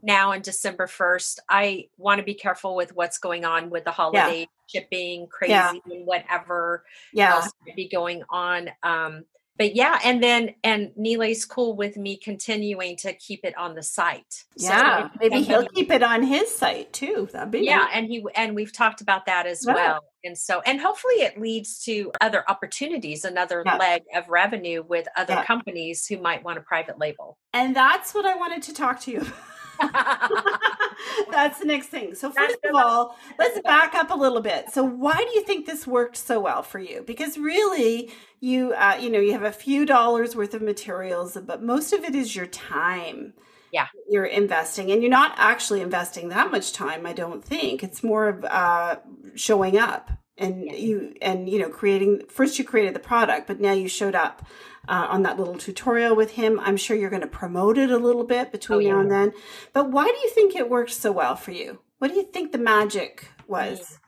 now 0.03 0.33
and 0.33 0.43
December 0.43 0.87
1st, 0.87 1.41
I 1.51 1.89
want 1.99 2.21
to 2.21 2.25
be 2.25 2.33
careful 2.33 2.75
with 2.75 2.95
what's 2.97 3.19
going 3.19 3.45
on 3.45 3.69
with 3.69 3.85
the 3.85 3.91
holiday 3.91 4.49
shipping, 4.67 5.27
crazy, 5.31 5.51
Yeah. 5.51 5.73
and 5.73 6.07
whatever 6.07 6.85
yeah. 7.13 7.35
else 7.35 7.51
might 7.67 7.77
be 7.77 7.89
going 7.89 8.23
on. 8.31 8.71
Um, 8.83 9.25
but 9.61 9.77
yeah, 9.77 9.99
and 10.03 10.23
then 10.23 10.55
and 10.65 10.91
Neely's 10.97 11.45
cool 11.45 11.77
with 11.77 11.99
me 11.99 12.17
continuing 12.17 12.97
to 12.97 13.13
keep 13.13 13.41
it 13.45 13.55
on 13.59 13.75
the 13.75 13.83
site. 13.83 14.45
So 14.57 14.69
Yeah. 14.69 15.09
if 15.21 15.21
Maybe 15.21 15.43
he'll 15.43 15.67
keep 15.69 15.91
it 15.91 16.03
on 16.03 16.23
his 16.23 16.51
site 16.51 16.91
too. 16.95 17.29
That'd 17.31 17.51
be 17.51 17.61
yeah 17.61 17.77
nice. 17.81 17.91
and 17.93 18.07
he 18.07 18.25
and 18.35 18.55
we've 18.55 18.73
talked 18.73 19.03
about 19.03 19.27
that 19.27 19.47
as 19.47 19.63
Yeah. 19.67 19.75
well 19.75 20.01
and 20.25 20.37
so 20.39 20.63
and 20.63 20.81
hopefully 20.81 21.17
it 21.17 21.39
leads 21.39 21.85
to 21.85 22.11
other 22.23 22.43
opportunities 22.49 23.27
another 23.27 23.63
Yeah. 23.67 23.77
leg 23.77 24.03
of 24.15 24.31
revenue 24.31 24.83
with 24.83 25.07
other 25.15 25.35
Yeah. 25.35 25.45
companies 25.45 26.07
who 26.07 26.17
might 26.17 26.43
want 26.43 26.57
a 26.57 26.63
private 26.63 26.99
label 26.99 27.37
And 27.53 27.77
that's 27.77 28.15
what 28.15 28.25
I 28.25 28.37
wanted 28.37 28.63
to 28.63 28.73
talk 28.75 29.01
to 29.01 29.11
you 29.11 29.21
That's 31.31 31.59
the 31.59 31.65
next 31.65 31.89
thing. 31.89 32.15
So 32.15 32.31
first 32.31 32.59
of 32.65 32.75
all, 32.75 33.17
let's 33.39 33.61
back 33.61 33.95
up 33.95 34.11
a 34.11 34.15
little 34.15 34.41
bit. 34.41 34.71
So 34.71 34.85
why 34.85 35.17
do 35.17 35.31
you 35.35 35.43
think 35.43 35.67
this 35.67 35.87
worked 35.87 36.17
so 36.17 36.41
well 36.41 36.63
for 36.63 36.79
you? 36.79 37.03
Because 37.07 37.39
really, 37.39 38.11
you 38.41 38.73
uh, 38.73 38.99
you 39.01 39.11
know 39.11 39.19
you 39.19 39.33
have 39.33 39.43
a 39.43 39.53
few 39.53 39.87
dollars 39.87 40.37
worth 40.37 40.55
of 40.55 40.63
materials, 40.63 41.37
but 41.47 41.63
most 41.63 41.93
of 41.93 42.05
it 42.05 42.15
is 42.15 42.35
your 42.35 42.47
time. 42.47 43.35
Yeah, 43.73 43.87
you're 44.09 44.25
investing, 44.25 44.91
and 44.91 45.03
you're 45.03 45.11
not 45.11 45.35
actually 45.37 45.81
investing 45.81 46.29
that 46.31 46.51
much 46.51 46.73
time. 46.73 47.07
I 47.07 47.13
don't 47.13 47.45
think 47.45 47.83
it's 47.83 48.03
more 48.03 48.29
of 48.29 48.45
uh, 48.45 48.97
showing 49.35 49.79
up 49.79 50.11
and 50.41 50.67
yeah. 50.67 50.75
you 50.75 51.15
and 51.23 51.49
you 51.49 51.61
know 51.61 51.69
creating. 51.69 52.23
First, 52.29 52.59
you 52.59 52.65
created 52.65 52.95
the 52.95 53.01
product, 53.01 53.47
but 53.47 53.61
now 53.61 53.73
you 53.73 53.89
showed 53.89 54.15
up 54.15 54.45
uh, 54.89 55.07
on 55.09 55.23
that 55.23 55.39
little 55.39 55.57
tutorial 55.57 56.17
with 56.17 56.33
him. 56.33 56.59
I'm 56.61 56.77
sure 56.77 56.97
you're 56.97 57.11
going 57.11 57.23
to 57.23 57.29
promote 57.29 57.79
it 57.79 57.91
a 57.91 57.99
little 57.99 58.25
bit 58.25 58.51
between 58.51 58.79
oh, 58.79 58.81
yeah. 58.81 58.93
now 58.93 59.01
and 59.01 59.11
then. 59.11 59.33
But 59.73 59.91
why 59.91 60.07
do 60.07 60.17
you 60.23 60.31
think 60.31 60.57
it 60.57 60.69
worked 60.69 60.93
so 60.93 61.13
well 61.13 61.37
for 61.37 61.53
you? 61.53 61.81
What 61.99 62.09
do 62.09 62.17
you 62.17 62.25
think 62.25 62.51
the 62.51 62.59
magic 62.59 63.29
was? 63.47 63.99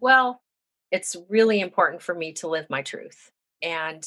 Well, 0.00 0.40
it's 0.90 1.16
really 1.28 1.60
important 1.60 2.02
for 2.02 2.14
me 2.14 2.32
to 2.34 2.48
live 2.48 2.70
my 2.70 2.82
truth. 2.82 3.30
And 3.62 4.02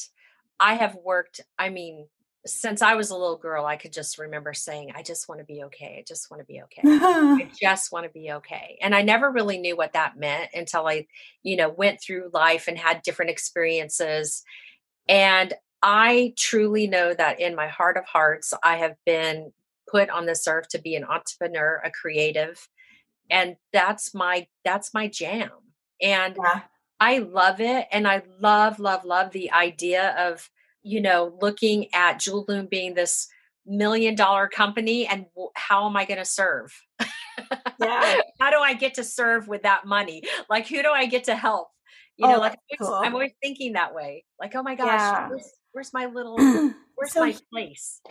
I 0.58 0.74
have 0.74 0.96
worked, 0.96 1.40
I 1.58 1.68
mean, 1.68 2.08
since 2.44 2.82
I 2.82 2.94
was 2.94 3.10
a 3.10 3.16
little 3.16 3.36
girl, 3.36 3.64
I 3.64 3.76
could 3.76 3.92
just 3.92 4.18
remember 4.18 4.52
saying, 4.52 4.92
I 4.96 5.02
just 5.02 5.28
want 5.28 5.40
to 5.40 5.44
be 5.44 5.62
okay. 5.64 5.96
I 5.98 6.04
just 6.06 6.30
want 6.30 6.40
to 6.40 6.44
be 6.44 6.60
okay. 6.62 6.82
I 6.84 7.48
just 7.60 7.92
want 7.92 8.04
to 8.04 8.10
be 8.10 8.32
okay. 8.32 8.78
And 8.82 8.94
I 8.94 9.02
never 9.02 9.30
really 9.30 9.58
knew 9.58 9.76
what 9.76 9.92
that 9.92 10.18
meant 10.18 10.50
until 10.52 10.88
I, 10.88 11.06
you 11.44 11.56
know, 11.56 11.68
went 11.68 12.00
through 12.00 12.30
life 12.32 12.66
and 12.66 12.76
had 12.76 13.02
different 13.02 13.30
experiences. 13.30 14.42
And 15.08 15.54
I 15.82 16.34
truly 16.36 16.86
know 16.88 17.14
that 17.14 17.40
in 17.40 17.54
my 17.54 17.68
heart 17.68 17.96
of 17.96 18.06
hearts, 18.06 18.52
I 18.62 18.76
have 18.76 18.96
been 19.06 19.52
put 19.88 20.10
on 20.10 20.26
this 20.26 20.46
earth 20.48 20.68
to 20.70 20.80
be 20.80 20.96
an 20.96 21.04
entrepreneur, 21.04 21.80
a 21.84 21.90
creative, 21.90 22.68
and 23.30 23.56
that's 23.72 24.14
my 24.14 24.46
that's 24.64 24.94
my 24.94 25.08
jam. 25.08 25.50
And 26.00 26.36
yeah. 26.42 26.62
I 27.00 27.18
love 27.18 27.60
it, 27.60 27.86
and 27.90 28.06
I 28.06 28.22
love 28.40 28.78
love 28.78 29.04
love 29.04 29.32
the 29.32 29.52
idea 29.52 30.14
of 30.18 30.48
you 30.82 31.00
know 31.00 31.36
looking 31.40 31.86
at 31.94 32.18
Jewel 32.20 32.44
Loom 32.48 32.66
being 32.66 32.94
this 32.94 33.28
million 33.66 34.14
dollar 34.14 34.48
company, 34.48 35.06
and 35.06 35.26
how 35.54 35.86
am 35.86 35.96
I 35.96 36.04
going 36.04 36.18
to 36.18 36.24
serve? 36.24 36.72
Yeah. 37.80 38.20
how 38.40 38.50
do 38.50 38.58
I 38.58 38.74
get 38.74 38.94
to 38.94 39.04
serve 39.04 39.48
with 39.48 39.62
that 39.62 39.86
money? 39.86 40.22
Like, 40.50 40.66
who 40.66 40.82
do 40.82 40.90
I 40.90 41.06
get 41.06 41.24
to 41.24 41.36
help? 41.36 41.68
You 42.16 42.26
oh, 42.26 42.32
know, 42.32 42.38
like 42.38 42.58
cool. 42.78 42.92
I'm 42.92 43.14
always 43.14 43.32
thinking 43.42 43.72
that 43.72 43.94
way. 43.94 44.24
Like, 44.38 44.54
oh 44.54 44.62
my 44.62 44.74
gosh, 44.74 45.00
yeah 45.00 45.28
where's 45.72 45.92
my 45.92 46.06
little 46.06 46.36
where's 46.96 47.12
so, 47.12 47.20
my 47.20 47.36
place? 47.50 48.00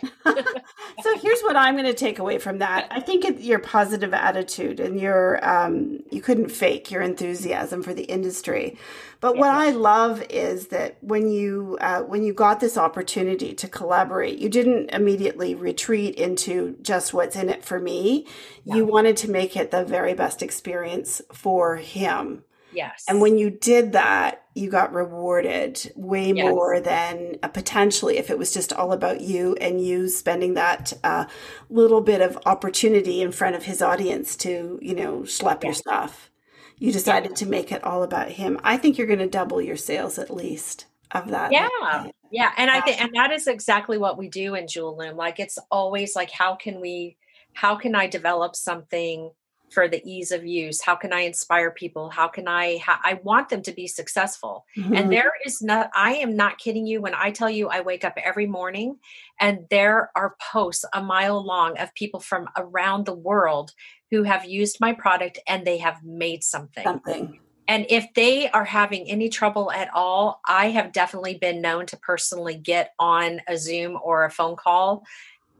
So 1.02 1.18
here's 1.18 1.40
what 1.40 1.56
i'm 1.56 1.74
going 1.74 1.86
to 1.86 1.94
take 1.94 2.18
away 2.18 2.38
from 2.38 2.58
that. 2.58 2.86
I 2.90 3.00
think 3.00 3.24
it, 3.24 3.40
your 3.40 3.58
positive 3.58 4.14
attitude 4.14 4.78
and 4.78 5.00
your 5.00 5.44
um, 5.46 6.00
you 6.10 6.20
couldn't 6.20 6.50
fake 6.50 6.90
your 6.90 7.02
enthusiasm 7.02 7.82
for 7.82 7.94
the 7.94 8.04
industry. 8.04 8.76
But 9.20 9.36
what 9.36 9.50
i 9.50 9.70
love 9.70 10.22
is 10.30 10.68
that 10.68 10.96
when 11.00 11.28
you 11.28 11.78
uh, 11.80 12.02
when 12.02 12.22
you 12.22 12.34
got 12.34 12.60
this 12.60 12.76
opportunity 12.76 13.54
to 13.54 13.68
collaborate 13.68 14.38
you 14.38 14.48
didn't 14.48 14.90
immediately 14.90 15.54
retreat 15.54 16.14
into 16.16 16.76
just 16.82 17.14
what's 17.14 17.36
in 17.36 17.48
it 17.48 17.64
for 17.64 17.80
me. 17.80 18.26
Yeah. 18.64 18.76
you 18.76 18.86
wanted 18.86 19.16
to 19.18 19.30
make 19.30 19.56
it 19.56 19.70
the 19.70 19.84
very 19.84 20.14
best 20.14 20.42
experience 20.42 21.22
for 21.32 21.76
him 21.76 22.44
Yes. 22.72 23.04
And 23.08 23.20
when 23.20 23.38
you 23.38 23.50
did 23.50 23.92
that, 23.92 24.44
you 24.54 24.70
got 24.70 24.92
rewarded 24.92 25.92
way 25.96 26.32
yes. 26.32 26.44
more 26.50 26.80
than 26.80 27.36
uh, 27.42 27.48
potentially 27.48 28.18
if 28.18 28.30
it 28.30 28.38
was 28.38 28.52
just 28.52 28.72
all 28.72 28.92
about 28.92 29.20
you 29.20 29.56
and 29.60 29.84
you 29.84 30.08
spending 30.08 30.54
that 30.54 30.92
uh, 31.02 31.26
little 31.70 32.00
bit 32.00 32.20
of 32.20 32.38
opportunity 32.44 33.22
in 33.22 33.32
front 33.32 33.56
of 33.56 33.64
his 33.64 33.80
audience 33.80 34.36
to, 34.36 34.78
you 34.82 34.94
know, 34.94 35.20
schlep 35.20 35.64
your 35.64 35.72
stuff. 35.74 36.30
You 36.78 36.92
decided 36.92 37.36
to 37.36 37.46
make 37.46 37.70
it 37.72 37.84
all 37.84 38.02
about 38.02 38.30
him. 38.30 38.58
I 38.64 38.76
think 38.76 38.98
you're 38.98 39.06
going 39.06 39.20
to 39.20 39.28
double 39.28 39.62
your 39.62 39.76
sales 39.76 40.18
at 40.18 40.30
least 40.30 40.86
of 41.12 41.28
that. 41.28 41.52
Yeah. 41.52 42.08
Yeah. 42.30 42.50
And 42.56 42.70
I 42.70 42.80
think, 42.80 43.00
and 43.00 43.14
that 43.14 43.30
is 43.30 43.46
exactly 43.46 43.98
what 43.98 44.18
we 44.18 44.28
do 44.28 44.54
in 44.54 44.66
Jewel 44.66 44.96
Loom. 44.96 45.16
Like 45.16 45.38
it's 45.38 45.58
always 45.70 46.16
like, 46.16 46.30
how 46.30 46.56
can 46.56 46.80
we, 46.80 47.16
how 47.52 47.76
can 47.76 47.94
I 47.94 48.06
develop 48.06 48.56
something 48.56 49.30
for 49.72 49.88
the 49.88 50.02
ease 50.04 50.32
of 50.32 50.44
use? 50.44 50.82
How 50.82 50.94
can 50.94 51.12
i 51.12 51.20
inspire 51.20 51.70
people? 51.70 52.10
How 52.10 52.28
can 52.28 52.48
i 52.48 52.78
ha- 52.78 53.00
i 53.04 53.20
want 53.22 53.48
them 53.48 53.62
to 53.62 53.72
be 53.72 53.86
successful. 53.86 54.66
Mm-hmm. 54.76 54.94
and 54.94 55.12
there 55.12 55.32
is 55.44 55.62
not 55.62 55.90
i 55.94 56.14
am 56.14 56.36
not 56.36 56.58
kidding 56.58 56.86
you 56.86 57.00
when 57.00 57.14
i 57.14 57.30
tell 57.30 57.50
you 57.50 57.68
i 57.68 57.80
wake 57.80 58.04
up 58.04 58.14
every 58.16 58.46
morning 58.46 58.98
and 59.40 59.66
there 59.70 60.10
are 60.14 60.36
posts 60.40 60.84
a 60.94 61.02
mile 61.02 61.44
long 61.44 61.78
of 61.78 61.94
people 61.94 62.20
from 62.20 62.48
around 62.56 63.06
the 63.06 63.14
world 63.14 63.72
who 64.10 64.22
have 64.22 64.44
used 64.44 64.78
my 64.80 64.92
product 64.92 65.38
and 65.48 65.66
they 65.66 65.78
have 65.78 66.04
made 66.04 66.44
something. 66.44 66.84
Something. 66.84 67.40
And 67.66 67.86
if 67.88 68.12
they 68.14 68.50
are 68.50 68.64
having 68.64 69.08
any 69.08 69.28
trouble 69.28 69.70
at 69.72 69.88
all 69.94 70.40
i 70.46 70.70
have 70.70 70.92
definitely 70.92 71.36
been 71.38 71.60
known 71.60 71.86
to 71.86 71.96
personally 71.96 72.56
get 72.56 72.92
on 72.98 73.40
a 73.48 73.56
zoom 73.56 73.98
or 74.02 74.24
a 74.24 74.30
phone 74.30 74.56
call 74.56 75.04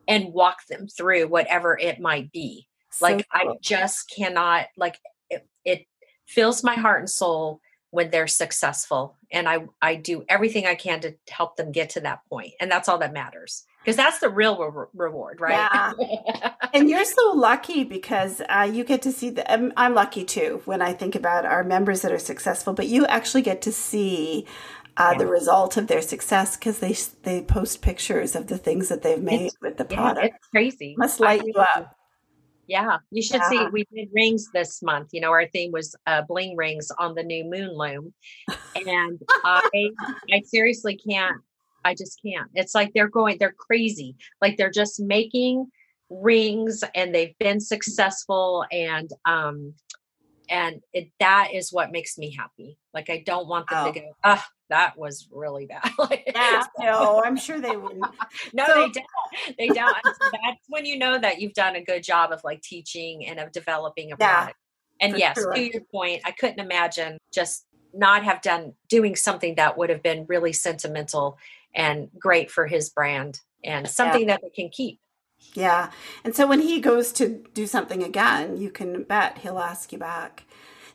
and 0.09 0.33
walk 0.33 0.67
them 0.67 0.89
through 0.89 1.29
whatever 1.29 1.79
it 1.79 2.01
might 2.01 2.31
be 2.33 2.67
like 3.01 3.27
cool. 3.33 3.53
I 3.53 3.57
just 3.61 4.11
cannot 4.11 4.67
like 4.77 5.01
it, 5.31 5.47
it 5.65 5.87
fills 6.27 6.63
my 6.63 6.75
heart 6.75 7.01
and 7.01 7.11
soul 7.11 7.61
when 7.91 8.11
they're 8.11 8.27
successful 8.27 9.17
and 9.31 9.49
I 9.49 9.67
I 9.81 9.97
do 9.97 10.25
everything 10.29 10.67
I 10.67 10.75
can 10.75 11.01
to 11.01 11.15
help 11.29 11.57
them 11.57 11.73
get 11.73 11.91
to 11.91 12.01
that 12.01 12.21
point 12.29 12.53
and 12.61 12.71
that's 12.71 12.89
all 12.89 12.99
that 12.99 13.13
matters 13.13 13.65
because 13.85 13.97
that's 13.97 14.19
the 14.19 14.29
real 14.29 14.59
re- 14.59 14.87
reward 14.95 15.41
right 15.41 15.69
yeah. 15.99 16.53
and 16.75 16.89
you're 16.89 17.05
so 17.05 17.33
lucky 17.33 17.85
because 17.85 18.41
uh, 18.49 18.69
you 18.71 18.85
get 18.85 19.03
to 19.03 19.13
see 19.13 19.31
the 19.31 19.51
I'm, 19.51 19.73
I'm, 19.77 19.95
lucky 19.95 20.25
too 20.25 20.63
when 20.65 20.81
i 20.81 20.93
think 20.93 21.15
about 21.15 21.45
our 21.45 21.65
members 21.65 22.03
that 22.03 22.13
are 22.13 22.19
successful 22.19 22.73
but 22.73 22.87
you 22.87 23.07
actually 23.07 23.43
get 23.43 23.63
to 23.63 23.73
see 23.73 24.47
uh, 24.97 25.11
yeah. 25.13 25.19
the 25.19 25.27
result 25.27 25.77
of 25.77 25.87
their 25.87 26.03
success 26.03 26.57
because 26.57 26.79
they 26.79 26.97
they 27.23 27.43
post 27.43 27.83
pictures 27.83 28.35
of 28.35 28.47
the 28.47 28.59
things 28.59 28.89
that 28.89 29.03
they've 29.03 29.23
made 29.23 29.47
it's, 29.47 29.57
with 29.61 29.77
the 29.77 29.85
product 29.85 30.27
yeah, 30.27 30.35
it's 30.35 30.47
crazy 30.49 30.95
must 30.97 31.21
light 31.21 31.43
you 31.45 31.55
up 31.55 31.97
yeah, 32.73 32.97
you 33.11 33.21
should 33.21 33.43
yeah. 33.43 33.49
see. 33.51 33.67
We 33.71 33.85
did 33.95 34.09
rings 34.15 34.49
this 34.55 34.83
month. 34.83 35.11
You 35.13 35.21
know, 35.21 35.31
our 35.31 35.47
theme 35.47 35.73
was 35.73 35.95
uh, 36.07 36.23
bling 36.23 36.57
rings 36.57 36.91
on 36.99 37.15
the 37.15 37.23
new 37.23 37.45
moon 37.45 37.77
loom, 37.77 38.15
and 38.75 39.21
I, 39.45 39.91
I 40.33 40.41
seriously 40.47 40.97
can't. 40.97 41.37
I 41.85 41.95
just 41.95 42.19
can't. 42.25 42.49
It's 42.55 42.75
like 42.75 42.93
they're 42.95 43.11
going. 43.11 43.37
They're 43.39 43.53
crazy. 43.53 44.17
Like 44.41 44.57
they're 44.57 44.71
just 44.71 45.01
making 45.01 45.67
rings, 46.09 46.83
and 46.95 47.15
they've 47.15 47.37
been 47.39 47.61
successful, 47.61 48.65
and 48.73 49.11
um, 49.27 49.75
and 50.49 50.81
it, 50.95 51.11
that 51.21 51.49
is 51.53 51.75
what 51.75 51.93
makes 51.93 52.17
me 52.17 52.35
happy. 52.35 52.79
Like 52.95 53.11
I 53.11 53.23
don't 53.27 53.49
want 53.49 53.69
them 53.69 53.85
oh. 53.85 53.93
to 53.93 54.01
go. 54.01 54.13
Ah, 54.25 54.47
that 54.73 54.97
was 54.97 55.29
really 55.31 55.67
bad. 55.67 55.91
yeah, 56.35 56.65
no, 56.79 57.23
I'm 57.23 57.37
sure 57.37 57.61
they 57.61 57.77
wouldn't. 57.77 58.07
no, 58.55 58.67
so, 58.67 58.75
they 58.75 58.89
don't. 58.89 59.59
They 59.59 59.69
don't. 59.69 59.97
that's 60.05 60.65
when 60.69 60.87
you 60.87 60.99
know 60.99 61.19
that 61.19 61.41
you've 61.41 61.53
done 61.53 61.77
a 61.77 61.85
good 61.85 62.03
job 62.03 62.33
of 62.33 62.43
like 62.43 62.63
teaching 62.63 63.27
and 63.27 63.39
of 63.39 63.53
developing 63.53 64.13
a 64.13 64.17
yeah, 64.19 64.35
product. 64.35 64.59
And 65.01 65.19
yes, 65.19 65.37
sure. 65.37 65.53
to 65.53 65.61
your 65.61 65.83
point, 65.93 66.23
I 66.25 66.31
couldn't 66.31 66.59
imagine 66.59 67.19
just 67.35 67.67
not 67.93 68.25
have 68.25 68.41
done 68.41 68.73
doing 68.89 69.15
something 69.15 69.57
that 69.57 69.77
would 69.77 69.91
have 69.91 70.03
been 70.03 70.25
really 70.27 70.55
sentimental 70.55 71.37
and 71.75 72.09
great 72.19 72.51
for 72.51 72.67
his 72.67 72.89
brand 72.89 73.41
and 73.63 73.87
something 73.87 74.23
yeah. 74.23 74.35
that 74.35 74.41
they 74.43 74.51
can 74.51 74.71
keep. 74.71 74.99
Yeah. 75.55 75.91
And 76.25 76.35
so 76.35 76.47
when 76.47 76.61
he 76.61 76.81
goes 76.81 77.13
to 77.13 77.45
do 77.53 77.67
something 77.67 78.03
again, 78.03 78.57
you 78.57 78.71
can 78.71 79.03
bet 79.03 79.39
he'll 79.39 79.59
ask 79.59 79.93
you 79.93 79.99
back. 79.99 80.45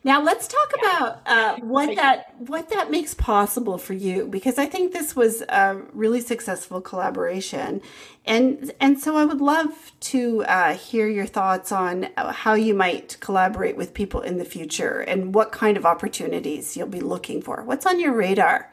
Now 0.04 0.22
let's 0.22 0.46
talk 0.46 0.72
yeah. 0.80 0.96
about 0.96 1.22
uh, 1.26 1.56
what 1.60 1.96
that 1.96 2.34
what 2.38 2.68
that 2.70 2.90
makes 2.90 3.14
possible 3.14 3.78
for 3.78 3.94
you 3.94 4.26
because 4.26 4.58
I 4.58 4.66
think 4.66 4.92
this 4.92 5.16
was 5.16 5.42
a 5.42 5.80
really 5.92 6.20
successful 6.20 6.80
collaboration, 6.80 7.80
and 8.24 8.72
and 8.80 9.00
so 9.00 9.16
I 9.16 9.24
would 9.24 9.40
love 9.40 9.92
to 10.00 10.44
uh, 10.44 10.74
hear 10.74 11.08
your 11.08 11.26
thoughts 11.26 11.72
on 11.72 12.08
how 12.16 12.54
you 12.54 12.74
might 12.74 13.16
collaborate 13.20 13.76
with 13.76 13.92
people 13.92 14.20
in 14.20 14.38
the 14.38 14.44
future 14.44 15.00
and 15.00 15.34
what 15.34 15.50
kind 15.50 15.76
of 15.76 15.84
opportunities 15.84 16.76
you'll 16.76 16.86
be 16.86 17.00
looking 17.00 17.42
for. 17.42 17.64
What's 17.64 17.86
on 17.86 17.98
your 17.98 18.12
radar? 18.12 18.70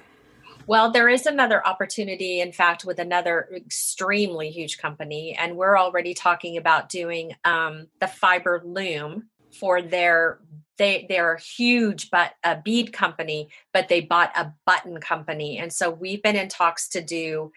Well, 0.67 0.91
there 0.91 1.07
is 1.09 1.27
another 1.27 1.65
opportunity, 1.65 2.41
in 2.41 2.51
fact, 2.51 2.85
with 2.85 2.97
another 2.97 3.47
extremely 3.55 4.49
huge 4.49 4.79
company, 4.79 5.35
and 5.39 5.57
we're 5.57 5.77
already 5.77 6.15
talking 6.15 6.57
about 6.57 6.89
doing 6.89 7.35
um, 7.43 7.87
the 7.99 8.07
fiber 8.07 8.61
loom 8.65 9.29
for 9.59 9.81
their 9.81 10.39
they 10.77 11.05
they're 11.07 11.33
a 11.33 11.41
huge 11.41 12.09
but 12.09 12.33
a 12.43 12.57
bead 12.57 12.91
company 12.91 13.49
but 13.73 13.87
they 13.87 14.01
bought 14.01 14.31
a 14.35 14.53
button 14.65 14.99
company. 14.99 15.57
And 15.57 15.71
so 15.71 15.89
we've 15.89 16.21
been 16.21 16.35
in 16.35 16.49
talks 16.49 16.89
to 16.89 17.01
do 17.01 17.51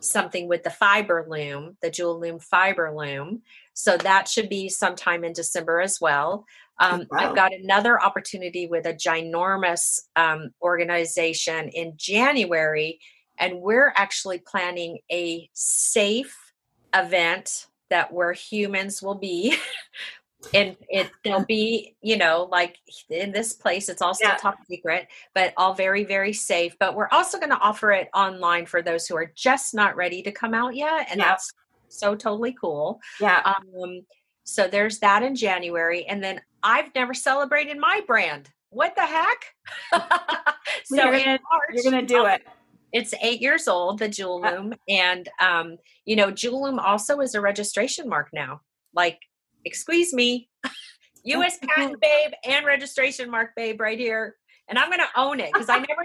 something 0.00 0.48
with 0.48 0.64
the 0.64 0.70
fiber 0.70 1.24
loom 1.28 1.76
the 1.82 1.90
jewel 1.90 2.18
loom 2.18 2.38
fiber 2.38 2.92
loom. 2.94 3.42
So 3.74 3.96
that 3.98 4.28
should 4.28 4.48
be 4.48 4.68
sometime 4.68 5.24
in 5.24 5.32
december 5.32 5.80
as 5.80 6.00
well. 6.00 6.44
Um, 6.78 7.06
wow. 7.10 7.18
i've 7.18 7.36
got 7.36 7.52
another 7.52 8.02
opportunity 8.02 8.66
with 8.66 8.86
a 8.86 8.94
ginormous 8.94 10.00
um, 10.16 10.50
organization 10.62 11.68
in 11.68 11.92
january 11.96 12.98
and 13.38 13.60
we're 13.60 13.92
actually 13.96 14.38
planning 14.38 14.98
a 15.10 15.48
safe 15.52 16.52
event 16.94 17.66
that 17.90 18.12
where 18.12 18.32
humans 18.32 19.02
will 19.02 19.14
be 19.14 19.56
and 20.54 20.76
it 20.88 21.10
they'll 21.24 21.44
be 21.44 21.94
you 22.02 22.16
know 22.16 22.48
like 22.50 22.76
in 23.10 23.30
this 23.32 23.52
place 23.52 23.88
it's 23.88 23.98
still 23.98 24.14
Yeah. 24.20 24.36
top 24.36 24.56
secret 24.68 25.06
but 25.34 25.52
all 25.56 25.74
very 25.74 26.04
very 26.04 26.32
safe 26.32 26.76
but 26.80 26.94
we're 26.94 27.08
also 27.12 27.38
going 27.38 27.50
to 27.50 27.58
offer 27.58 27.92
it 27.92 28.08
online 28.14 28.66
for 28.66 28.82
those 28.82 29.06
who 29.06 29.16
are 29.16 29.32
just 29.36 29.72
not 29.74 29.94
ready 29.96 30.22
to 30.22 30.32
come 30.32 30.54
out 30.54 30.74
yet 30.74 31.06
and 31.10 31.20
Yeah. 31.20 31.28
that's 31.28 31.52
so 31.88 32.14
totally 32.14 32.54
cool 32.60 33.00
Yeah. 33.20 33.40
um 33.44 34.00
so 34.44 34.66
there's 34.66 34.98
that 34.98 35.22
in 35.22 35.36
january 35.36 36.04
and 36.06 36.22
then 36.22 36.40
i've 36.62 36.92
never 36.94 37.14
celebrated 37.14 37.78
my 37.78 38.00
brand 38.06 38.50
what 38.70 38.94
the 38.96 39.06
heck 39.06 39.44
so 40.84 40.96
You're 40.96 41.14
in 41.14 41.24
gonna- 41.24 41.38
March, 41.52 41.70
You're 41.74 41.92
going 41.92 42.06
to 42.06 42.14
do 42.14 42.26
it. 42.26 42.42
it's 42.92 43.14
eight 43.22 43.40
years 43.40 43.68
old 43.68 43.98
the 44.00 44.08
jewel 44.08 44.40
Yeah. 44.42 44.70
and 44.88 45.28
um 45.40 45.76
you 46.04 46.16
know 46.16 46.30
jewel 46.30 46.64
loom 46.64 46.78
also 46.80 47.20
is 47.20 47.34
a 47.34 47.40
registration 47.40 48.08
mark 48.08 48.30
now 48.32 48.60
like 48.94 49.20
excuse 49.64 50.12
me. 50.12 50.48
Us 51.24 51.58
patent 51.62 52.00
babe 52.00 52.32
and 52.44 52.66
registration 52.66 53.30
mark 53.30 53.50
babe 53.56 53.80
right 53.80 53.98
here. 53.98 54.36
And 54.68 54.78
i'm 54.78 54.90
gonna 54.90 55.08
own 55.16 55.38
it 55.40 55.52
because 55.52 55.68
i 55.68 55.76
never 55.78 56.02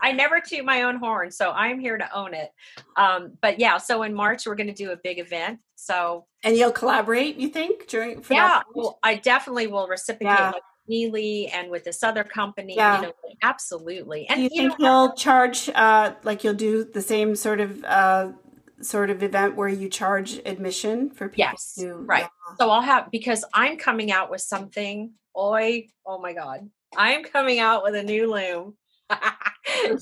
i 0.00 0.12
never 0.12 0.40
toot 0.40 0.64
my 0.64 0.82
own 0.82 0.96
horn 0.96 1.30
so 1.32 1.50
i'm 1.52 1.80
here 1.80 1.98
to 1.98 2.16
own 2.16 2.32
it. 2.34 2.50
Um 2.96 3.32
but 3.40 3.58
yeah 3.58 3.78
so 3.78 4.02
in 4.04 4.14
march 4.14 4.46
we're 4.46 4.54
gonna 4.54 4.74
do 4.74 4.90
a 4.92 4.96
big 4.96 5.18
event 5.18 5.58
so. 5.74 6.26
And 6.44 6.56
you'll 6.56 6.72
collaborate, 6.72 7.36
you 7.36 7.48
think, 7.48 7.88
during 7.88 8.20
for 8.22 8.34
yeah 8.34 8.62
well, 8.74 8.98
i 9.02 9.16
definitely 9.16 9.66
will 9.66 9.88
reciprocate 9.88 10.38
Yeah. 10.38 10.52
Neely 10.86 11.46
and 11.48 11.70
with 11.70 11.82
this 11.84 12.02
other 12.02 12.24
company 12.24 12.76
Yeah. 12.76 12.96
you 13.00 13.06
know 13.06 13.12
absolutely. 13.42 14.26
Do 14.28 14.34
and 14.34 14.42
you 14.42 14.48
you 14.52 14.68
think 14.68 14.78
know 14.80 15.04
you'll 15.06 15.14
charge 15.14 15.70
uh 15.74 16.12
like 16.24 16.44
you'll 16.44 16.54
do 16.54 16.84
the 16.84 17.02
same 17.02 17.34
sort 17.36 17.60
of 17.60 17.82
uh 17.84 18.32
sort 18.80 19.10
of 19.10 19.22
event 19.22 19.56
where 19.56 19.68
you 19.68 19.88
charge 19.88 20.40
admission 20.44 21.10
for 21.10 21.28
people 21.28 21.52
Yes, 21.52 21.78
right. 21.82 22.26
So 22.58 22.70
I'll 22.70 22.80
have 22.82 23.10
because 23.10 23.44
I'm 23.54 23.76
coming 23.76 24.10
out 24.12 24.30
with 24.30 24.40
something. 24.40 25.12
Oi, 25.36 25.86
oh 26.06 26.18
my 26.20 26.32
god. 26.32 26.68
I'm 26.96 27.24
coming 27.24 27.58
out 27.58 27.82
with 27.82 27.94
a 27.94 28.02
new 28.02 28.32
loom. 28.32 28.76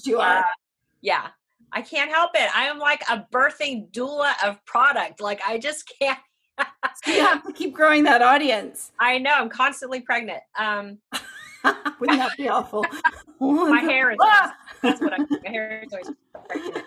You 0.04 0.20
are. 0.20 0.38
Uh, 0.40 0.44
yeah. 1.00 1.28
I 1.72 1.80
can't 1.82 2.10
help 2.10 2.32
it. 2.34 2.50
I 2.54 2.64
am 2.66 2.78
like 2.78 3.02
a 3.10 3.26
birthing 3.32 3.90
doula 3.90 4.32
of 4.44 4.62
product. 4.66 5.20
Like 5.20 5.40
I 5.46 5.58
just 5.58 5.90
can't 6.00 6.18
So 7.04 7.10
you 7.10 7.20
have 7.20 7.42
to 7.44 7.52
keep 7.52 7.72
growing 7.72 8.04
that 8.04 8.20
audience. 8.22 8.92
I 8.98 9.18
know 9.18 9.32
I'm 9.32 9.48
constantly 9.48 10.00
pregnant. 10.00 10.42
Um 10.58 10.98
Wouldn't 12.00 12.18
that 12.18 12.36
be 12.36 12.48
awful? 12.48 12.84
my 13.40 13.80
hair 13.80 14.10
is 14.10 14.18
Ah! 14.20 14.54
that's 14.82 15.00
what 15.00 15.12
I'm. 15.12 15.26
my 15.30 15.48
hair 15.50 15.82
is 15.84 15.92
always 15.92 16.10
pregnant. 16.48 16.84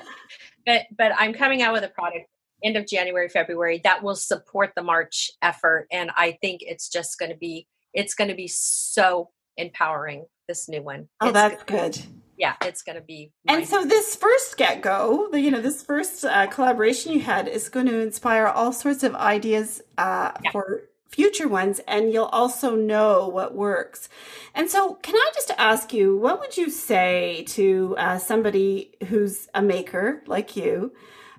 But 0.66 0.84
but 0.98 1.12
I'm 1.18 1.34
coming 1.34 1.62
out 1.62 1.74
with 1.74 1.84
a 1.84 1.90
product 1.90 2.28
end 2.64 2.78
of 2.78 2.88
January, 2.88 3.30
February 3.30 3.82
that 3.84 4.02
will 4.02 4.16
support 4.16 4.72
the 4.76 4.82
March 4.84 5.30
effort. 5.42 5.88
And 5.92 6.12
I 6.16 6.38
think 6.42 6.62
it's 6.64 6.90
just 6.90 7.20
gonna 7.20 7.36
be 7.36 7.68
it's 7.94 8.14
gonna 8.16 8.36
be 8.36 8.48
so 8.48 9.30
empowering, 9.58 10.26
this 10.48 10.68
new 10.68 10.82
one. 10.82 11.08
Oh, 11.22 11.28
It's 11.28 11.34
that's 11.34 11.64
gonna- 11.64 11.82
good. 11.90 12.02
yeah, 12.38 12.56
it's 12.64 12.82
gonna 12.82 13.02
be 13.02 13.32
And 13.48 13.68
so 13.68 13.86
this 13.86 14.16
first 14.16 14.58
get 14.58 14.82
go, 14.82 15.30
you 15.34 15.50
know, 15.52 15.62
this 15.62 15.82
first 15.82 16.26
uh, 16.26 16.48
collaboration 16.48 17.14
you 17.14 17.22
had 17.22 17.48
is 17.48 17.70
going 17.70 17.86
to 17.86 18.00
inspire 18.02 18.48
all 18.48 18.74
sorts 18.74 19.04
of 19.04 19.16
ideas 19.16 19.82
uh, 19.98 20.32
Yeah. 20.44 20.52
for 20.52 20.90
future 21.16 21.48
ones, 21.48 21.80
and 21.88 22.12
you'll 22.12 22.26
also 22.26 22.76
know 22.76 23.28
what 23.28 23.56
works. 23.56 24.10
And 24.54 24.70
so, 24.70 24.96
can 24.96 25.16
I 25.16 25.32
just 25.34 25.52
ask 25.58 25.94
you, 25.94 26.18
what 26.18 26.42
would 26.42 26.58
you 26.58 26.70
say 26.70 27.46
to 27.50 27.96
uh, 27.98 28.18
somebody 28.18 28.92
who's 29.08 29.48
a 29.54 29.62
maker 29.62 30.22
like 30.28 30.58
you? 30.58 30.92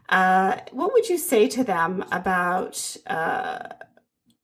Uh, 0.08 0.60
what 0.72 0.92
would 0.94 1.08
you 1.10 1.18
say 1.18 1.46
to 1.48 1.62
them 1.62 2.04
about 2.10 2.96
uh, 3.06 3.58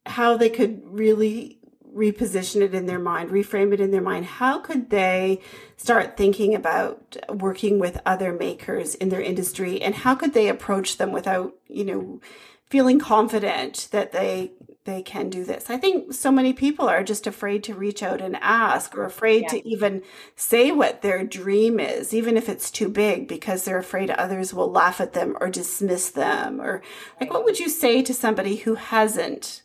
how 0.05 0.37
they 0.37 0.51
could 0.51 0.83
really 0.85 1.59
reposition 1.97 2.61
it 2.61 2.75
in 2.75 2.87
their 2.87 2.99
mind, 2.99 3.31
reframe 3.31 3.73
it 3.73 3.81
in 3.81 3.90
their 3.90 4.03
mind? 4.03 4.27
How 4.27 4.59
could 4.59 4.90
they 4.90 5.40
start 5.79 6.16
thinking 6.16 6.55
about 6.55 7.16
working 7.31 7.79
with 7.79 8.03
other 8.05 8.33
makers 8.33 8.95
in 8.95 9.09
their 9.09 9.23
industry 9.23 9.81
and 9.81 9.95
how 9.95 10.14
could 10.14 10.35
they 10.35 10.49
approach 10.49 10.99
them 10.99 11.11
without, 11.12 11.55
you 11.68 11.85
know, 11.85 12.21
feeling 12.66 12.99
confident 12.99 13.88
that 13.92 14.12
they 14.12 14.53
they 14.85 15.03
can 15.03 15.31
do 15.31 15.45
this. 15.45 15.71
I 15.71 15.77
think 15.77 16.12
so 16.12 16.31
many 16.33 16.53
people 16.53 16.88
are 16.88 17.05
just 17.05 17.27
afraid 17.27 17.62
to 17.64 17.75
reach 17.75 18.03
out 18.03 18.21
and 18.21 18.37
ask 18.40 18.97
or 18.97 19.05
afraid 19.05 19.42
Yeah. 19.45 19.49
to 19.51 19.68
even 19.68 20.03
say 20.35 20.73
what 20.73 21.03
their 21.03 21.25
dream 21.25 21.79
is, 21.79 22.12
even 22.12 22.37
if 22.37 22.49
it's 22.49 22.71
too 22.71 22.88
big, 22.88 23.29
because 23.29 23.64
they're 23.64 23.79
afraid 23.79 24.11
others 24.11 24.53
will 24.53 24.71
laugh 24.71 25.01
at 25.01 25.12
them 25.12 25.37
or 25.40 25.49
dismiss 25.51 26.11
them. 26.11 26.61
Or, 26.61 26.83
like, 27.21 27.33
what 27.33 27.45
would 27.45 27.61
you 27.61 27.68
say 27.68 28.03
to 28.03 28.12
somebody 28.14 28.57
who 28.57 28.75
hasn't 28.75 29.62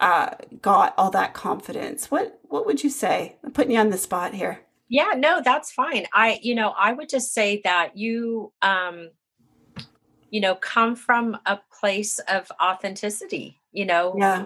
uh, 0.00 0.30
got 0.60 0.94
all 0.98 1.10
that 1.10 1.32
confidence? 1.34 2.10
What 2.10 2.38
What 2.42 2.66
would 2.66 2.82
you 2.84 2.90
say? 2.90 3.36
I'm 3.44 3.52
putting 3.52 3.72
you 3.72 3.78
on 3.80 3.90
the 3.90 3.98
spot 3.98 4.34
here. 4.34 4.60
yeah, 4.88 5.14
no, 5.16 5.40
that's 5.44 5.72
fine. 5.72 6.06
I, 6.12 6.38
you 6.42 6.54
know, 6.54 6.72
I 6.78 6.92
would 6.92 7.08
just 7.08 7.32
say 7.34 7.60
that 7.64 7.96
you 7.96 8.52
um 8.62 9.10
you 10.36 10.42
know, 10.42 10.54
come 10.54 10.94
from 10.94 11.38
a 11.46 11.58
place 11.80 12.18
of 12.28 12.52
authenticity, 12.62 13.58
you 13.72 13.86
know, 13.86 14.14
Yeah. 14.18 14.44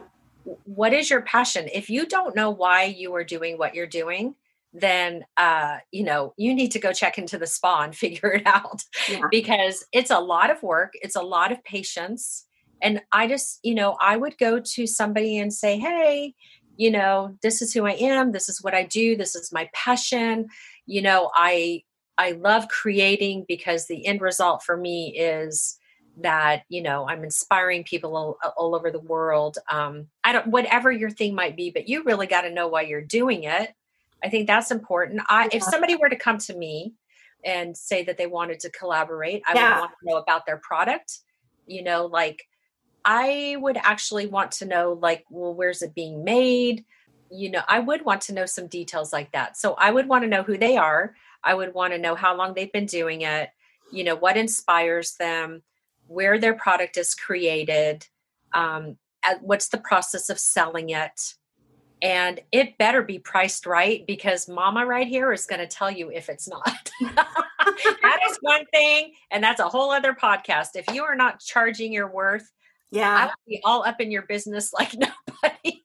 what 0.64 0.92
is 0.92 1.10
your 1.10 1.22
passion 1.22 1.68
if 1.74 1.90
you 1.90 2.06
don't 2.06 2.36
know 2.36 2.50
why 2.50 2.84
you 2.84 3.12
are 3.16 3.24
doing 3.24 3.58
what 3.58 3.74
you're 3.74 3.86
doing 4.02 4.36
then 4.72 5.24
uh 5.36 5.78
you 5.90 6.04
know 6.04 6.32
you 6.36 6.54
need 6.54 6.70
to 6.70 6.78
go 6.78 6.92
check 6.92 7.18
into 7.18 7.36
the 7.38 7.46
spa 7.46 7.82
and 7.82 7.96
figure 8.04 8.32
it 8.32 8.46
out 8.46 8.82
Yeah. 9.08 9.26
because 9.30 9.84
it's 9.92 10.10
a 10.10 10.20
lot 10.20 10.48
of 10.50 10.62
work 10.62 10.92
it's 11.02 11.16
a 11.16 11.22
lot 11.36 11.50
of 11.52 11.62
patience 11.64 12.46
and 12.80 13.02
i 13.12 13.26
just 13.26 13.58
you 13.62 13.74
know 13.74 13.96
i 14.00 14.16
would 14.16 14.38
go 14.38 14.60
to 14.74 14.86
somebody 14.86 15.38
and 15.38 15.52
say 15.52 15.78
hey 15.78 16.34
you 16.76 16.90
know 16.90 17.36
this 17.42 17.60
is 17.60 17.74
who 17.74 17.84
i 17.84 17.92
am 17.94 18.32
this 18.32 18.48
is 18.48 18.62
what 18.62 18.74
i 18.74 18.84
do 18.84 19.16
this 19.16 19.34
is 19.34 19.52
my 19.52 19.68
passion 19.74 20.46
you 20.86 21.02
know 21.02 21.30
i 21.34 21.82
i 22.16 22.30
love 22.48 22.68
creating 22.68 23.44
because 23.46 23.86
the 23.86 24.06
end 24.06 24.20
result 24.20 24.62
for 24.62 24.76
me 24.76 25.14
is 25.18 25.76
that 26.22 26.62
you 26.68 26.82
know 26.82 27.08
i'm 27.08 27.24
inspiring 27.24 27.84
people 27.84 28.16
all, 28.16 28.38
all 28.56 28.74
over 28.74 28.90
the 28.90 29.00
world 29.00 29.58
um 29.70 30.06
i 30.24 30.32
don't 30.32 30.46
whatever 30.48 30.90
your 30.90 31.10
thing 31.10 31.34
might 31.34 31.56
be 31.56 31.70
but 31.70 31.88
you 31.88 32.02
really 32.04 32.26
got 32.26 32.42
to 32.42 32.50
know 32.50 32.68
why 32.68 32.82
you're 32.82 33.00
doing 33.00 33.44
it. 33.44 33.70
I 34.22 34.28
think 34.28 34.46
that's 34.46 34.70
important. 34.70 35.22
I 35.30 35.48
if 35.50 35.62
somebody 35.62 35.96
were 35.96 36.10
to 36.10 36.16
come 36.16 36.36
to 36.38 36.54
me 36.54 36.92
and 37.44 37.74
say 37.76 38.04
that 38.04 38.18
they 38.18 38.26
wanted 38.26 38.60
to 38.60 38.70
collaborate 38.70 39.42
i 39.48 39.54
Yeah. 39.54 39.74
would 39.74 39.80
want 39.80 39.90
to 39.92 40.10
know 40.10 40.16
about 40.18 40.44
their 40.46 40.58
product. 40.58 41.18
You 41.66 41.82
know 41.82 42.06
like 42.06 42.44
i 43.04 43.56
would 43.60 43.78
actually 43.78 44.26
want 44.26 44.52
to 44.52 44.66
know 44.66 44.98
like 45.00 45.24
well 45.30 45.54
where's 45.54 45.82
it 45.82 45.94
being 45.94 46.22
made? 46.24 46.84
You 47.30 47.50
know 47.50 47.62
i 47.68 47.78
would 47.78 48.04
want 48.04 48.20
to 48.22 48.34
know 48.34 48.46
some 48.46 48.66
details 48.66 49.12
like 49.12 49.32
that. 49.32 49.56
So 49.56 49.74
i 49.74 49.90
would 49.90 50.06
want 50.08 50.24
to 50.24 50.28
know 50.28 50.42
who 50.42 50.58
they 50.58 50.76
are. 50.76 51.14
I 51.42 51.54
would 51.54 51.72
want 51.72 51.94
to 51.94 51.98
know 51.98 52.14
how 52.14 52.36
long 52.36 52.52
they've 52.52 52.72
been 52.72 52.86
doing 52.86 53.22
it. 53.22 53.48
You 53.92 54.04
know 54.04 54.16
what 54.16 54.36
inspires 54.36 55.14
them 55.14 55.62
where 56.10 56.38
their 56.38 56.54
product 56.54 56.96
is 56.96 57.14
created 57.14 58.04
um, 58.52 58.96
at- 59.24 59.42
what's 59.42 59.68
the 59.68 59.78
process 59.78 60.28
of 60.28 60.40
selling 60.40 60.90
it. 60.90 61.34
And 62.02 62.40
it 62.50 62.78
better 62.78 63.02
be 63.02 63.18
priced 63.18 63.64
right 63.64 64.04
because 64.06 64.48
mama 64.48 64.84
right 64.86 65.06
here 65.06 65.32
is 65.32 65.46
going 65.46 65.60
to 65.60 65.66
tell 65.66 65.90
you 65.90 66.10
if 66.10 66.28
it's 66.28 66.48
not. 66.48 66.90
That 68.02 68.18
is 68.28 68.38
one 68.40 68.64
thing 68.72 69.12
and 69.30 69.44
that's 69.44 69.60
a 69.60 69.68
whole 69.68 69.90
other 69.90 70.14
podcast. 70.14 70.70
If 70.74 70.92
you 70.92 71.04
are 71.04 71.14
not 71.14 71.40
charging 71.40 71.92
your 71.92 72.10
worth 72.10 72.50
yeah, 72.90 73.16
i 73.16 73.24
will 73.26 73.32
be 73.46 73.60
all 73.64 73.84
up 73.84 74.00
in 74.00 74.10
your 74.10 74.22
business 74.22 74.72
like 74.78 74.94
nobody. 74.94 75.84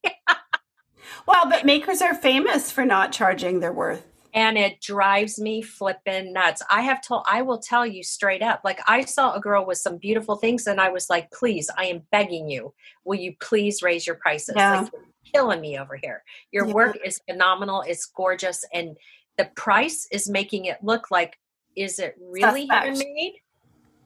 Well, 1.28 1.50
but 1.50 1.66
makers 1.66 2.02
are 2.02 2.16
famous 2.16 2.72
for 2.72 2.86
not 2.86 3.12
charging 3.12 3.60
their 3.60 3.74
worth. 3.74 4.06
And 4.36 4.58
it 4.58 4.82
drives 4.82 5.40
me 5.40 5.62
flipping 5.62 6.34
nuts. 6.34 6.62
I 6.70 6.82
have 6.82 7.02
told, 7.02 7.24
I 7.26 7.42
will 7.42 7.58
tell 7.58 7.86
you 7.88 8.04
straight 8.04 8.42
up. 8.44 8.62
Like 8.66 8.80
I 8.86 9.06
saw 9.06 9.34
a 9.34 9.40
girl 9.40 9.66
with 9.66 9.78
some 9.78 9.98
beautiful 9.98 10.36
things, 10.36 10.68
and 10.68 10.80
I 10.80 10.90
was 10.90 11.10
like, 11.10 11.32
"Please, 11.32 11.70
I 11.78 11.86
am 11.86 12.04
begging 12.12 12.50
you, 12.50 12.74
will 13.06 13.18
you 13.18 13.34
please 13.42 13.82
raise 13.82 14.06
your 14.06 14.18
prices? 14.18 14.54
Yeah. 14.58 14.82
Like 14.82 14.92
you're 14.94 15.02
killing 15.34 15.62
me 15.62 15.80
over 15.80 15.96
here. 15.96 16.24
Your 16.52 16.68
Yeah. 16.68 16.74
work 16.74 16.98
is 17.04 17.20
phenomenal. 17.28 17.82
It's 17.88 18.06
gorgeous, 18.06 18.64
and 18.74 18.98
the 19.38 19.46
price 19.56 20.08
is 20.12 20.30
making 20.30 20.66
it 20.66 20.84
look 20.84 21.10
like, 21.10 21.40
is 21.76 21.98
it 21.98 22.16
really 22.20 22.68
handmade?" 22.68 23.36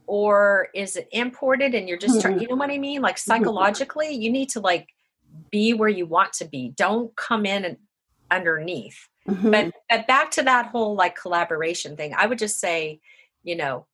Or 0.05 0.69
is 0.73 0.95
it 0.95 1.07
imported 1.11 1.75
and 1.75 1.87
you're 1.87 1.99
just, 1.99 2.19
try- 2.21 2.31
Mhm. 2.31 2.41
you 2.41 2.47
know 2.47 2.55
what 2.55 2.71
I 2.71 2.79
mean? 2.79 3.01
Like 3.01 3.19
psychologically, 3.19 4.09
you 4.11 4.31
need 4.31 4.49
to 4.49 4.59
like 4.59 4.87
be 5.51 5.73
where 5.75 5.89
you 5.89 6.07
want 6.07 6.33
to 6.33 6.45
be. 6.45 6.69
Don't 6.75 7.15
come 7.15 7.45
in 7.45 7.63
and 7.63 7.77
underneath 8.31 9.07
Mhm. 9.29 9.51
but 9.51 9.71
but 9.89 10.07
back 10.07 10.31
to 10.31 10.43
that 10.43 10.67
whole 10.67 10.95
like 10.95 11.15
collaboration 11.15 11.95
thing 11.95 12.13
i 12.17 12.25
would 12.25 12.39
just 12.39 12.59
say 12.59 12.99
you 13.43 13.55
know 13.55 13.85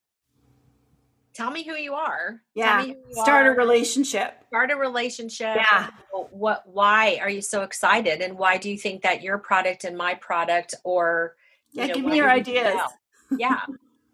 tell 1.34 1.52
me 1.52 1.64
who 1.64 1.76
you 1.76 1.94
are 1.94 2.42
yeah, 2.54 2.78
tell 2.78 2.88
me 2.88 2.94
who 2.94 3.00
you 3.10 3.16
start 3.22 3.48
a 3.48 3.52
relationship. 3.52 4.42
start 4.48 4.72
a 4.72 4.76
relationship 4.76 5.56
Yeah. 5.56 5.88
what 6.32 6.64
why 6.66 7.18
are 7.22 7.30
you 7.30 7.42
so 7.42 7.62
excited 7.64 8.22
and 8.22 8.38
why 8.38 8.58
do 8.58 8.70
you 8.72 8.78
think 8.78 9.02
that 9.04 9.22
your 9.22 9.38
product 9.38 9.84
and 9.84 9.98
my 9.98 10.14
product 10.16 10.74
or 10.84 11.36
Yeah, 11.74 11.88
know, 11.88 11.94
give 11.96 12.06
me 12.06 12.18
your 12.18 12.30
ideas. 12.30 12.80
yeah 13.38 13.60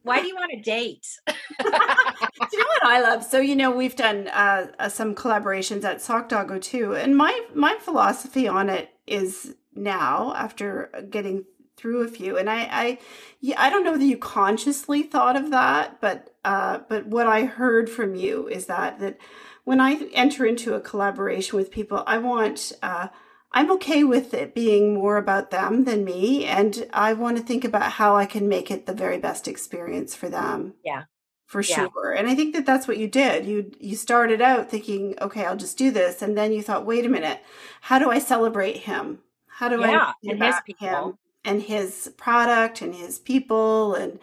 Why 0.04 0.22
do 0.22 0.28
you 0.28 0.36
want 0.36 0.52
a 0.52 0.60
date? 0.62 1.06
you 1.28 2.58
know 2.60 2.66
what 2.82 2.86
I 2.86 3.02
love? 3.02 3.24
So 3.24 3.40
you 3.40 3.56
know 3.56 3.70
we've 3.72 3.96
done 3.96 4.28
uh, 4.30 4.72
uh, 4.80 4.90
some 4.90 5.14
collaborations 5.14 5.84
at 5.84 6.02
Sock 6.02 6.28
Doggo 6.28 6.58
too, 6.58 6.96
and 6.96 7.16
my 7.16 7.40
my 7.54 7.78
philosophy 7.80 8.48
on 8.48 8.70
it 8.70 8.90
is 9.06 9.54
now 9.76 10.34
after 10.36 10.92
getting 11.10 11.46
through 11.78 12.04
a 12.04 12.08
few, 12.08 12.38
and 12.38 12.50
I 12.50 12.68
I 12.72 13.00
yeah, 13.40 13.62
I 13.62 13.70
don't 13.70 13.84
know 13.84 13.98
that 13.98 14.06
you 14.06 14.18
consciously 14.18 15.04
thought 15.04 15.36
of 15.36 15.52
that, 15.52 16.00
but 16.02 16.36
uh, 16.44 16.80
but 16.90 17.08
what 17.08 17.28
I 17.28 17.46
heard 17.46 17.90
from 17.90 18.16
you 18.16 18.48
is 18.48 18.68
that 18.68 19.00
that 19.00 19.18
when 19.64 19.80
I 19.80 19.94
enter 20.14 20.46
into 20.46 20.74
a 20.74 20.82
collaboration 20.82 21.58
with 21.58 21.72
people, 21.72 22.04
I 22.06 22.18
want. 22.18 22.74
Uh, 22.82 23.08
I'm 23.54 23.72
okay 23.72 24.04
with 24.04 24.34
it 24.34 24.56
being 24.56 24.94
more 24.94 25.18
about 25.18 25.52
them 25.52 25.84
than 25.84 26.06
me. 26.06 26.46
And 26.46 26.88
I 26.94 27.14
want 27.14 27.38
to 27.38 27.44
think 27.44 27.66
about 27.66 27.94
how 27.94 28.16
I 28.16 28.26
can 28.26 28.48
make 28.48 28.72
it 28.72 28.86
the 28.86 28.94
very 28.94 29.18
best 29.18 29.48
experience 29.48 30.16
for 30.16 30.30
them. 30.30 30.76
Yeah. 30.86 31.04
For 31.48 31.62
yeah. 31.62 31.88
sure. 31.90 32.14
And 32.14 32.30
I 32.30 32.36
think 32.36 32.56
that 32.56 32.66
that's 32.66 32.88
what 32.88 32.98
you 32.98 33.10
did. 33.10 33.46
You 33.46 33.72
you 33.78 33.98
started 33.98 34.42
out 34.42 34.70
thinking, 34.70 35.16
okay, 35.20 35.46
I'll 35.46 35.58
just 35.58 35.78
do 35.78 35.92
this. 35.92 36.22
And 36.22 36.38
then 36.38 36.54
you 36.54 36.62
thought, 36.62 36.86
wait 36.86 37.06
a 37.06 37.10
minute, 37.10 37.42
how 37.82 38.00
do 38.00 38.10
I 38.10 38.20
celebrate 38.20 38.78
him? 38.78 39.20
How 39.62 39.70
do 39.70 39.80
yeah, 39.80 40.14
I 40.26 40.32
and 40.32 40.44
his 40.44 40.56
people. 40.66 40.88
him 40.88 41.18
and 41.46 41.62
his 41.62 42.12
product 42.18 42.82
and 42.82 42.96
his 42.96 43.20
people? 43.20 43.94
And 43.94 44.20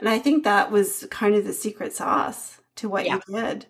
and 0.00 0.08
I 0.08 0.18
think 0.18 0.42
that 0.42 0.72
was 0.72 1.06
kind 1.12 1.36
of 1.36 1.44
the 1.44 1.52
secret 1.52 1.92
sauce 1.92 2.60
to 2.74 2.88
what 2.88 3.06
yeah. 3.06 3.20
you 3.28 3.34
did. 3.40 3.66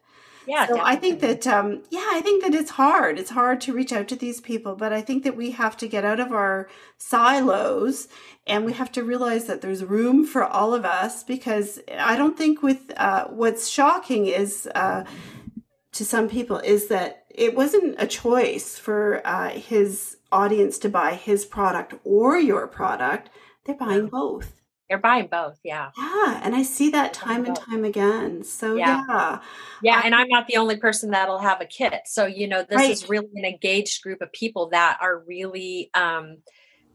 Yeah. 0.46 0.66
So 0.66 0.76
definitely. 0.76 0.90
I 0.90 0.96
think 0.96 1.20
that, 1.20 1.46
um, 1.46 1.83
yeah, 1.90 2.06
I 2.11 2.20
think 2.22 2.42
that 2.42 2.54
it's 2.54 2.70
hard. 2.70 3.18
It's 3.18 3.30
hard 3.30 3.61
to 3.61 3.74
reach 3.74 3.92
out 3.92 4.09
to 4.09 4.16
these 4.16 4.40
people, 4.40 4.74
but 4.74 4.92
I 4.92 5.02
think 5.02 5.22
that 5.24 5.37
we 5.37 5.50
have 5.50 5.76
to 5.76 5.87
get 5.87 6.04
out 6.04 6.18
of 6.18 6.33
our 6.33 6.68
silos 6.96 8.09
and 8.46 8.64
we 8.64 8.72
have 8.72 8.90
to 8.92 9.04
realize 9.04 9.46
that 9.46 9.61
there's 9.61 9.85
room 9.85 10.24
for 10.24 10.42
all 10.42 10.72
of 10.72 10.85
us 10.85 11.22
because 11.22 11.78
I 11.96 12.16
don't 12.16 12.38
think 12.38 12.62
with 12.62 12.90
uh, 12.96 13.26
what's 13.26 13.68
shocking 13.68 14.26
is 14.26 14.66
uh, 14.74 15.04
to 15.92 16.05
some 16.05 16.29
people 16.29 16.59
is 16.59 16.88
that 16.88 17.24
it 17.31 17.55
wasn't 17.55 17.96
a 17.98 18.07
choice 18.07 18.79
for 18.79 19.22
uh, 19.24 19.50
his 19.50 20.18
audience 20.33 20.79
to 20.79 20.88
buy 20.88 21.14
his 21.14 21.44
product 21.44 21.94
or 22.05 22.38
your 22.38 22.66
product. 22.66 23.31
They're 23.64 23.74
buying 23.74 24.07
both. 24.07 24.61
They're 24.88 24.98
buying 24.98 25.29
both, 25.29 25.61
yeah. 25.62 25.90
Yeah, 25.96 26.40
and 26.42 26.55
I 26.55 26.64
see 26.64 26.90
that 26.90 27.12
time 27.14 27.44
and 27.46 27.55
time 27.55 27.85
again. 27.85 28.42
So 28.42 28.74
yeah, 28.74 29.05
yeah, 29.09 29.40
yeah 29.83 30.03
and 30.05 30.16
I'm 30.16 30.29
not 30.29 30.48
the 30.48 30.57
only 30.57 30.79
person 30.79 31.12
that'll 31.12 31.38
have 31.38 31.61
a 31.61 31.64
kit. 31.64 32.03
So 32.07 32.26
you 32.26 32.48
know, 32.48 32.64
this 32.68 32.76
right. 32.76 32.90
is 32.90 33.09
really 33.09 33.29
an 33.37 33.44
engaged 33.44 34.03
group 34.03 34.20
of 34.20 34.33
people 34.33 34.70
that 34.70 34.98
are 35.00 35.20
really 35.20 35.90
um, 35.94 36.38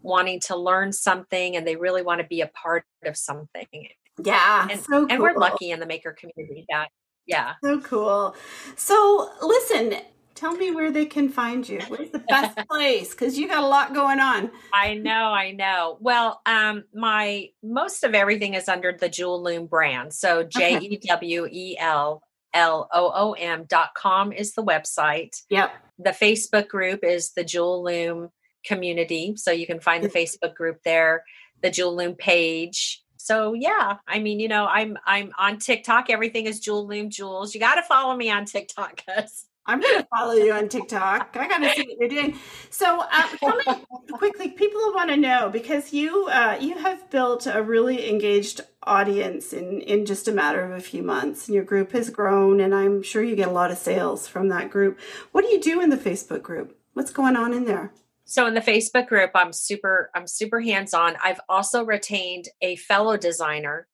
wanting 0.01 0.41
to 0.41 0.57
learn 0.57 0.91
something, 0.91 1.55
and 1.55 1.65
they 1.65 1.77
really 1.77 2.01
want 2.01 2.19
to 2.19 2.27
be 2.27 2.41
a 2.41 2.47
part 2.47 2.83
of 3.05 3.15
something. 3.15 3.87
Yeah, 4.21 4.67
and, 4.69 4.79
so 4.81 4.85
cool. 4.87 5.07
and 5.09 5.21
we're 5.21 5.37
lucky 5.37 5.71
in 5.71 5.79
the 5.79 5.85
maker 5.85 6.13
community 6.19 6.65
that 6.69 6.89
yeah, 7.25 7.53
so 7.63 7.79
cool. 7.81 8.35
So 8.75 9.29
listen, 9.41 9.95
Tell 10.35 10.53
me 10.53 10.71
where 10.71 10.91
they 10.91 11.05
can 11.05 11.29
find 11.29 11.67
you. 11.67 11.79
Where's 11.87 12.09
the 12.09 12.19
best 12.19 12.57
place? 12.69 13.11
Because 13.11 13.39
you 13.39 13.47
got 13.47 13.63
a 13.63 13.67
lot 13.67 13.93
going 13.93 14.19
on. 14.19 14.51
I 14.73 14.95
know, 14.95 15.11
I 15.11 15.51
know. 15.51 15.97
Well, 16.01 16.41
um, 16.45 16.83
my 16.93 17.49
most 17.63 18.03
of 18.03 18.13
everything 18.13 18.53
is 18.53 18.67
under 18.67 18.91
the 18.91 19.07
Jewel 19.07 19.41
Loom 19.41 19.65
brand. 19.67 20.13
So 20.13 20.43
J 20.43 20.77
E 20.79 20.97
W 21.07 21.47
E 21.49 21.77
L 21.79 22.21
L 22.53 22.89
O 22.93 23.11
O 23.15 23.31
M 23.31 23.63
dot 23.69 23.93
com 23.95 24.33
is 24.33 24.53
the 24.53 24.63
website. 24.63 25.41
Yep. 25.49 25.71
The 25.99 26.09
Facebook 26.09 26.67
group 26.67 27.05
is 27.05 27.31
the 27.31 27.45
Jewel 27.45 27.81
Loom 27.81 28.29
community. 28.65 29.35
So 29.37 29.51
you 29.51 29.65
can 29.65 29.79
find 29.79 30.03
the 30.03 30.09
Facebook 30.09 30.53
group 30.53 30.79
there, 30.83 31.23
the 31.61 31.71
Jewel 31.71 31.95
Loom 31.95 32.15
page. 32.15 33.04
So 33.25 33.53
yeah, 33.53 33.97
I 34.07 34.19
mean, 34.19 34.39
you 34.39 34.47
know, 34.47 34.67
I'm 34.67 34.99
I'm 35.03 35.31
on 35.39 35.57
TikTok. 35.57 36.11
Everything 36.11 36.45
is 36.45 36.59
Jewel 36.59 36.85
Loom 36.85 37.09
Jewels. 37.09 37.55
You 37.55 37.59
got 37.59 37.73
to 37.73 37.81
follow 37.81 38.15
me 38.15 38.29
on 38.29 38.45
TikTok 38.45 38.97
because 38.97 39.47
I'm 39.65 39.81
going 39.81 39.99
to 39.99 40.07
follow 40.15 40.33
you 40.33 40.53
on 40.53 40.69
TikTok. 40.69 41.35
I 41.35 41.47
got 41.47 41.57
to 41.57 41.71
see 41.71 41.87
what 41.87 41.97
you're 41.99 42.21
doing. 42.21 42.37
So, 42.69 43.03
uh, 43.11 43.27
tell 43.37 43.57
me 43.57 43.83
quickly. 44.13 44.49
People 44.49 44.79
want 44.93 45.09
to 45.09 45.17
know 45.17 45.49
because 45.49 45.91
you 45.91 46.27
uh, 46.27 46.59
you 46.61 46.77
have 46.77 47.09
built 47.09 47.47
a 47.47 47.63
really 47.63 48.11
engaged 48.11 48.61
audience 48.83 49.53
in 49.53 49.81
in 49.81 50.05
just 50.05 50.27
a 50.27 50.31
matter 50.31 50.63
of 50.63 50.73
a 50.73 50.79
few 50.79 51.01
months, 51.01 51.47
and 51.47 51.55
your 51.55 51.63
group 51.63 51.93
has 51.93 52.11
grown. 52.11 52.59
And 52.59 52.75
I'm 52.75 53.01
sure 53.01 53.23
you 53.23 53.35
get 53.35 53.47
a 53.47 53.51
lot 53.51 53.71
of 53.71 53.79
sales 53.79 54.27
from 54.27 54.49
that 54.49 54.69
group. 54.69 54.99
What 55.31 55.43
do 55.43 55.47
you 55.49 55.59
do 55.59 55.81
in 55.81 55.89
the 55.89 55.97
Facebook 55.97 56.43
group? 56.43 56.77
What's 56.93 57.11
going 57.11 57.35
on 57.35 57.55
in 57.55 57.65
there? 57.65 57.91
So 58.25 58.47
in 58.47 58.55
the 58.55 58.61
Facebook 58.61 59.07
group, 59.07 59.31
I'm 59.35 59.53
super 59.53 60.09
I'm 60.15 60.27
super 60.27 60.59
hands 60.59 60.93
on. 60.93 61.15
I've 61.23 61.39
also 61.47 61.83
retained 61.83 62.49
a 62.61 62.75
fellow 62.75 63.17
designer, 63.17 63.87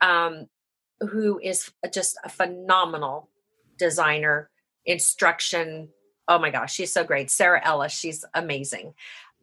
um, 0.00 0.46
who 1.00 1.38
is 1.38 1.70
just 1.92 2.18
a 2.24 2.30
phenomenal 2.30 3.28
designer 3.78 4.50
instruction. 4.86 5.90
Oh 6.26 6.38
my 6.38 6.50
gosh, 6.50 6.74
she's 6.74 6.92
so 6.92 7.04
great. 7.04 7.30
Sarah 7.30 7.60
Ellis, 7.62 7.92
she's 7.92 8.24
amazing. 8.34 8.94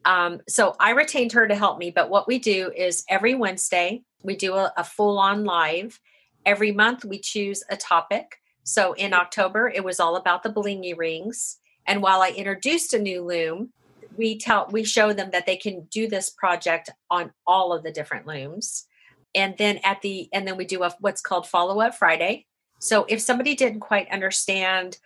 Um, 0.04 0.40
so 0.48 0.74
I 0.78 0.90
retained 0.90 1.32
her 1.32 1.46
to 1.46 1.54
help 1.54 1.78
me. 1.78 1.90
But 1.90 2.10
what 2.10 2.28
we 2.28 2.38
do 2.38 2.72
is 2.76 3.04
every 3.08 3.34
Wednesday, 3.34 4.02
we 4.22 4.36
do 4.36 4.54
a, 4.54 4.72
a 4.76 4.84
full 4.84 5.18
on 5.18 5.44
live. 5.44 6.00
Every 6.44 6.72
month, 6.72 7.04
we 7.04 7.18
choose 7.18 7.64
a 7.70 7.76
topic. 7.76 8.40
So 8.64 8.92
in 8.92 9.14
October, 9.14 9.68
it 9.68 9.84
was 9.84 10.00
all 10.00 10.16
about 10.16 10.42
the 10.42 10.52
blingy 10.52 10.96
rings. 10.96 11.58
And 11.86 12.02
while 12.02 12.22
I 12.22 12.30
introduced 12.30 12.92
a 12.94 12.98
new 12.98 13.24
loom, 13.24 13.72
we 14.16 14.38
tell 14.38 14.68
we 14.70 14.84
show 14.84 15.12
them 15.12 15.30
that 15.32 15.46
they 15.46 15.56
can 15.56 15.86
do 15.90 16.08
this 16.08 16.30
project 16.30 16.90
on 17.10 17.32
all 17.46 17.72
of 17.72 17.82
the 17.82 17.92
different 17.92 18.26
looms. 18.26 18.86
And 19.34 19.54
then 19.58 19.80
at 19.84 20.02
the 20.02 20.28
and 20.32 20.46
then 20.46 20.56
we 20.56 20.64
do 20.64 20.82
a 20.82 20.94
what's 21.00 21.20
called 21.20 21.46
follow 21.46 21.80
up 21.80 21.94
Friday. 21.94 22.46
So 22.78 23.06
if 23.08 23.20
somebody 23.20 23.54
didn't 23.54 23.80
quite 23.80 24.10
understand 24.10 24.98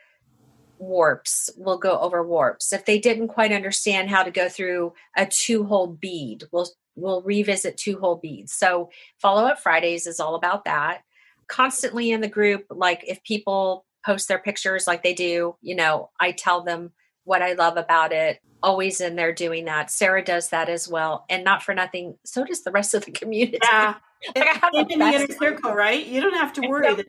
warps 0.80 1.50
we'll 1.58 1.78
go 1.78 1.98
over 1.98 2.26
warps 2.26 2.72
if 2.72 2.86
they 2.86 2.98
didn't 2.98 3.28
quite 3.28 3.52
understand 3.52 4.08
how 4.08 4.22
to 4.22 4.30
go 4.30 4.48
through 4.48 4.92
a 5.16 5.26
two 5.26 5.62
hole 5.64 5.86
bead 5.86 6.42
we'll 6.52 6.68
we'll 6.96 7.22
revisit 7.22 7.76
two 7.76 7.98
hole 7.98 8.16
beads 8.16 8.54
so 8.54 8.88
follow 9.20 9.44
up 9.44 9.60
fridays 9.60 10.06
is 10.06 10.18
all 10.18 10.34
about 10.34 10.64
that 10.64 11.02
constantly 11.48 12.10
in 12.10 12.22
the 12.22 12.28
group 12.28 12.64
like 12.70 13.04
if 13.06 13.22
people 13.24 13.84
post 14.06 14.26
their 14.26 14.38
pictures 14.38 14.86
like 14.86 15.02
they 15.02 15.12
do 15.12 15.54
you 15.60 15.74
know 15.74 16.08
i 16.18 16.32
tell 16.32 16.62
them 16.62 16.90
what 17.24 17.42
i 17.42 17.52
love 17.52 17.76
about 17.76 18.12
it 18.12 18.40
always 18.62 19.00
in 19.00 19.16
there 19.16 19.32
doing 19.32 19.64
that 19.64 19.90
sarah 19.90 20.22
does 20.22 20.50
that 20.50 20.68
as 20.68 20.88
well 20.88 21.24
and 21.30 21.44
not 21.44 21.62
for 21.62 21.74
nothing 21.74 22.16
so 22.24 22.44
does 22.44 22.62
the 22.62 22.70
rest 22.70 22.94
of 22.94 23.04
the 23.04 23.10
community 23.12 23.58
yeah 23.62 23.94
like 24.36 24.46
I 24.46 24.58
have 24.58 24.90
in 24.90 24.98
the 24.98 25.06
inner 25.06 25.32
circle 25.32 25.72
right 25.72 26.06
you 26.06 26.20
don't 26.20 26.34
have 26.34 26.52
to 26.54 26.68
worry 26.68 26.94
so 26.94 27.02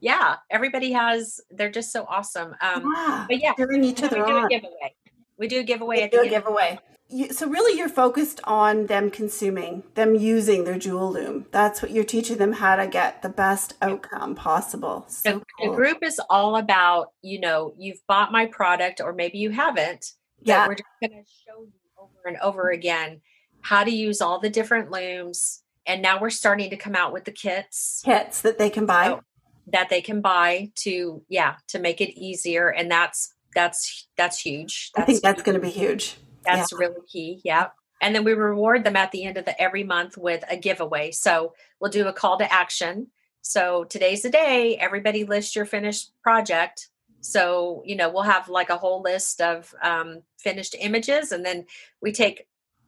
yeah, 0.00 0.36
everybody 0.50 0.92
has. 0.92 1.40
They're 1.50 1.70
just 1.70 1.92
so 1.92 2.04
awesome. 2.08 2.54
Um, 2.60 2.92
yeah, 2.94 3.26
but 3.28 3.40
yeah, 3.40 3.52
each 3.82 4.02
other 4.02 4.24
we 4.24 4.26
do 4.26 4.44
a 4.44 4.48
giveaway. 4.48 4.94
We 5.38 5.48
do 5.48 5.60
a 5.60 5.62
giveaway. 5.62 6.02
We 6.02 6.08
do 6.08 6.20
a 6.20 6.28
giveaway. 6.28 6.78
You, 7.10 7.32
so 7.32 7.48
really, 7.48 7.78
you're 7.78 7.88
focused 7.88 8.40
on 8.44 8.86
them 8.86 9.10
consuming, 9.10 9.82
them 9.94 10.14
using 10.14 10.64
their 10.64 10.78
jewel 10.78 11.10
loom. 11.10 11.46
That's 11.50 11.80
what 11.80 11.90
you're 11.90 12.04
teaching 12.04 12.36
them 12.36 12.52
how 12.52 12.76
to 12.76 12.86
get 12.86 13.22
the 13.22 13.30
best 13.30 13.74
outcome 13.80 14.34
possible. 14.34 15.06
So 15.08 15.38
the, 15.38 15.44
cool. 15.58 15.70
the 15.70 15.76
group 15.76 15.98
is 16.02 16.20
all 16.28 16.56
about, 16.56 17.12
you 17.22 17.40
know, 17.40 17.72
you've 17.78 18.00
bought 18.06 18.30
my 18.30 18.46
product, 18.46 19.00
or 19.00 19.14
maybe 19.14 19.38
you 19.38 19.50
haven't. 19.50 20.12
Yeah, 20.42 20.66
we're 20.66 20.74
just 20.74 20.84
going 21.00 21.12
to 21.12 21.30
show 21.46 21.62
you 21.62 21.72
over 21.98 22.28
and 22.28 22.36
over 22.42 22.70
again 22.70 23.22
how 23.60 23.84
to 23.84 23.90
use 23.90 24.20
all 24.20 24.38
the 24.38 24.50
different 24.50 24.90
looms 24.90 25.62
and 25.86 26.02
now 26.02 26.20
we're 26.20 26.30
starting 26.30 26.70
to 26.70 26.76
come 26.76 26.94
out 26.94 27.12
with 27.12 27.24
the 27.24 27.32
kits 27.32 28.02
kits 28.04 28.42
that 28.42 28.58
they 28.58 28.70
can 28.70 28.86
buy 28.86 29.06
so 29.06 29.20
that 29.66 29.88
they 29.88 30.00
can 30.00 30.20
buy 30.20 30.70
to 30.74 31.22
yeah 31.28 31.56
to 31.66 31.78
make 31.78 32.00
it 32.00 32.10
easier 32.18 32.68
and 32.68 32.90
that's 32.90 33.34
that's 33.54 34.06
that's 34.16 34.40
huge 34.40 34.90
that's 34.94 35.02
i 35.02 35.06
think 35.06 35.22
that's 35.22 35.42
going 35.42 35.54
to 35.54 35.60
be 35.60 35.70
huge 35.70 36.16
that's 36.56 36.72
yeah. 36.72 36.78
really 36.78 37.00
key 37.06 37.40
yeah 37.44 37.68
and 38.00 38.14
then 38.14 38.24
we 38.24 38.32
reward 38.32 38.84
them 38.84 38.96
at 38.96 39.10
the 39.10 39.24
end 39.24 39.36
of 39.36 39.44
the 39.44 39.60
every 39.60 39.84
month 39.84 40.16
with 40.16 40.44
a 40.50 40.56
giveaway 40.56 41.10
so 41.10 41.54
we'll 41.80 41.90
do 41.90 42.06
a 42.06 42.12
call 42.12 42.38
to 42.38 42.52
action 42.52 43.08
so 43.42 43.84
today's 43.84 44.22
the 44.22 44.30
day 44.30 44.76
everybody 44.76 45.24
list 45.24 45.54
your 45.54 45.66
finished 45.66 46.12
project 46.22 46.88
so 47.20 47.82
you 47.84 47.96
know 47.96 48.08
we'll 48.08 48.22
have 48.22 48.48
like 48.48 48.70
a 48.70 48.76
whole 48.76 49.02
list 49.02 49.40
of 49.40 49.74
um, 49.82 50.22
finished 50.38 50.74
images 50.78 51.32
and 51.32 51.44
then 51.44 51.64
we 52.00 52.12
take 52.12 52.46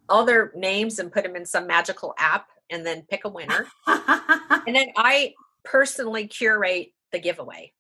all 0.09 0.25
their 0.25 0.53
names 0.55 0.99
and 0.99 1.13
put 1.13 1.23
them 1.23 1.37
in 1.37 1.47
some 1.47 1.67
magical 1.67 2.15
app 2.19 2.49
and 2.69 2.87
then 2.87 3.03
pick 3.11 3.25
a 3.25 3.29
winner 3.29 3.67
and 3.87 4.75
then 4.75 4.89
i 4.97 5.33
personally 5.65 6.27
curate 6.27 6.93
the 7.13 7.19
giveaway. 7.19 7.73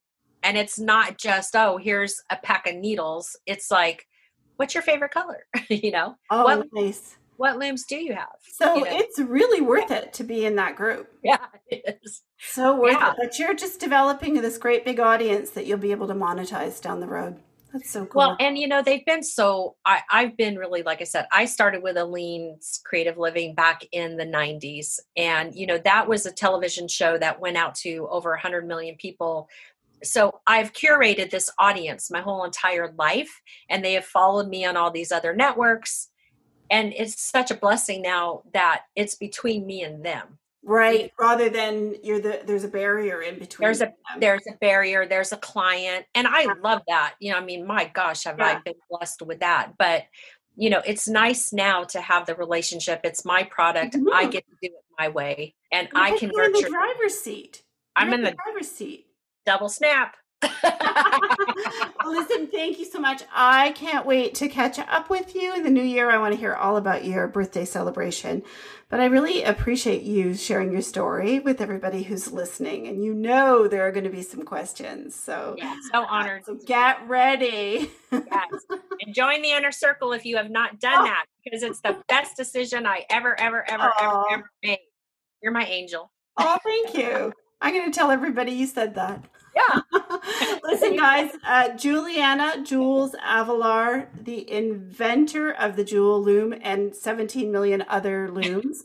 And 0.42 0.56
it's 0.56 0.78
not 0.78 1.18
just, 1.18 1.54
oh, 1.54 1.76
here's 1.76 2.22
a 2.30 2.36
pack 2.36 2.66
of 2.66 2.76
needles. 2.76 3.36
It's 3.46 3.70
like, 3.70 4.06
what's 4.60 4.74
your 4.74 4.82
favorite 4.82 5.10
color? 5.10 5.46
you 5.70 5.90
know? 5.90 6.16
Oh, 6.28 6.44
what, 6.44 6.68
nice. 6.74 7.16
What 7.38 7.56
looms 7.56 7.86
do 7.86 7.96
you 7.96 8.12
have? 8.12 8.28
So 8.42 8.74
you 8.74 8.84
know? 8.84 8.90
it's 8.92 9.18
really 9.18 9.62
worth 9.62 9.90
it 9.90 10.12
to 10.14 10.24
be 10.24 10.44
in 10.44 10.56
that 10.56 10.76
group. 10.76 11.10
Yeah, 11.24 11.38
it 11.68 11.98
is. 12.04 12.20
So 12.38 12.78
worth 12.78 12.92
yeah. 12.92 13.12
it. 13.12 13.16
But 13.18 13.38
you're 13.38 13.54
just 13.54 13.80
developing 13.80 14.34
this 14.34 14.58
great 14.58 14.84
big 14.84 15.00
audience 15.00 15.50
that 15.52 15.64
you'll 15.64 15.78
be 15.78 15.92
able 15.92 16.08
to 16.08 16.14
monetize 16.14 16.78
down 16.82 17.00
the 17.00 17.06
road. 17.06 17.36
That's 17.72 17.90
so 17.90 18.04
cool. 18.04 18.18
Well, 18.18 18.36
and 18.40 18.58
you 18.58 18.66
know, 18.66 18.82
they've 18.82 19.04
been 19.06 19.22
so 19.22 19.76
I, 19.86 20.02
I've 20.10 20.36
been 20.36 20.56
really, 20.56 20.82
like 20.82 21.00
I 21.00 21.04
said, 21.04 21.26
I 21.32 21.44
started 21.44 21.82
with 21.82 21.96
Aleene's 21.96 22.80
Creative 22.84 23.16
Living 23.16 23.54
back 23.54 23.84
in 23.92 24.16
the 24.16 24.26
90s. 24.26 24.98
And, 25.16 25.54
you 25.54 25.66
know, 25.66 25.78
that 25.78 26.08
was 26.08 26.26
a 26.26 26.32
television 26.32 26.88
show 26.88 27.16
that 27.18 27.40
went 27.40 27.56
out 27.56 27.76
to 27.76 28.08
over 28.10 28.30
100 28.30 28.66
million 28.66 28.96
people. 28.96 29.48
So 30.02 30.40
I've 30.46 30.72
curated 30.72 31.30
this 31.30 31.50
audience 31.58 32.10
my 32.10 32.20
whole 32.20 32.44
entire 32.44 32.92
life, 32.98 33.40
and 33.68 33.84
they 33.84 33.94
have 33.94 34.04
followed 34.04 34.48
me 34.48 34.64
on 34.64 34.76
all 34.76 34.90
these 34.90 35.12
other 35.12 35.34
networks. 35.34 36.08
And 36.70 36.92
it's 36.96 37.20
such 37.20 37.50
a 37.50 37.56
blessing 37.56 38.02
now 38.02 38.42
that 38.52 38.82
it's 38.94 39.16
between 39.16 39.66
me 39.66 39.82
and 39.82 40.04
them 40.04 40.38
right 40.62 41.10
rather 41.18 41.48
than 41.48 41.94
you're 42.02 42.20
the 42.20 42.42
there's 42.46 42.64
a 42.64 42.68
barrier 42.68 43.22
in 43.22 43.38
between 43.38 43.64
there's 43.64 43.80
a 43.80 43.86
them. 43.86 44.20
there's 44.20 44.42
a 44.48 44.56
barrier 44.60 45.06
there's 45.06 45.32
a 45.32 45.36
client 45.38 46.04
and 46.14 46.26
i 46.26 46.46
love 46.62 46.82
that 46.86 47.14
you 47.18 47.32
know 47.32 47.38
i 47.38 47.44
mean 47.44 47.66
my 47.66 47.86
gosh 47.86 48.24
have 48.24 48.38
yeah. 48.38 48.58
i 48.58 48.60
been 48.62 48.74
blessed 48.90 49.22
with 49.22 49.40
that 49.40 49.72
but 49.78 50.04
you 50.56 50.68
know 50.68 50.82
it's 50.86 51.08
nice 51.08 51.52
now 51.52 51.84
to 51.84 52.00
have 52.00 52.26
the 52.26 52.34
relationship 52.34 53.00
it's 53.04 53.24
my 53.24 53.42
product 53.44 53.94
mm-hmm. 53.94 54.12
i 54.12 54.26
get 54.26 54.44
to 54.46 54.56
do 54.62 54.66
it 54.66 54.84
my 54.98 55.08
way 55.08 55.54
and 55.72 55.88
i 55.94 56.16
can 56.18 56.30
in 56.30 56.52
the 56.52 56.68
driver's 56.68 57.18
seat 57.18 57.62
you're 57.96 58.06
i'm 58.06 58.12
in 58.12 58.22
the, 58.22 58.30
the 58.30 58.36
driver's 58.44 58.70
seat 58.70 59.06
double 59.44 59.68
snap 59.68 60.14
Listen, 62.06 62.48
thank 62.48 62.78
you 62.78 62.86
so 62.86 62.98
much. 62.98 63.22
I 63.32 63.72
can't 63.72 64.06
wait 64.06 64.34
to 64.36 64.48
catch 64.48 64.78
up 64.78 65.10
with 65.10 65.34
you 65.34 65.54
in 65.54 65.62
the 65.62 65.70
new 65.70 65.82
year. 65.82 66.10
I 66.10 66.18
want 66.18 66.32
to 66.32 66.40
hear 66.40 66.54
all 66.54 66.76
about 66.76 67.04
your 67.04 67.28
birthday 67.28 67.64
celebration. 67.64 68.42
But 68.88 69.00
I 69.00 69.06
really 69.06 69.44
appreciate 69.44 70.02
you 70.02 70.34
sharing 70.34 70.72
your 70.72 70.80
story 70.80 71.40
with 71.40 71.60
everybody 71.60 72.02
who's 72.02 72.32
listening. 72.32 72.88
And 72.88 73.04
you 73.04 73.14
know 73.14 73.68
there 73.68 73.86
are 73.86 73.92
going 73.92 74.04
to 74.04 74.10
be 74.10 74.22
some 74.22 74.42
questions. 74.42 75.14
So, 75.14 75.56
yeah, 75.58 75.76
so 75.92 76.04
honored. 76.06 76.46
So 76.46 76.56
get 76.66 77.06
ready. 77.06 77.90
yes. 78.10 78.48
And 79.00 79.14
join 79.14 79.42
the 79.42 79.52
inner 79.52 79.72
circle 79.72 80.12
if 80.12 80.24
you 80.24 80.36
have 80.36 80.50
not 80.50 80.80
done 80.80 81.02
oh. 81.02 81.04
that 81.04 81.26
because 81.44 81.62
it's 81.62 81.80
the 81.80 82.02
best 82.08 82.36
decision 82.36 82.86
I 82.86 83.04
ever, 83.10 83.38
ever, 83.38 83.68
ever, 83.70 83.92
oh. 83.98 84.24
ever, 84.30 84.38
ever 84.38 84.50
made. 84.62 84.78
You're 85.42 85.52
my 85.52 85.64
angel. 85.66 86.10
Oh, 86.38 86.58
thank 86.64 86.94
you. 86.96 87.32
I'm 87.60 87.74
going 87.74 87.90
to 87.90 87.96
tell 87.96 88.10
everybody 88.10 88.52
you 88.52 88.66
said 88.66 88.94
that. 88.94 89.24
Yeah. 89.54 89.80
Listen, 90.62 90.96
guys, 90.96 91.32
uh, 91.44 91.70
Juliana 91.70 92.62
Jules 92.62 93.14
Avelar, 93.26 94.06
the 94.14 94.50
inventor 94.50 95.50
of 95.52 95.76
the 95.76 95.84
Jewel 95.84 96.22
Loom 96.22 96.54
and 96.62 96.94
17 96.94 97.50
million 97.50 97.84
other 97.88 98.30
looms, 98.30 98.84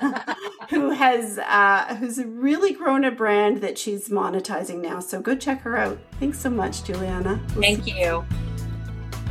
who 0.70 0.90
has 0.90 1.38
uh, 1.38 1.96
who's 1.96 2.22
really 2.24 2.72
grown 2.72 3.04
a 3.04 3.10
brand 3.10 3.58
that 3.58 3.78
she's 3.78 4.08
monetizing 4.08 4.82
now. 4.82 4.98
So 5.00 5.20
go 5.20 5.36
check 5.36 5.60
her 5.62 5.76
out. 5.76 5.98
Thanks 6.18 6.40
so 6.40 6.50
much, 6.50 6.84
Juliana. 6.84 7.40
We'll 7.54 7.62
Thank 7.62 7.86
you. 7.86 8.24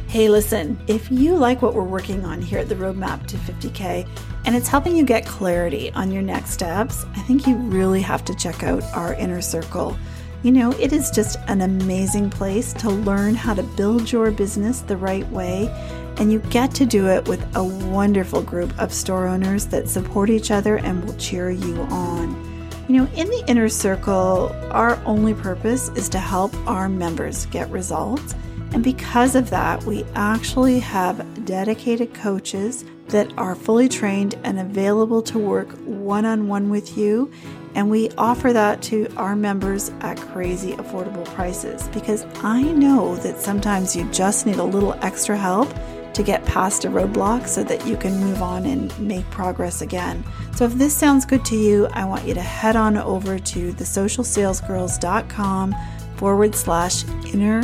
Hey, 0.07 0.29
listen, 0.29 0.79
if 0.87 1.09
you 1.11 1.35
like 1.35 1.61
what 1.61 1.73
we're 1.73 1.83
working 1.83 2.25
on 2.25 2.41
here 2.41 2.59
at 2.59 2.69
the 2.69 2.75
Roadmap 2.75 3.27
to 3.27 3.37
50K 3.37 4.07
and 4.45 4.55
it's 4.55 4.67
helping 4.67 4.95
you 4.95 5.05
get 5.05 5.25
clarity 5.25 5.91
on 5.93 6.11
your 6.11 6.21
next 6.21 6.51
steps, 6.51 7.05
I 7.15 7.19
think 7.21 7.47
you 7.47 7.55
really 7.55 8.01
have 8.01 8.25
to 8.25 8.35
check 8.35 8.63
out 8.63 8.83
our 8.93 9.13
inner 9.13 9.41
circle. 9.41 9.97
You 10.43 10.51
know, 10.51 10.71
it 10.79 10.91
is 10.91 11.11
just 11.11 11.37
an 11.47 11.61
amazing 11.61 12.31
place 12.31 12.73
to 12.73 12.89
learn 12.89 13.35
how 13.35 13.53
to 13.53 13.61
build 13.61 14.11
your 14.11 14.31
business 14.31 14.81
the 14.81 14.97
right 14.97 15.29
way, 15.29 15.67
and 16.17 16.31
you 16.31 16.39
get 16.49 16.73
to 16.75 16.85
do 16.85 17.07
it 17.07 17.27
with 17.27 17.45
a 17.55 17.63
wonderful 17.63 18.41
group 18.41 18.77
of 18.79 18.91
store 18.91 19.27
owners 19.27 19.67
that 19.67 19.87
support 19.87 20.31
each 20.31 20.49
other 20.49 20.77
and 20.77 21.05
will 21.05 21.15
cheer 21.17 21.51
you 21.51 21.81
on. 21.91 22.51
You 22.87 22.97
know, 22.97 23.09
in 23.15 23.27
the 23.27 23.43
inner 23.47 23.69
circle, 23.69 24.51
our 24.71 24.99
only 25.05 25.35
purpose 25.35 25.89
is 25.89 26.09
to 26.09 26.19
help 26.19 26.53
our 26.67 26.89
members 26.89 27.45
get 27.45 27.69
results. 27.69 28.33
And 28.73 28.83
because 28.83 29.35
of 29.35 29.49
that, 29.51 29.83
we 29.83 30.03
actually 30.15 30.79
have 30.79 31.45
dedicated 31.45 32.13
coaches 32.13 32.83
that 33.11 33.31
are 33.37 33.55
fully 33.55 33.87
trained 33.87 34.35
and 34.43 34.59
available 34.59 35.21
to 35.21 35.37
work 35.37 35.69
one 35.85 36.25
on 36.25 36.47
one 36.47 36.69
with 36.69 36.97
you 36.97 37.31
and 37.75 37.89
we 37.89 38.09
offer 38.17 38.51
that 38.51 38.81
to 38.81 39.07
our 39.15 39.33
members 39.35 39.91
at 40.01 40.17
crazy 40.17 40.73
affordable 40.73 41.23
prices 41.25 41.87
because 41.89 42.25
I 42.43 42.63
know 42.63 43.15
that 43.17 43.39
sometimes 43.39 43.95
you 43.95 44.09
just 44.11 44.45
need 44.45 44.57
a 44.57 44.63
little 44.63 44.93
extra 45.01 45.37
help 45.37 45.69
to 46.13 46.23
get 46.23 46.43
past 46.45 46.83
a 46.83 46.89
roadblock 46.89 47.47
so 47.47 47.63
that 47.63 47.87
you 47.87 47.95
can 47.95 48.19
move 48.19 48.41
on 48.41 48.65
and 48.65 48.99
make 48.99 49.23
progress 49.29 49.81
again. 49.81 50.25
So 50.55 50.65
if 50.65 50.73
this 50.73 50.93
sounds 50.93 51.25
good 51.25 51.45
to 51.45 51.55
you, 51.55 51.87
I 51.93 52.03
want 52.03 52.27
you 52.27 52.33
to 52.33 52.41
head 52.41 52.75
on 52.75 52.97
over 52.97 53.39
to 53.39 53.73
thesocialsalesgirls.com 53.73 55.75
forward 56.17 56.53
slash 56.53 57.05
inner 57.33 57.63